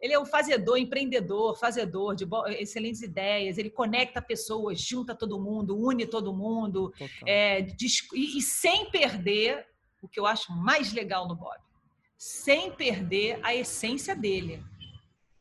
ele 0.00 0.12
é 0.12 0.20
um 0.20 0.26
fazedor, 0.26 0.76
empreendedor, 0.76 1.58
fazedor 1.58 2.14
de 2.14 2.26
excelentes 2.58 3.02
ideias. 3.02 3.58
Ele 3.58 3.70
conecta 3.70 4.22
pessoas, 4.22 4.80
junta 4.80 5.14
todo 5.14 5.40
mundo, 5.40 5.76
une 5.76 6.06
todo 6.06 6.32
mundo. 6.32 6.92
É, 7.26 7.60
e, 7.60 8.38
e 8.38 8.40
sem 8.42 8.90
perder 8.90 9.66
o 10.02 10.08
que 10.08 10.20
eu 10.20 10.26
acho 10.26 10.52
mais 10.52 10.92
legal 10.92 11.26
no 11.26 11.34
Bob, 11.34 11.58
sem 12.20 12.70
perder 12.70 13.40
a 13.42 13.54
essência 13.54 14.14
dele. 14.14 14.62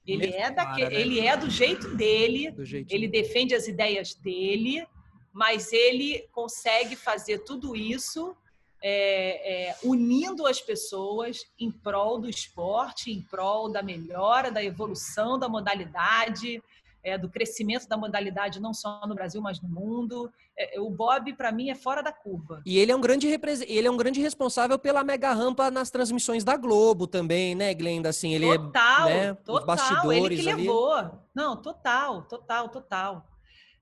Ele 0.07 0.27
é, 0.27 0.49
daquele, 0.49 0.95
né? 0.95 1.01
ele 1.01 1.19
é 1.19 1.35
do 1.35 1.49
jeito 1.49 1.93
dele, 1.93 2.51
do 2.51 2.63
ele 2.89 3.05
defende 3.05 3.53
as 3.53 3.67
ideias 3.67 4.15
dele, 4.15 4.87
mas 5.33 5.73
ele 5.73 6.25
consegue 6.31 6.95
fazer 6.95 7.39
tudo 7.39 7.75
isso 7.75 8.33
é, 8.81 9.71
é, 9.71 9.75
unindo 9.83 10.47
as 10.47 10.61
pessoas 10.61 11.45
em 11.59 11.69
prol 11.69 12.17
do 12.17 12.29
esporte, 12.29 13.11
em 13.11 13.21
prol 13.23 13.67
da 13.67 13.83
melhora, 13.83 14.49
da 14.49 14.63
evolução 14.63 15.37
da 15.37 15.49
modalidade, 15.49 16.63
é, 17.03 17.17
do 17.17 17.29
crescimento 17.29 17.87
da 17.87 17.97
modalidade 17.97 18.59
não 18.59 18.73
só 18.73 19.01
no 19.07 19.15
Brasil, 19.15 19.41
mas 19.41 19.61
no 19.61 19.69
mundo. 19.69 20.31
É, 20.57 20.79
o 20.79 20.89
Bob, 20.89 21.33
para 21.33 21.51
mim, 21.51 21.69
é 21.69 21.75
fora 21.75 22.01
da 22.01 22.11
curva. 22.11 22.61
E 22.65 22.77
ele 22.77 22.91
é 22.91 22.95
um 22.95 23.01
grande 23.01 23.27
ele 23.67 23.87
é 23.87 23.91
um 23.91 23.97
grande 23.97 24.19
responsável 24.19 24.77
pela 24.77 25.03
mega 25.03 25.33
rampa 25.33 25.71
nas 25.71 25.89
transmissões 25.89 26.43
da 26.43 26.57
Globo 26.57 27.07
também, 27.07 27.55
né, 27.55 27.73
Glenda? 27.73 28.09
Assim, 28.09 28.33
ele 28.33 28.49
é, 28.49 28.57
total, 28.57 29.07
é, 29.07 29.27
né, 29.27 29.33
total. 29.45 29.65
bastidores 29.65 30.21
ele 30.23 30.35
que 30.37 30.43
levou. 30.43 30.93
Ali. 30.93 31.11
Não, 31.33 31.55
total, 31.55 32.23
total, 32.23 32.69
total. 32.69 33.27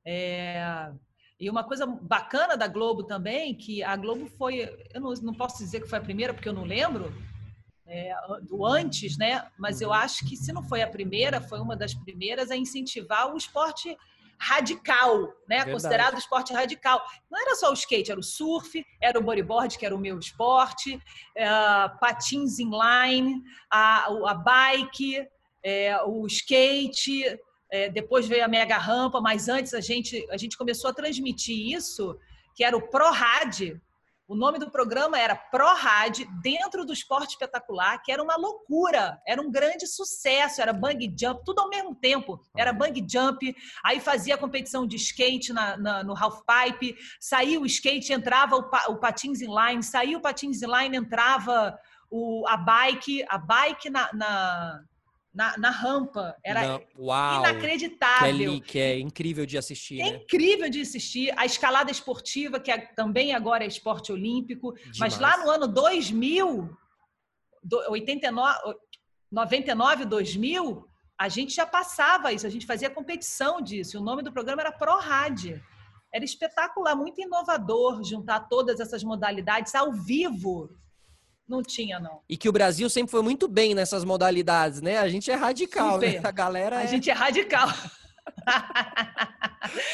É... 0.05 0.91
E 1.39 1.49
uma 1.49 1.63
coisa 1.63 1.85
bacana 1.85 2.57
da 2.57 2.67
Globo 2.67 3.03
também, 3.03 3.53
que 3.53 3.83
a 3.83 3.95
Globo 3.95 4.25
foi, 4.25 4.67
eu 4.93 4.99
não, 4.99 5.13
não 5.21 5.33
posso 5.33 5.59
dizer 5.59 5.81
que 5.81 5.87
foi 5.87 5.99
a 5.99 6.01
primeira, 6.01 6.33
porque 6.33 6.49
eu 6.49 6.53
não 6.53 6.63
lembro, 6.63 7.13
é, 7.87 8.13
do 8.41 8.65
antes, 8.65 9.17
né? 9.17 9.49
Mas 9.57 9.81
eu 9.81 9.93
acho 9.93 10.27
que 10.27 10.35
se 10.35 10.51
não 10.51 10.63
foi 10.63 10.81
a 10.81 10.87
primeira, 10.87 11.41
foi 11.41 11.59
uma 11.59 11.75
das 11.75 11.93
primeiras 11.93 12.51
a 12.51 12.55
incentivar 12.55 13.33
o 13.33 13.37
esporte 13.37 13.97
radical, 14.39 15.21
né? 15.47 15.57
Verdade. 15.57 15.71
Considerado 15.71 16.17
esporte 16.17 16.53
radical. 16.53 17.03
Não 17.29 17.41
era 17.41 17.55
só 17.55 17.71
o 17.71 17.73
skate, 17.73 18.11
era 18.11 18.19
o 18.19 18.23
surf, 18.23 18.85
era 19.01 19.17
o 19.17 19.23
bodyboard, 19.23 19.77
que 19.77 19.85
era 19.85 19.95
o 19.95 19.99
meu 19.99 20.19
esporte, 20.19 21.01
é, 21.35 21.47
patins 21.99 22.59
inline, 22.59 23.41
a, 23.69 24.05
a 24.05 24.33
bike, 24.33 25.27
é, 25.63 25.99
o 26.03 26.25
skate, 26.27 27.39
é, 27.71 27.89
depois 27.89 28.27
veio 28.27 28.45
a 28.45 28.47
mega 28.47 28.77
rampa, 28.77 29.19
mas 29.19 29.49
antes 29.49 29.73
a 29.73 29.81
gente, 29.81 30.25
a 30.29 30.37
gente 30.37 30.57
começou 30.57 30.89
a 30.89 30.93
transmitir 30.93 31.75
isso, 31.75 32.17
que 32.55 32.63
era 32.63 32.77
o 32.77 32.89
ProRad. 32.89 33.79
O 34.27 34.35
nome 34.35 34.59
do 34.59 34.69
programa 34.69 35.17
era 35.17 35.37
ProRad, 35.37 36.25
dentro 36.41 36.83
do 36.85 36.91
esporte 36.91 37.29
espetacular, 37.29 38.01
que 38.03 38.11
era 38.11 38.21
uma 38.21 38.35
loucura, 38.35 39.21
era 39.25 39.41
um 39.41 39.49
grande 39.49 39.87
sucesso, 39.87 40.61
era 40.61 40.73
bang 40.73 41.15
jump, 41.17 41.45
tudo 41.45 41.61
ao 41.61 41.69
mesmo 41.69 41.95
tempo. 41.95 42.37
Era 42.55 42.73
bang 42.73 43.05
jump, 43.09 43.55
aí 43.81 44.01
fazia 44.01 44.37
competição 44.37 44.85
de 44.85 44.97
skate 44.97 45.53
na, 45.53 45.77
na, 45.77 46.03
no 46.03 46.13
half 46.13 46.41
pipe, 46.41 46.97
saía 47.21 47.57
o 47.57 47.65
skate, 47.65 48.11
entrava 48.11 48.57
o, 48.57 48.69
o 48.91 48.97
patins 48.97 49.39
inline, 49.39 49.81
saía 49.81 50.17
o 50.17 50.21
patins 50.21 50.61
inline, 50.61 50.97
entrava 50.97 51.79
o, 52.11 52.45
a 52.47 52.57
bike, 52.57 53.25
a 53.29 53.37
bike 53.37 53.89
na, 53.89 54.11
na 54.13 54.83
na, 55.37 55.55
na 55.57 55.69
rampa. 55.69 56.35
Era 56.43 56.67
Não, 56.67 56.81
uau, 56.97 57.39
inacreditável. 57.41 58.35
Que 58.35 58.43
é, 58.57 58.59
que 58.61 58.79
é 58.79 58.99
incrível 58.99 59.45
de 59.45 59.55
assistir, 59.55 60.01
É 60.01 60.11
né? 60.11 60.17
incrível 60.23 60.67
de 60.67 60.81
assistir. 60.81 61.31
A 61.37 61.45
escalada 61.45 61.91
esportiva, 61.91 62.59
que 62.59 62.71
é, 62.71 62.79
também 62.79 63.35
agora 63.35 63.63
é 63.63 63.67
esporte 63.67 64.11
olímpico. 64.11 64.73
Mas 64.99 65.13
Demais. 65.13 65.19
lá 65.19 65.37
no 65.37 65.49
ano 65.51 65.67
2000, 65.67 66.75
do- 67.63 67.91
89, 67.91 68.57
99, 69.31 70.05
2000, 70.05 70.87
a 71.19 71.29
gente 71.29 71.53
já 71.53 71.65
passava 71.67 72.33
isso, 72.33 72.47
a 72.47 72.49
gente 72.49 72.65
fazia 72.65 72.89
competição 72.89 73.61
disso. 73.61 73.99
O 73.99 74.03
nome 74.03 74.23
do 74.23 74.31
programa 74.33 74.61
era 74.63 74.71
Pro 74.71 74.97
Rádio. 74.99 75.61
Era 76.11 76.25
espetacular, 76.25 76.95
muito 76.95 77.21
inovador 77.21 78.03
juntar 78.03 78.39
todas 78.47 78.79
essas 78.79 79.03
modalidades 79.03 79.75
ao 79.75 79.91
vivo. 79.93 80.69
Não 81.47 81.63
tinha, 81.63 81.99
não. 81.99 82.19
E 82.27 82.35
que 82.35 82.49
o 82.49 82.51
Brasil 82.51 82.89
sempre 82.89 83.11
foi 83.11 83.21
muito 83.21 83.47
bem 83.47 83.73
nessas 83.73 84.03
modalidades, 84.03 84.81
né? 84.81 84.97
A 84.97 85.07
gente 85.07 85.31
é 85.31 85.35
radical, 85.35 85.97
né? 85.97 86.13
Super. 86.13 86.27
A 86.27 86.31
galera 86.31 86.79
A 86.79 86.83
é... 86.83 86.87
gente 86.87 87.09
é 87.09 87.13
radical. 87.13 87.67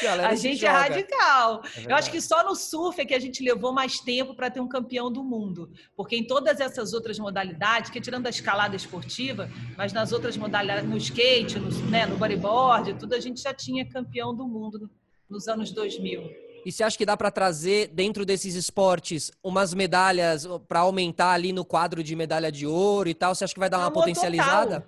galera 0.02 0.28
A 0.28 0.36
se 0.36 0.42
gente 0.42 0.66
é 0.66 0.68
radical. 0.68 1.62
É 1.76 1.92
Eu 1.92 1.94
acho 1.94 2.10
que 2.10 2.20
só 2.20 2.44
no 2.44 2.56
surf 2.56 3.00
é 3.00 3.04
que 3.04 3.14
a 3.14 3.20
gente 3.20 3.42
levou 3.42 3.72
mais 3.72 4.00
tempo 4.00 4.34
para 4.34 4.50
ter 4.50 4.60
um 4.60 4.68
campeão 4.68 5.12
do 5.12 5.22
mundo. 5.22 5.70
Porque 5.96 6.16
em 6.16 6.26
todas 6.26 6.58
essas 6.58 6.92
outras 6.92 7.20
modalidades, 7.20 7.90
que 7.90 8.00
tirando 8.00 8.26
a 8.26 8.30
escalada 8.30 8.74
esportiva, 8.74 9.48
mas 9.76 9.92
nas 9.92 10.10
outras 10.10 10.36
modalidades, 10.36 10.88
no 10.88 10.96
skate, 10.96 11.60
no, 11.60 11.70
né, 11.88 12.04
no 12.04 12.16
bodyboard, 12.16 12.94
tudo, 12.94 13.14
a 13.14 13.20
gente 13.20 13.40
já 13.40 13.54
tinha 13.54 13.88
campeão 13.88 14.34
do 14.34 14.48
mundo 14.48 14.90
nos 15.30 15.46
anos 15.46 15.70
2000. 15.70 16.43
E 16.64 16.72
você 16.72 16.82
acha 16.82 16.96
que 16.96 17.04
dá 17.04 17.16
para 17.16 17.30
trazer 17.30 17.88
dentro 17.88 18.24
desses 18.24 18.54
esportes 18.54 19.30
umas 19.42 19.74
medalhas 19.74 20.46
para 20.66 20.80
aumentar 20.80 21.32
ali 21.32 21.52
no 21.52 21.64
quadro 21.64 22.02
de 22.02 22.16
medalha 22.16 22.50
de 22.50 22.66
ouro 22.66 23.08
e 23.08 23.14
tal? 23.14 23.34
Você 23.34 23.44
acha 23.44 23.52
que 23.52 23.60
vai 23.60 23.68
dar 23.68 23.78
uma 23.78 23.86
Amor, 23.88 24.00
potencializada? 24.00 24.86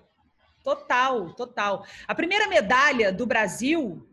Total, 0.65 1.33
total. 1.35 1.85
A 2.09 2.15
primeira 2.15 2.49
medalha 2.49 3.13
do 3.13 3.27
Brasil, 3.27 4.09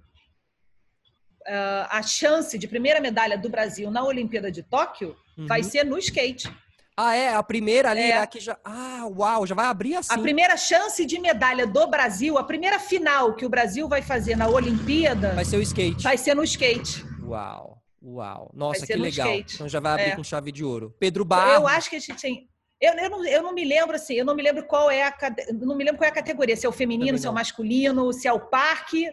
ah, 1.47 1.87
a 1.89 2.01
chance 2.03 2.57
de 2.57 2.67
primeira 2.67 2.99
medalha 2.99 3.37
do 3.37 3.49
Brasil 3.49 3.89
na 3.89 4.03
Olimpíada 4.03 4.51
de 4.51 4.61
Tóquio 4.61 5.15
vai 5.47 5.61
Uhum. 5.61 5.69
ser 5.69 5.83
no 5.85 5.97
skate. 5.97 6.51
Ah, 6.95 7.15
é? 7.15 7.33
A 7.33 7.41
primeira 7.41 7.89
ali 7.89 8.01
É. 8.01 8.17
a 8.17 8.27
que 8.27 8.39
já. 8.39 8.55
Ah, 8.63 9.07
uau, 9.17 9.47
já 9.47 9.55
vai 9.55 9.65
abrir 9.65 9.95
assim. 9.95 10.13
A 10.13 10.17
primeira 10.19 10.55
chance 10.57 11.03
de 11.05 11.17
medalha 11.17 11.65
do 11.65 11.87
Brasil, 11.87 12.37
a 12.37 12.43
primeira 12.43 12.77
final 12.77 13.33
que 13.33 13.45
o 13.45 13.49
Brasil 13.49 13.87
vai 13.87 14.01
fazer 14.03 14.35
na 14.35 14.47
Olimpíada, 14.47 15.31
Vai 15.33 15.45
ser 15.45 15.57
o 15.57 15.61
skate. 15.61 16.03
vai 16.03 16.17
ser 16.17 16.35
no 16.35 16.43
skate. 16.43 17.03
Uau, 17.27 17.81
uau. 18.01 18.51
Nossa, 18.53 18.85
que 18.85 18.93
legal. 18.95 19.27
skate. 19.29 19.55
Então 19.55 19.69
já 19.69 19.79
vai 19.79 19.93
abrir 19.93 20.11
É. 20.11 20.15
com 20.15 20.23
chave 20.23 20.51
de 20.51 20.63
ouro. 20.63 20.95
Pedro 20.99 21.23
Barros. 21.25 21.55
Eu 21.55 21.67
acho 21.67 21.89
que 21.89 21.95
a 21.95 21.99
gente 21.99 22.21
tem. 22.21 22.49
Eu, 22.81 22.93
eu, 22.95 23.09
não, 23.09 23.25
eu 23.25 23.41
não 23.43 23.53
me 23.53 23.63
lembro 23.63 23.95
assim, 23.95 24.13
eu 24.15 24.25
não 24.25 24.35
me 24.35 24.43
lembro 24.43 24.65
qual 24.65 24.91
é 24.91 25.03
a 25.03 25.13
não 25.53 25.75
me 25.75 25.83
lembro 25.85 25.97
qual 25.99 26.07
é 26.07 26.11
a 26.11 26.13
categoria, 26.13 26.55
se 26.55 26.65
é 26.65 26.69
o 26.69 26.73
feminino, 26.73 27.17
se 27.17 27.25
é 27.25 27.29
o 27.29 27.33
masculino, 27.33 28.11
se 28.11 28.27
é 28.27 28.33
o 28.33 28.39
parque 28.41 29.09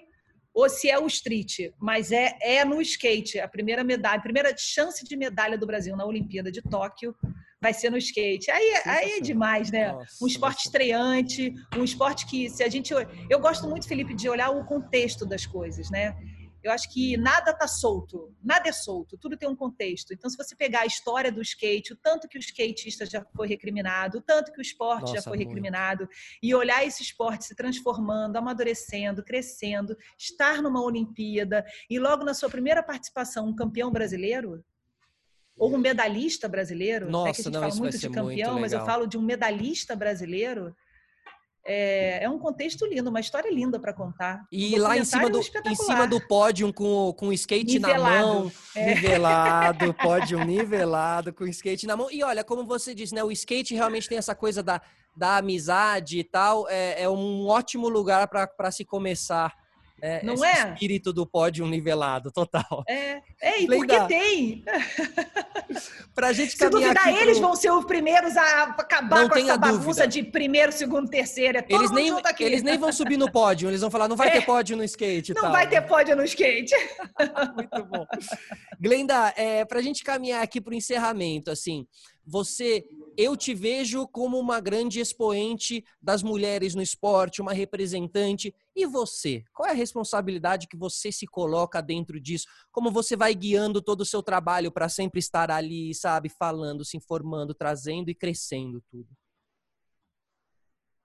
ou 0.52 0.68
se 0.68 0.90
é 0.90 0.98
o 0.98 1.06
street, 1.06 1.70
mas 1.78 2.10
é, 2.10 2.36
é 2.42 2.64
no 2.64 2.82
skate. 2.82 3.38
A 3.38 3.46
primeira 3.46 3.84
medalha, 3.84 4.18
a 4.18 4.22
primeira 4.22 4.52
chance 4.56 5.04
de 5.04 5.16
medalha 5.16 5.56
do 5.56 5.66
Brasil 5.66 5.96
na 5.96 6.04
Olimpíada 6.04 6.50
de 6.50 6.60
Tóquio 6.60 7.14
vai 7.62 7.72
ser 7.72 7.90
no 7.90 7.96
skate. 7.98 8.50
Aí, 8.50 8.74
aí 8.84 9.10
é 9.12 9.20
demais, 9.20 9.70
né? 9.70 9.92
Nossa, 9.92 10.24
um 10.24 10.26
esporte 10.26 10.62
ser- 10.62 10.68
estreante, 10.68 11.54
um 11.76 11.84
esporte 11.84 12.26
que 12.26 12.50
se 12.50 12.64
a 12.64 12.68
gente 12.68 12.92
eu 13.28 13.38
gosto 13.38 13.68
muito 13.68 13.86
Felipe 13.86 14.14
de 14.14 14.28
olhar 14.28 14.50
o 14.50 14.64
contexto 14.64 15.24
das 15.24 15.46
coisas, 15.46 15.88
né? 15.90 16.16
Eu 16.62 16.72
acho 16.72 16.92
que 16.92 17.16
nada 17.16 17.52
tá 17.52 17.66
solto, 17.66 18.34
nada 18.42 18.68
é 18.68 18.72
solto, 18.72 19.16
tudo 19.16 19.36
tem 19.36 19.48
um 19.48 19.56
contexto. 19.56 20.12
Então 20.12 20.28
se 20.28 20.36
você 20.36 20.54
pegar 20.54 20.80
a 20.80 20.86
história 20.86 21.32
do 21.32 21.40
skate, 21.40 21.92
o 21.92 21.96
tanto 21.96 22.28
que 22.28 22.36
o 22.36 22.40
skatista 22.40 23.06
já 23.06 23.24
foi 23.34 23.48
recriminado, 23.48 24.18
o 24.18 24.20
tanto 24.20 24.52
que 24.52 24.58
o 24.58 24.62
esporte 24.62 25.08
já 25.08 25.14
Nossa, 25.14 25.30
foi 25.30 25.38
muito. 25.38 25.48
recriminado 25.48 26.08
e 26.42 26.54
olhar 26.54 26.86
esse 26.86 27.02
esporte 27.02 27.46
se 27.46 27.54
transformando, 27.54 28.36
amadurecendo, 28.36 29.24
crescendo, 29.24 29.96
estar 30.18 30.60
numa 30.62 30.82
Olimpíada 30.82 31.64
e 31.88 31.98
logo 31.98 32.24
na 32.24 32.34
sua 32.34 32.50
primeira 32.50 32.82
participação 32.82 33.48
um 33.48 33.54
campeão 33.54 33.90
brasileiro 33.90 34.62
ou 35.60 35.74
um 35.74 35.78
medalhista 35.78 36.48
brasileiro, 36.48 37.10
Nossa, 37.10 37.34
que 37.34 37.40
a 37.42 37.44
gente 37.44 37.52
não, 37.52 37.60
fala 37.60 37.74
muito 37.74 37.92
de 37.92 37.98
ser 37.98 38.08
muito 38.08 38.28
campeão, 38.28 38.58
mas 38.58 38.72
eu 38.72 38.84
falo 38.84 39.06
de 39.06 39.18
um 39.18 39.22
medalhista 39.22 39.94
brasileiro. 39.94 40.74
É, 41.64 42.24
é 42.24 42.28
um 42.28 42.38
contexto 42.38 42.86
lindo, 42.86 43.10
uma 43.10 43.20
história 43.20 43.52
linda 43.52 43.78
para 43.78 43.92
contar. 43.92 44.46
E 44.50 44.74
O 44.78 44.82
lá 44.82 44.96
em 44.96 45.04
cima, 45.04 45.28
do, 45.28 45.40
em 45.40 45.74
cima 45.74 46.06
do 46.06 46.20
pódio, 46.26 46.72
com, 46.72 47.12
com 47.12 47.28
o 47.28 47.32
skate 47.32 47.78
na 47.78 47.88
Nivelado. 47.88 48.26
mão. 48.26 48.52
É. 48.74 48.86
Nivelado, 48.86 49.94
pódio 50.00 50.44
nivelado, 50.44 51.32
com 51.32 51.44
o 51.44 51.48
skate 51.48 51.86
na 51.86 51.96
mão. 51.96 52.10
E 52.10 52.22
olha, 52.22 52.42
como 52.42 52.64
você 52.64 52.94
disse, 52.94 53.14
né? 53.14 53.22
O 53.22 53.30
skate 53.30 53.74
realmente 53.74 54.08
tem 54.08 54.18
essa 54.18 54.34
coisa 54.34 54.62
da, 54.62 54.80
da 55.14 55.36
amizade 55.36 56.18
e 56.18 56.24
tal. 56.24 56.68
É, 56.68 57.02
é 57.02 57.08
um 57.08 57.46
ótimo 57.46 57.88
lugar 57.88 58.26
para 58.28 58.70
se 58.70 58.84
começar. 58.84 59.54
Né, 60.02 60.20
Não 60.22 60.44
é? 60.44 60.72
espírito 60.72 61.12
do 61.12 61.26
pódio 61.26 61.66
nivelado, 61.66 62.30
total. 62.30 62.84
É, 62.88 63.20
é 63.40 63.62
e 63.62 63.66
porque 63.66 64.00
tem. 64.06 64.64
Pra 66.14 66.32
gente 66.32 66.56
Se 66.56 66.68
duvidar, 66.68 67.08
eles 67.08 67.38
pro- 67.38 67.48
vão 67.48 67.56
ser 67.56 67.70
os 67.70 67.84
primeiros 67.84 68.36
a 68.36 68.62
acabar 68.64 69.22
Não 69.22 69.28
com 69.28 69.38
essa 69.38 69.56
bagunça 69.56 70.06
dúvida. 70.06 70.08
de 70.08 70.22
primeiro, 70.24 70.72
segundo, 70.72 71.08
terceiro. 71.08 71.58
É 71.58 71.64
Eles 71.68 71.90
nem, 71.92 72.12
eles 72.40 72.62
nem 72.62 72.76
vão 72.76 72.92
subir 72.92 73.16
no 73.16 73.30
pódio, 73.30 73.68
eles 73.70 73.80
vão 73.80 73.90
falar, 73.90 74.08
não 74.08 74.16
vai 74.16 74.28
É. 74.28 74.32
ter 74.32 74.44
pódio 74.44 74.76
no 74.76 74.84
skate 74.84 75.32
Não 75.34 75.42
tal. 75.42 75.52
vai 75.52 75.68
ter 75.68 75.80
pódio 75.82 76.16
no 76.16 76.24
skate. 76.24 76.74
Muito 77.54 77.84
bom. 77.84 78.06
Glenda, 78.80 79.32
é, 79.36 79.64
para 79.64 79.78
a 79.78 79.82
gente 79.82 80.02
caminhar 80.02 80.42
aqui 80.42 80.60
para 80.60 80.72
o 80.72 80.74
encerramento, 80.76 81.50
assim, 81.50 81.86
você, 82.26 82.84
eu 83.16 83.36
te 83.36 83.54
vejo 83.54 84.06
como 84.08 84.38
uma 84.38 84.60
grande 84.60 85.00
expoente 85.00 85.84
das 86.00 86.22
mulheres 86.22 86.74
no 86.74 86.82
esporte, 86.82 87.40
uma 87.40 87.52
representante. 87.52 88.54
E 88.74 88.86
você? 88.86 89.44
Qual 89.52 89.68
é 89.68 89.72
a 89.72 89.74
responsabilidade 89.74 90.66
que 90.66 90.76
você 90.76 91.12
se 91.12 91.26
coloca 91.26 91.80
dentro 91.80 92.20
disso? 92.20 92.46
Como 92.70 92.90
você 92.90 93.16
vai 93.16 93.34
guiando 93.34 93.82
todo 93.82 94.02
o 94.02 94.06
seu 94.06 94.22
trabalho 94.22 94.72
para 94.72 94.88
sempre 94.88 95.18
estar 95.18 95.50
ali, 95.50 95.94
sabe, 95.94 96.28
falando, 96.28 96.84
se 96.84 96.96
informando, 96.96 97.54
trazendo 97.54 98.10
e 98.10 98.14
crescendo 98.14 98.82
tudo? 98.90 99.08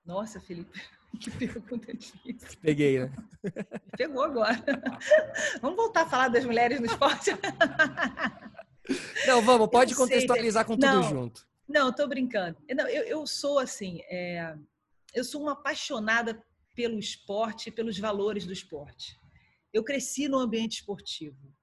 Nossa, 0.05 0.39
Felipe, 0.39 0.79
que 1.19 1.31
pergunta 1.31 1.93
difícil. 1.93 2.59
Peguei, 2.61 2.99
né? 2.99 3.11
Pegou 3.97 4.23
agora. 4.23 4.63
Vamos 5.61 5.77
voltar 5.77 6.03
a 6.03 6.09
falar 6.09 6.27
das 6.27 6.45
mulheres 6.45 6.79
no 6.79 6.85
esporte? 6.85 7.31
Não, 9.25 9.41
vamos, 9.41 9.67
pode 9.69 9.95
sei, 9.95 10.03
contextualizar 10.03 10.63
com 10.63 10.77
tudo 10.77 10.85
Não. 10.85 11.03
junto. 11.03 11.47
Não, 11.67 11.91
tô 11.91 12.07
brincando. 12.07 12.57
Não, 12.75 12.87
eu, 12.87 13.03
eu 13.03 13.27
sou 13.27 13.59
assim, 13.59 13.99
é, 14.09 14.55
eu 15.13 15.23
sou 15.23 15.41
uma 15.41 15.53
apaixonada 15.53 16.43
pelo 16.75 16.99
esporte 16.99 17.71
pelos 17.71 17.97
valores 17.97 18.45
do 18.45 18.53
esporte. 18.53 19.17
Eu 19.73 19.83
cresci 19.83 20.27
no 20.27 20.37
ambiente 20.37 20.79
esportivo. 20.79 21.53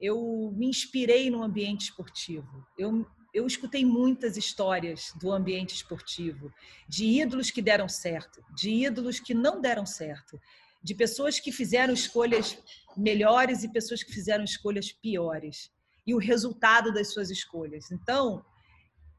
Eu 0.00 0.52
me 0.56 0.66
inspirei 0.66 1.30
no 1.30 1.42
ambiente 1.42 1.82
esportivo. 1.82 2.66
Eu, 2.78 3.06
eu 3.34 3.46
escutei 3.46 3.84
muitas 3.84 4.36
histórias 4.36 5.12
do 5.20 5.30
ambiente 5.30 5.74
esportivo, 5.74 6.52
de 6.88 7.04
ídolos 7.04 7.50
que 7.50 7.62
deram 7.62 7.88
certo, 7.88 8.42
de 8.54 8.70
ídolos 8.70 9.20
que 9.20 9.34
não 9.34 9.60
deram 9.60 9.86
certo, 9.86 10.40
de 10.82 10.94
pessoas 10.94 11.38
que 11.38 11.52
fizeram 11.52 11.94
escolhas 11.94 12.58
melhores 12.96 13.62
e 13.62 13.72
pessoas 13.72 14.02
que 14.02 14.12
fizeram 14.12 14.42
escolhas 14.42 14.90
piores. 14.90 15.70
E 16.04 16.14
o 16.14 16.18
resultado 16.18 16.92
das 16.92 17.12
suas 17.12 17.30
escolhas. 17.30 17.92
Então, 17.92 18.44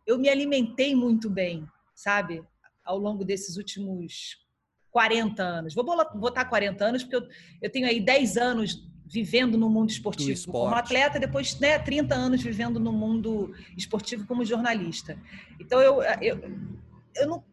eu 0.06 0.18
me 0.18 0.30
alimentei 0.30 0.95
muito 0.95 1.30
bem, 1.30 1.68
sabe? 1.95 2.43
Ao 2.84 2.97
longo 2.97 3.24
desses 3.24 3.58
últimos 3.58 4.43
40 4.91 5.41
anos. 5.41 5.74
Vou 5.74 5.84
botar 5.84 6.45
40 6.45 6.86
anos, 6.86 7.04
porque 7.04 7.16
eu, 7.16 7.28
eu 7.62 7.70
tenho 7.70 7.88
aí 7.88 7.99
10 7.99 8.38
anos 8.38 8.88
vivendo 9.06 9.58
no 9.58 9.70
mundo 9.70 9.89
esportivo 9.89 10.51
como 10.51 10.74
atleta, 10.74 11.20
depois 11.20 11.60
né, 11.60 11.78
30 11.78 12.16
anos 12.16 12.41
vivendo 12.41 12.80
no 12.80 12.91
mundo 12.91 13.54
esportivo 13.78 14.26
como 14.26 14.45
jornalista. 14.45 15.18
Então, 15.60 15.82
eu, 15.82 16.01
eu, 16.22 16.39
eu, 17.16 17.28
não, 17.28 17.43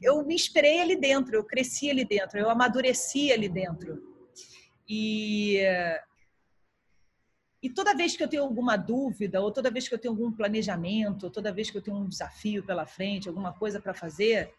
eu 0.00 0.24
me 0.24 0.34
inspirei 0.34 0.80
ali 0.80 0.96
dentro, 0.96 1.36
eu 1.36 1.44
cresci 1.44 1.90
ali 1.90 2.04
dentro, 2.04 2.38
eu 2.38 2.50
amadureci 2.50 3.32
ali 3.32 3.48
dentro. 3.48 4.02
E 4.88 5.60
e 7.62 7.70
toda 7.70 7.94
vez 7.94 8.16
que 8.16 8.22
eu 8.24 8.28
tenho 8.28 8.42
alguma 8.42 8.76
dúvida, 8.76 9.40
ou 9.40 9.52
toda 9.52 9.70
vez 9.70 9.88
que 9.88 9.94
eu 9.94 9.98
tenho 9.98 10.12
algum 10.12 10.32
planejamento, 10.32 11.24
ou 11.24 11.30
toda 11.30 11.52
vez 11.52 11.70
que 11.70 11.78
eu 11.78 11.82
tenho 11.82 11.96
um 11.96 12.08
desafio 12.08 12.64
pela 12.64 12.84
frente, 12.84 13.28
alguma 13.28 13.52
coisa 13.52 13.80
para 13.80 13.94
fazer, 13.94 14.52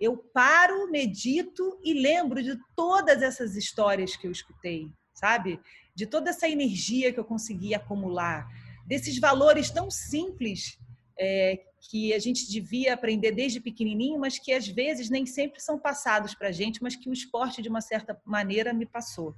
eu 0.00 0.16
paro, 0.16 0.90
medito 0.90 1.78
e 1.84 1.92
lembro 1.92 2.42
de 2.42 2.58
todas 2.74 3.22
essas 3.22 3.54
histórias 3.54 4.16
que 4.16 4.26
eu 4.26 4.32
escutei, 4.32 4.90
sabe? 5.14 5.60
De 5.94 6.06
toda 6.06 6.30
essa 6.30 6.48
energia 6.48 7.12
que 7.12 7.20
eu 7.20 7.24
consegui 7.24 7.74
acumular, 7.74 8.48
desses 8.86 9.18
valores 9.18 9.70
tão 9.70 9.90
simples 9.90 10.78
é, 11.18 11.60
que 11.90 12.14
a 12.14 12.18
gente 12.18 12.48
devia 12.48 12.94
aprender 12.94 13.32
desde 13.32 13.60
pequenininho, 13.60 14.18
mas 14.18 14.38
que 14.38 14.52
às 14.52 14.66
vezes 14.66 15.10
nem 15.10 15.26
sempre 15.26 15.60
são 15.60 15.78
passados 15.78 16.34
para 16.34 16.48
a 16.48 16.52
gente, 16.52 16.82
mas 16.82 16.96
que 16.96 17.08
o 17.08 17.12
esporte, 17.12 17.62
de 17.62 17.68
uma 17.68 17.80
certa 17.80 18.18
maneira, 18.24 18.72
me 18.72 18.86
passou. 18.86 19.34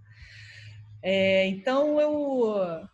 É, 1.03 1.47
então 1.47 2.01
eu 2.01 2.89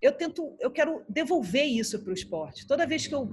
eu 0.00 0.12
tento, 0.12 0.54
eu 0.60 0.70
quero 0.70 1.02
devolver 1.08 1.64
isso 1.64 1.98
para 2.00 2.10
o 2.10 2.14
esporte. 2.14 2.66
Toda 2.66 2.86
vez 2.86 3.06
que 3.06 3.14
eu 3.14 3.24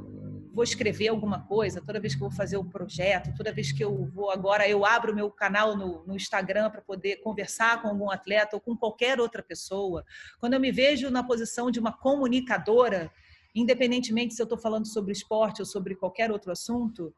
vou 0.54 0.64
escrever 0.64 1.10
alguma 1.10 1.46
coisa, 1.46 1.82
toda 1.82 2.00
vez 2.00 2.16
que 2.16 2.24
eu 2.24 2.30
vou 2.30 2.38
fazer 2.38 2.58
um 2.58 2.68
projeto, 2.68 3.36
toda 3.36 3.52
vez 3.52 3.72
que 3.72 3.84
eu 3.84 4.06
vou 4.06 4.32
agora, 4.32 4.68
eu 4.68 4.86
abro 4.86 5.16
meu 5.16 5.30
canal 5.30 5.76
no, 5.76 6.06
no 6.06 6.16
Instagram 6.16 6.70
para 6.70 6.82
poder 6.82 7.18
conversar 7.18 7.82
com 7.82 7.89
algum 7.89 8.10
atleta 8.10 8.56
ou 8.56 8.62
com 8.62 8.76
qualquer 8.76 9.20
outra 9.20 9.44
pessoa. 9.44 10.06
Quando 10.39 10.54
eu 10.54 10.60
me 10.60 10.72
vejo 10.72 11.10
na 11.10 11.24
posição 11.24 11.72
de 11.72 11.80
uma 11.80 11.92
comunicadora, 11.92 13.12
independentemente 13.54 14.34
se 14.34 14.42
eu 14.42 14.46
estou 14.46 14.58
falando 14.58 14.88
sobre 14.88 15.12
esporte 15.12 15.62
ou 15.62 15.66
sobre 15.66 15.96
qualquer 15.96 16.32
outro 16.32 16.52
assunto, 16.52 17.14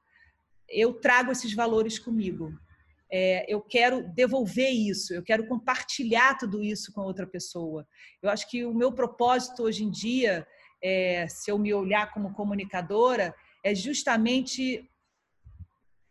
eu 0.67 0.93
trago 0.93 1.31
esses 1.31 1.53
valores 1.53 1.99
comigo. 1.99 2.51
É, 3.15 3.45
eu 3.47 3.61
quero 3.61 4.01
devolver 4.15 4.71
isso, 4.71 5.13
eu 5.13 5.21
quero 5.21 5.45
compartilhar 5.47 6.35
tudo 6.35 6.63
isso 6.63 6.91
com 6.91 7.01
outra 7.01 7.27
pessoa. 7.27 7.87
Eu 8.23 8.29
acho 8.29 8.49
que 8.49 8.65
o 8.65 8.73
meu 8.73 8.91
propósito 8.91 9.61
hoje 9.61 9.83
em 9.83 9.91
dia 9.91 10.47
é, 10.83 11.25
se 11.29 11.49
eu 11.49 11.57
me 11.57 11.73
olhar 11.73 12.11
como 12.13 12.33
comunicadora, 12.33 13.33
é 13.63 13.73
justamente 13.73 14.91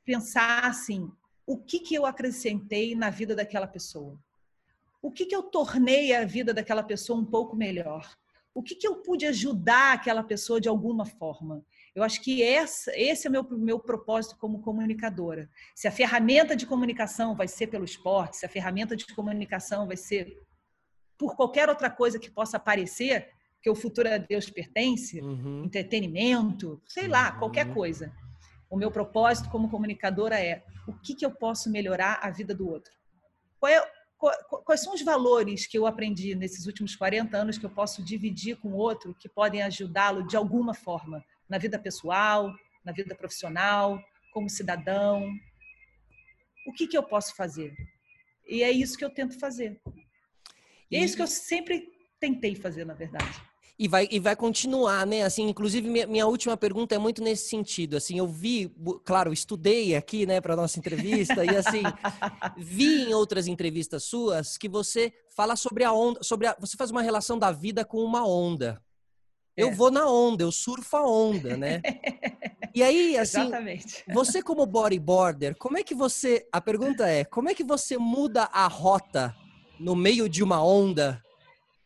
pensar 0.02 0.64
assim: 0.64 1.12
o 1.46 1.58
que, 1.58 1.78
que 1.78 1.94
eu 1.94 2.06
acrescentei 2.06 2.94
na 2.94 3.10
vida 3.10 3.36
daquela 3.36 3.66
pessoa? 3.66 4.18
O 5.02 5.10
que, 5.10 5.26
que 5.26 5.36
eu 5.36 5.42
tornei 5.42 6.14
a 6.14 6.24
vida 6.24 6.54
daquela 6.54 6.82
pessoa 6.82 7.20
um 7.20 7.24
pouco 7.24 7.54
melhor? 7.54 8.16
O 8.54 8.62
que, 8.62 8.74
que 8.74 8.86
eu 8.86 9.02
pude 9.02 9.26
ajudar 9.26 9.94
aquela 9.94 10.22
pessoa 10.22 10.60
de 10.60 10.68
alguma 10.68 11.04
forma? 11.04 11.64
Eu 11.94 12.02
acho 12.02 12.22
que 12.22 12.42
essa, 12.42 12.90
esse 12.94 13.26
é 13.26 13.30
o 13.30 13.32
meu, 13.32 13.46
meu 13.50 13.78
propósito 13.78 14.36
como 14.38 14.62
comunicadora. 14.62 15.48
Se 15.74 15.86
a 15.86 15.92
ferramenta 15.92 16.56
de 16.56 16.66
comunicação 16.66 17.36
vai 17.36 17.46
ser 17.46 17.66
pelo 17.66 17.84
esporte, 17.84 18.38
se 18.38 18.46
a 18.46 18.48
ferramenta 18.48 18.96
de 18.96 19.06
comunicação 19.14 19.86
vai 19.86 19.96
ser 19.96 20.38
por 21.18 21.36
qualquer 21.36 21.68
outra 21.68 21.90
coisa 21.90 22.18
que 22.18 22.30
possa 22.30 22.56
aparecer, 22.56 23.28
que 23.62 23.70
o 23.70 23.74
futuro 23.74 24.12
a 24.12 24.18
Deus 24.18 24.50
pertence, 24.50 25.20
uhum. 25.20 25.64
entretenimento, 25.64 26.82
sei 26.86 27.06
lá, 27.06 27.32
uhum. 27.32 27.38
qualquer 27.38 27.72
coisa. 27.72 28.12
O 28.70 28.76
meu 28.76 28.90
propósito 28.90 29.50
como 29.50 29.70
comunicadora 29.70 30.40
é 30.40 30.64
o 30.88 30.94
que, 30.94 31.14
que 31.14 31.24
eu 31.24 31.30
posso 31.30 31.70
melhorar 31.70 32.18
a 32.22 32.30
vida 32.30 32.54
do 32.54 32.68
outro? 32.68 32.92
É, 33.66 33.80
quais 34.64 34.80
são 34.80 34.94
os 34.94 35.02
valores 35.02 35.66
que 35.66 35.78
eu 35.78 35.86
aprendi 35.86 36.34
nesses 36.34 36.66
últimos 36.66 36.96
40 36.96 37.36
anos 37.36 37.58
que 37.58 37.66
eu 37.66 37.70
posso 37.70 38.02
dividir 38.02 38.56
com 38.56 38.68
o 38.68 38.76
outro, 38.76 39.14
que 39.14 39.28
podem 39.28 39.62
ajudá-lo 39.62 40.26
de 40.26 40.36
alguma 40.36 40.74
forma, 40.74 41.24
na 41.52 41.58
vida 41.58 41.78
pessoal, 41.78 42.50
na 42.82 42.92
vida 42.92 43.14
profissional, 43.14 44.02
como 44.32 44.48
cidadão? 44.48 45.30
O 46.66 46.72
que, 46.72 46.86
que 46.86 46.96
eu 46.96 47.02
posso 47.02 47.36
fazer? 47.36 47.74
E 48.48 48.62
é 48.62 48.70
isso 48.70 48.96
que 48.96 49.04
eu 49.04 49.10
tento 49.10 49.38
fazer. 49.38 49.78
E 50.90 50.96
é 50.96 51.04
isso 51.04 51.14
que 51.14 51.20
eu 51.20 51.26
sempre 51.26 51.92
tentei 52.18 52.54
fazer, 52.54 52.86
na 52.86 52.94
verdade. 52.94 53.38
E 53.78 53.86
vai, 53.86 54.08
e 54.10 54.18
vai 54.18 54.34
continuar, 54.34 55.06
né? 55.06 55.24
Assim, 55.24 55.46
inclusive, 55.46 55.90
minha, 55.90 56.06
minha 56.06 56.26
última 56.26 56.56
pergunta 56.56 56.94
é 56.94 56.98
muito 56.98 57.22
nesse 57.22 57.50
sentido. 57.50 57.98
Assim, 57.98 58.16
eu 58.16 58.26
vi, 58.26 58.74
claro, 59.04 59.30
estudei 59.30 59.94
aqui, 59.94 60.24
né, 60.24 60.40
para 60.40 60.56
nossa 60.56 60.78
entrevista, 60.78 61.44
e 61.44 61.54
assim, 61.54 61.82
vi 62.56 63.10
em 63.10 63.14
outras 63.14 63.46
entrevistas 63.46 64.04
suas 64.04 64.56
que 64.56 64.70
você 64.70 65.12
fala 65.36 65.54
sobre 65.54 65.84
a 65.84 65.92
onda, 65.92 66.22
sobre 66.22 66.46
a, 66.46 66.56
você 66.58 66.78
faz 66.78 66.90
uma 66.90 67.02
relação 67.02 67.38
da 67.38 67.52
vida 67.52 67.84
com 67.84 67.98
uma 67.98 68.26
onda. 68.26 68.82
Eu 69.56 69.68
é. 69.68 69.74
vou 69.74 69.90
na 69.90 70.08
onda, 70.08 70.42
eu 70.44 70.52
surfo 70.52 70.96
a 70.96 71.06
onda, 71.06 71.56
né? 71.56 71.82
E 72.74 72.82
aí, 72.82 73.16
assim, 73.18 73.40
Exatamente. 73.40 74.04
você 74.12 74.42
como 74.42 74.64
bodyboarder, 74.64 75.56
como 75.56 75.76
é 75.76 75.82
que 75.82 75.94
você, 75.94 76.46
a 76.50 76.60
pergunta 76.60 77.06
é, 77.06 77.24
como 77.24 77.50
é 77.50 77.54
que 77.54 77.64
você 77.64 77.98
muda 77.98 78.44
a 78.44 78.66
rota 78.66 79.34
no 79.78 79.94
meio 79.94 80.28
de 80.28 80.42
uma 80.42 80.64
onda 80.64 81.22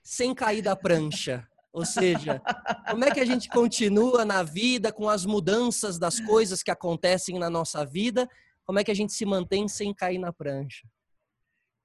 sem 0.02 0.34
cair 0.34 0.62
da 0.62 0.76
prancha? 0.76 1.46
Ou 1.72 1.84
seja, 1.84 2.40
como 2.88 3.04
é 3.04 3.10
que 3.10 3.20
a 3.20 3.24
gente 3.24 3.50
continua 3.50 4.24
na 4.24 4.42
vida 4.42 4.90
com 4.90 5.10
as 5.10 5.26
mudanças 5.26 5.98
das 5.98 6.18
coisas 6.18 6.62
que 6.62 6.70
acontecem 6.70 7.38
na 7.38 7.50
nossa 7.50 7.84
vida? 7.84 8.26
Como 8.64 8.78
é 8.78 8.84
que 8.84 8.90
a 8.90 8.94
gente 8.94 9.12
se 9.12 9.26
mantém 9.26 9.68
sem 9.68 9.92
cair 9.92 10.18
na 10.18 10.32
prancha? 10.32 10.88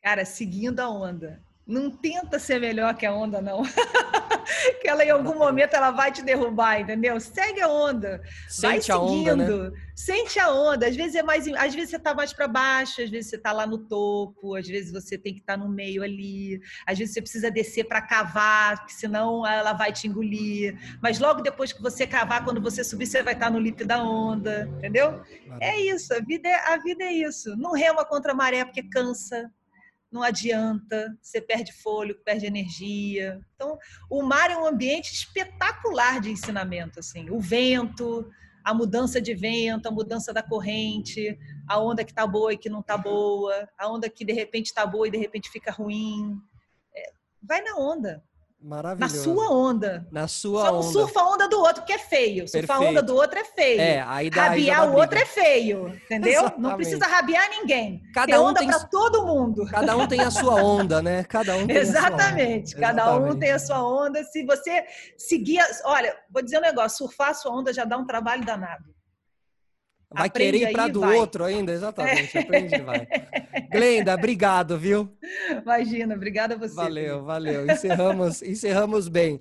Cara, 0.02 0.24
seguindo 0.24 0.80
a 0.80 0.90
onda. 0.90 1.44
Não 1.68 1.92
tenta 1.92 2.40
ser 2.40 2.62
melhor 2.62 2.96
que 2.96 3.06
a 3.06 3.14
onda, 3.14 3.42
não. 3.42 3.64
que 4.82 4.88
ela 4.88 5.04
em 5.04 5.10
algum 5.10 5.38
momento 5.38 5.74
ela 5.74 5.91
vai 5.91 6.12
te 6.12 6.22
derrubar, 6.22 6.80
entendeu? 6.80 7.20
Segue 7.20 7.62
a 7.62 7.68
onda. 7.68 8.22
Sente 8.47 8.62
vai 8.62 8.82
seguindo. 8.82 9.30
A 9.30 9.34
onda, 9.34 9.70
né? 9.70 9.78
Sente 9.95 10.39
a 10.39 10.52
onda. 10.52 10.88
Às 10.88 10.95
vezes 10.95 11.16
é 11.16 11.24
mais, 11.24 11.47
às 11.47 11.74
vezes 11.74 11.91
você 11.91 11.99
tá 11.99 12.14
mais 12.14 12.34
para 12.34 12.47
baixo, 12.47 13.02
às 13.02 13.10
vezes 13.10 13.30
você 13.30 13.38
tá 13.38 13.52
lá 13.52 13.66
no 13.66 13.78
topo, 13.78 14.56
às 14.56 14.68
vezes 14.68 14.91
você 14.91 15.18
tem 15.18 15.34
que 15.34 15.39
estar 15.39 15.58
tá 15.58 15.64
no 15.64 15.70
meio 15.70 16.04
ali, 16.04 16.60
às 16.86 16.97
vezes 16.97 17.14
você 17.14 17.22
precisa 17.22 17.52
descer 17.52 17.86
para 17.86 18.02
cavar, 18.02 18.78
porque 18.80 18.93
senão 18.93 19.45
ela 19.45 19.74
vai 19.74 19.91
te 19.91 20.08
engolir. 20.08 20.78
Mas 21.02 21.20
logo 21.20 21.41
depois 21.41 21.72
que 21.72 21.82
você 21.82 22.08
cavar, 22.08 22.43
quando 22.43 22.62
você 22.62 22.84
subir, 22.84 23.06
você 23.06 23.22
vai 23.22 23.34
estar 23.34 23.47
tá 23.47 23.52
no 23.52 23.60
lip 23.60 23.84
da 23.84 24.04
onda, 24.04 24.68
entendeu? 24.78 25.22
É 25.60 25.80
isso, 25.80 26.14
a 26.14 26.20
vida 26.20 26.47
é, 26.47 26.74
a 26.74 26.78
vida 26.78 27.04
é 27.04 27.14
isso. 27.14 27.56
Não 27.58 27.72
rema 27.72 28.06
contra 28.06 28.32
a 28.32 28.36
maré 28.36 28.66
porque 28.66 28.84
cansa, 28.84 29.52
não 30.12 30.22
adianta, 30.22 31.18
você 31.22 31.39
perde 31.39 31.72
fôlego, 31.72 32.20
perde 32.24 32.45
energia. 32.45 33.39
Então, 33.55 33.78
o 34.09 34.22
mar 34.22 34.51
é 34.51 34.57
um 34.57 34.66
ambiente 34.66 35.14
espetacular 35.14 36.20
de 36.20 36.30
ensinamento, 36.30 36.99
assim. 36.99 37.30
O 37.30 37.39
vento, 37.39 38.30
a 38.64 38.74
mudança 38.74 39.22
de 39.22 39.34
vento, 39.34 39.88
a 39.88 39.91
mudança 39.91 40.34
da 40.34 40.43
corrente, 40.43 41.39
a 41.68 41.80
onda 41.80 42.03
que 42.03 42.14
tá 42.14 42.28
boa 42.28 42.53
e 42.53 42.57
que 42.57 42.70
não 42.70 42.84
tá 42.84 42.97
boa, 42.97 43.70
a 43.78 43.89
onda 43.89 44.09
que 44.09 44.26
de 44.26 44.34
repente 44.34 44.74
tá 44.74 44.86
boa 44.86 45.07
e 45.07 45.12
de 45.12 45.18
repente 45.18 45.49
fica 45.49 45.72
ruim. 45.72 46.38
É, 46.93 47.14
vai 47.41 47.62
na 47.62 47.78
onda. 47.78 48.24
Maravilhoso. 48.64 49.16
Na 49.16 49.24
sua 49.24 49.49
onda. 49.51 50.07
Na 50.12 50.28
sua 50.28 50.62
Só 50.62 50.68
onda. 50.68 50.86
Não 50.86 50.91
surfa 50.91 51.20
a 51.20 51.30
onda 51.30 51.47
do 51.47 51.59
outro, 51.59 51.84
que 51.84 51.93
é 51.93 51.97
feio. 51.97 52.47
Surfa 52.47 52.76
a 52.76 52.80
onda 52.80 53.01
do 53.01 53.16
outro 53.16 53.39
é 53.39 53.43
feio. 53.43 53.82
É, 53.82 54.01
aí 54.07 54.30
dá, 54.30 54.49
rabiar 54.49 54.82
aí 54.84 54.89
o 54.89 54.93
outro 54.93 55.18
é 55.18 55.26
feio, 55.26 55.88
entendeu? 56.05 56.32
Exatamente. 56.32 56.62
Não 56.62 56.76
precisa 56.76 57.05
rabiar 57.07 57.49
ninguém. 57.49 58.03
Cada 58.14 58.28
tem 58.28 58.39
um 58.39 58.43
onda 58.43 58.59
tem 58.59 58.70
para 58.70 58.80
todo 58.86 59.26
mundo. 59.26 59.66
Cada 59.66 59.97
um 59.97 60.07
tem 60.07 60.22
a 60.22 60.30
sua 60.30 60.62
onda, 60.62 61.01
né? 61.01 61.24
Cada 61.24 61.55
um 61.55 61.66
tem 61.66 61.76
Exatamente. 61.76 62.76
Cada 62.76 63.01
Exatamente. 63.01 63.36
um 63.36 63.39
tem 63.39 63.51
a 63.51 63.59
sua 63.59 63.84
onda. 63.84 64.24
Se 64.24 64.45
você 64.45 64.86
seguir, 65.18 65.59
olha, 65.86 66.16
vou 66.30 66.43
dizer 66.43 66.59
um 66.59 66.62
negócio, 66.62 66.99
surfar 66.99 67.30
a 67.30 67.34
sua 67.34 67.51
onda 67.51 67.74
já 67.74 67.84
dá 67.84 67.97
um 67.97 68.05
trabalho 68.05 68.45
danado. 68.45 68.84
Vai 70.14 70.28
Aprende 70.28 70.51
querer 70.59 70.70
ir 70.70 70.74
para 70.74 70.88
do 70.89 70.99
vai. 70.99 71.16
outro 71.18 71.43
ainda, 71.45 71.72
exatamente. 71.72 72.38
Aprende 72.38 72.76
e 72.76 72.82
vai. 72.82 73.07
Glenda, 73.72 74.14
obrigado, 74.14 74.78
viu? 74.78 75.09
Imagina, 75.49 76.16
obrigada 76.16 76.55
a 76.55 76.57
você. 76.57 76.76
Valeu, 76.76 77.24
valeu. 77.24 77.66
Encerramos, 77.72 78.41
encerramos 78.41 79.07
bem. 79.07 79.39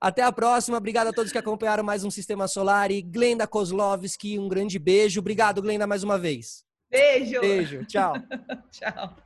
Até 0.00 0.22
a 0.22 0.32
próxima. 0.32 0.78
Obrigado 0.78 1.08
a 1.08 1.12
todos 1.12 1.32
que 1.32 1.38
acompanharam 1.38 1.84
mais 1.84 2.02
um 2.02 2.10
Sistema 2.10 2.48
Solar. 2.48 2.90
E 2.90 3.02
Glenda 3.02 3.46
Kozlovski, 3.46 4.38
um 4.38 4.48
grande 4.48 4.78
beijo. 4.78 5.20
Obrigado, 5.20 5.60
Glenda, 5.60 5.86
mais 5.86 6.02
uma 6.02 6.18
vez. 6.18 6.64
Beijo. 6.90 7.40
Beijo. 7.40 7.84
Tchau. 7.84 8.14
Tchau. 8.72 9.25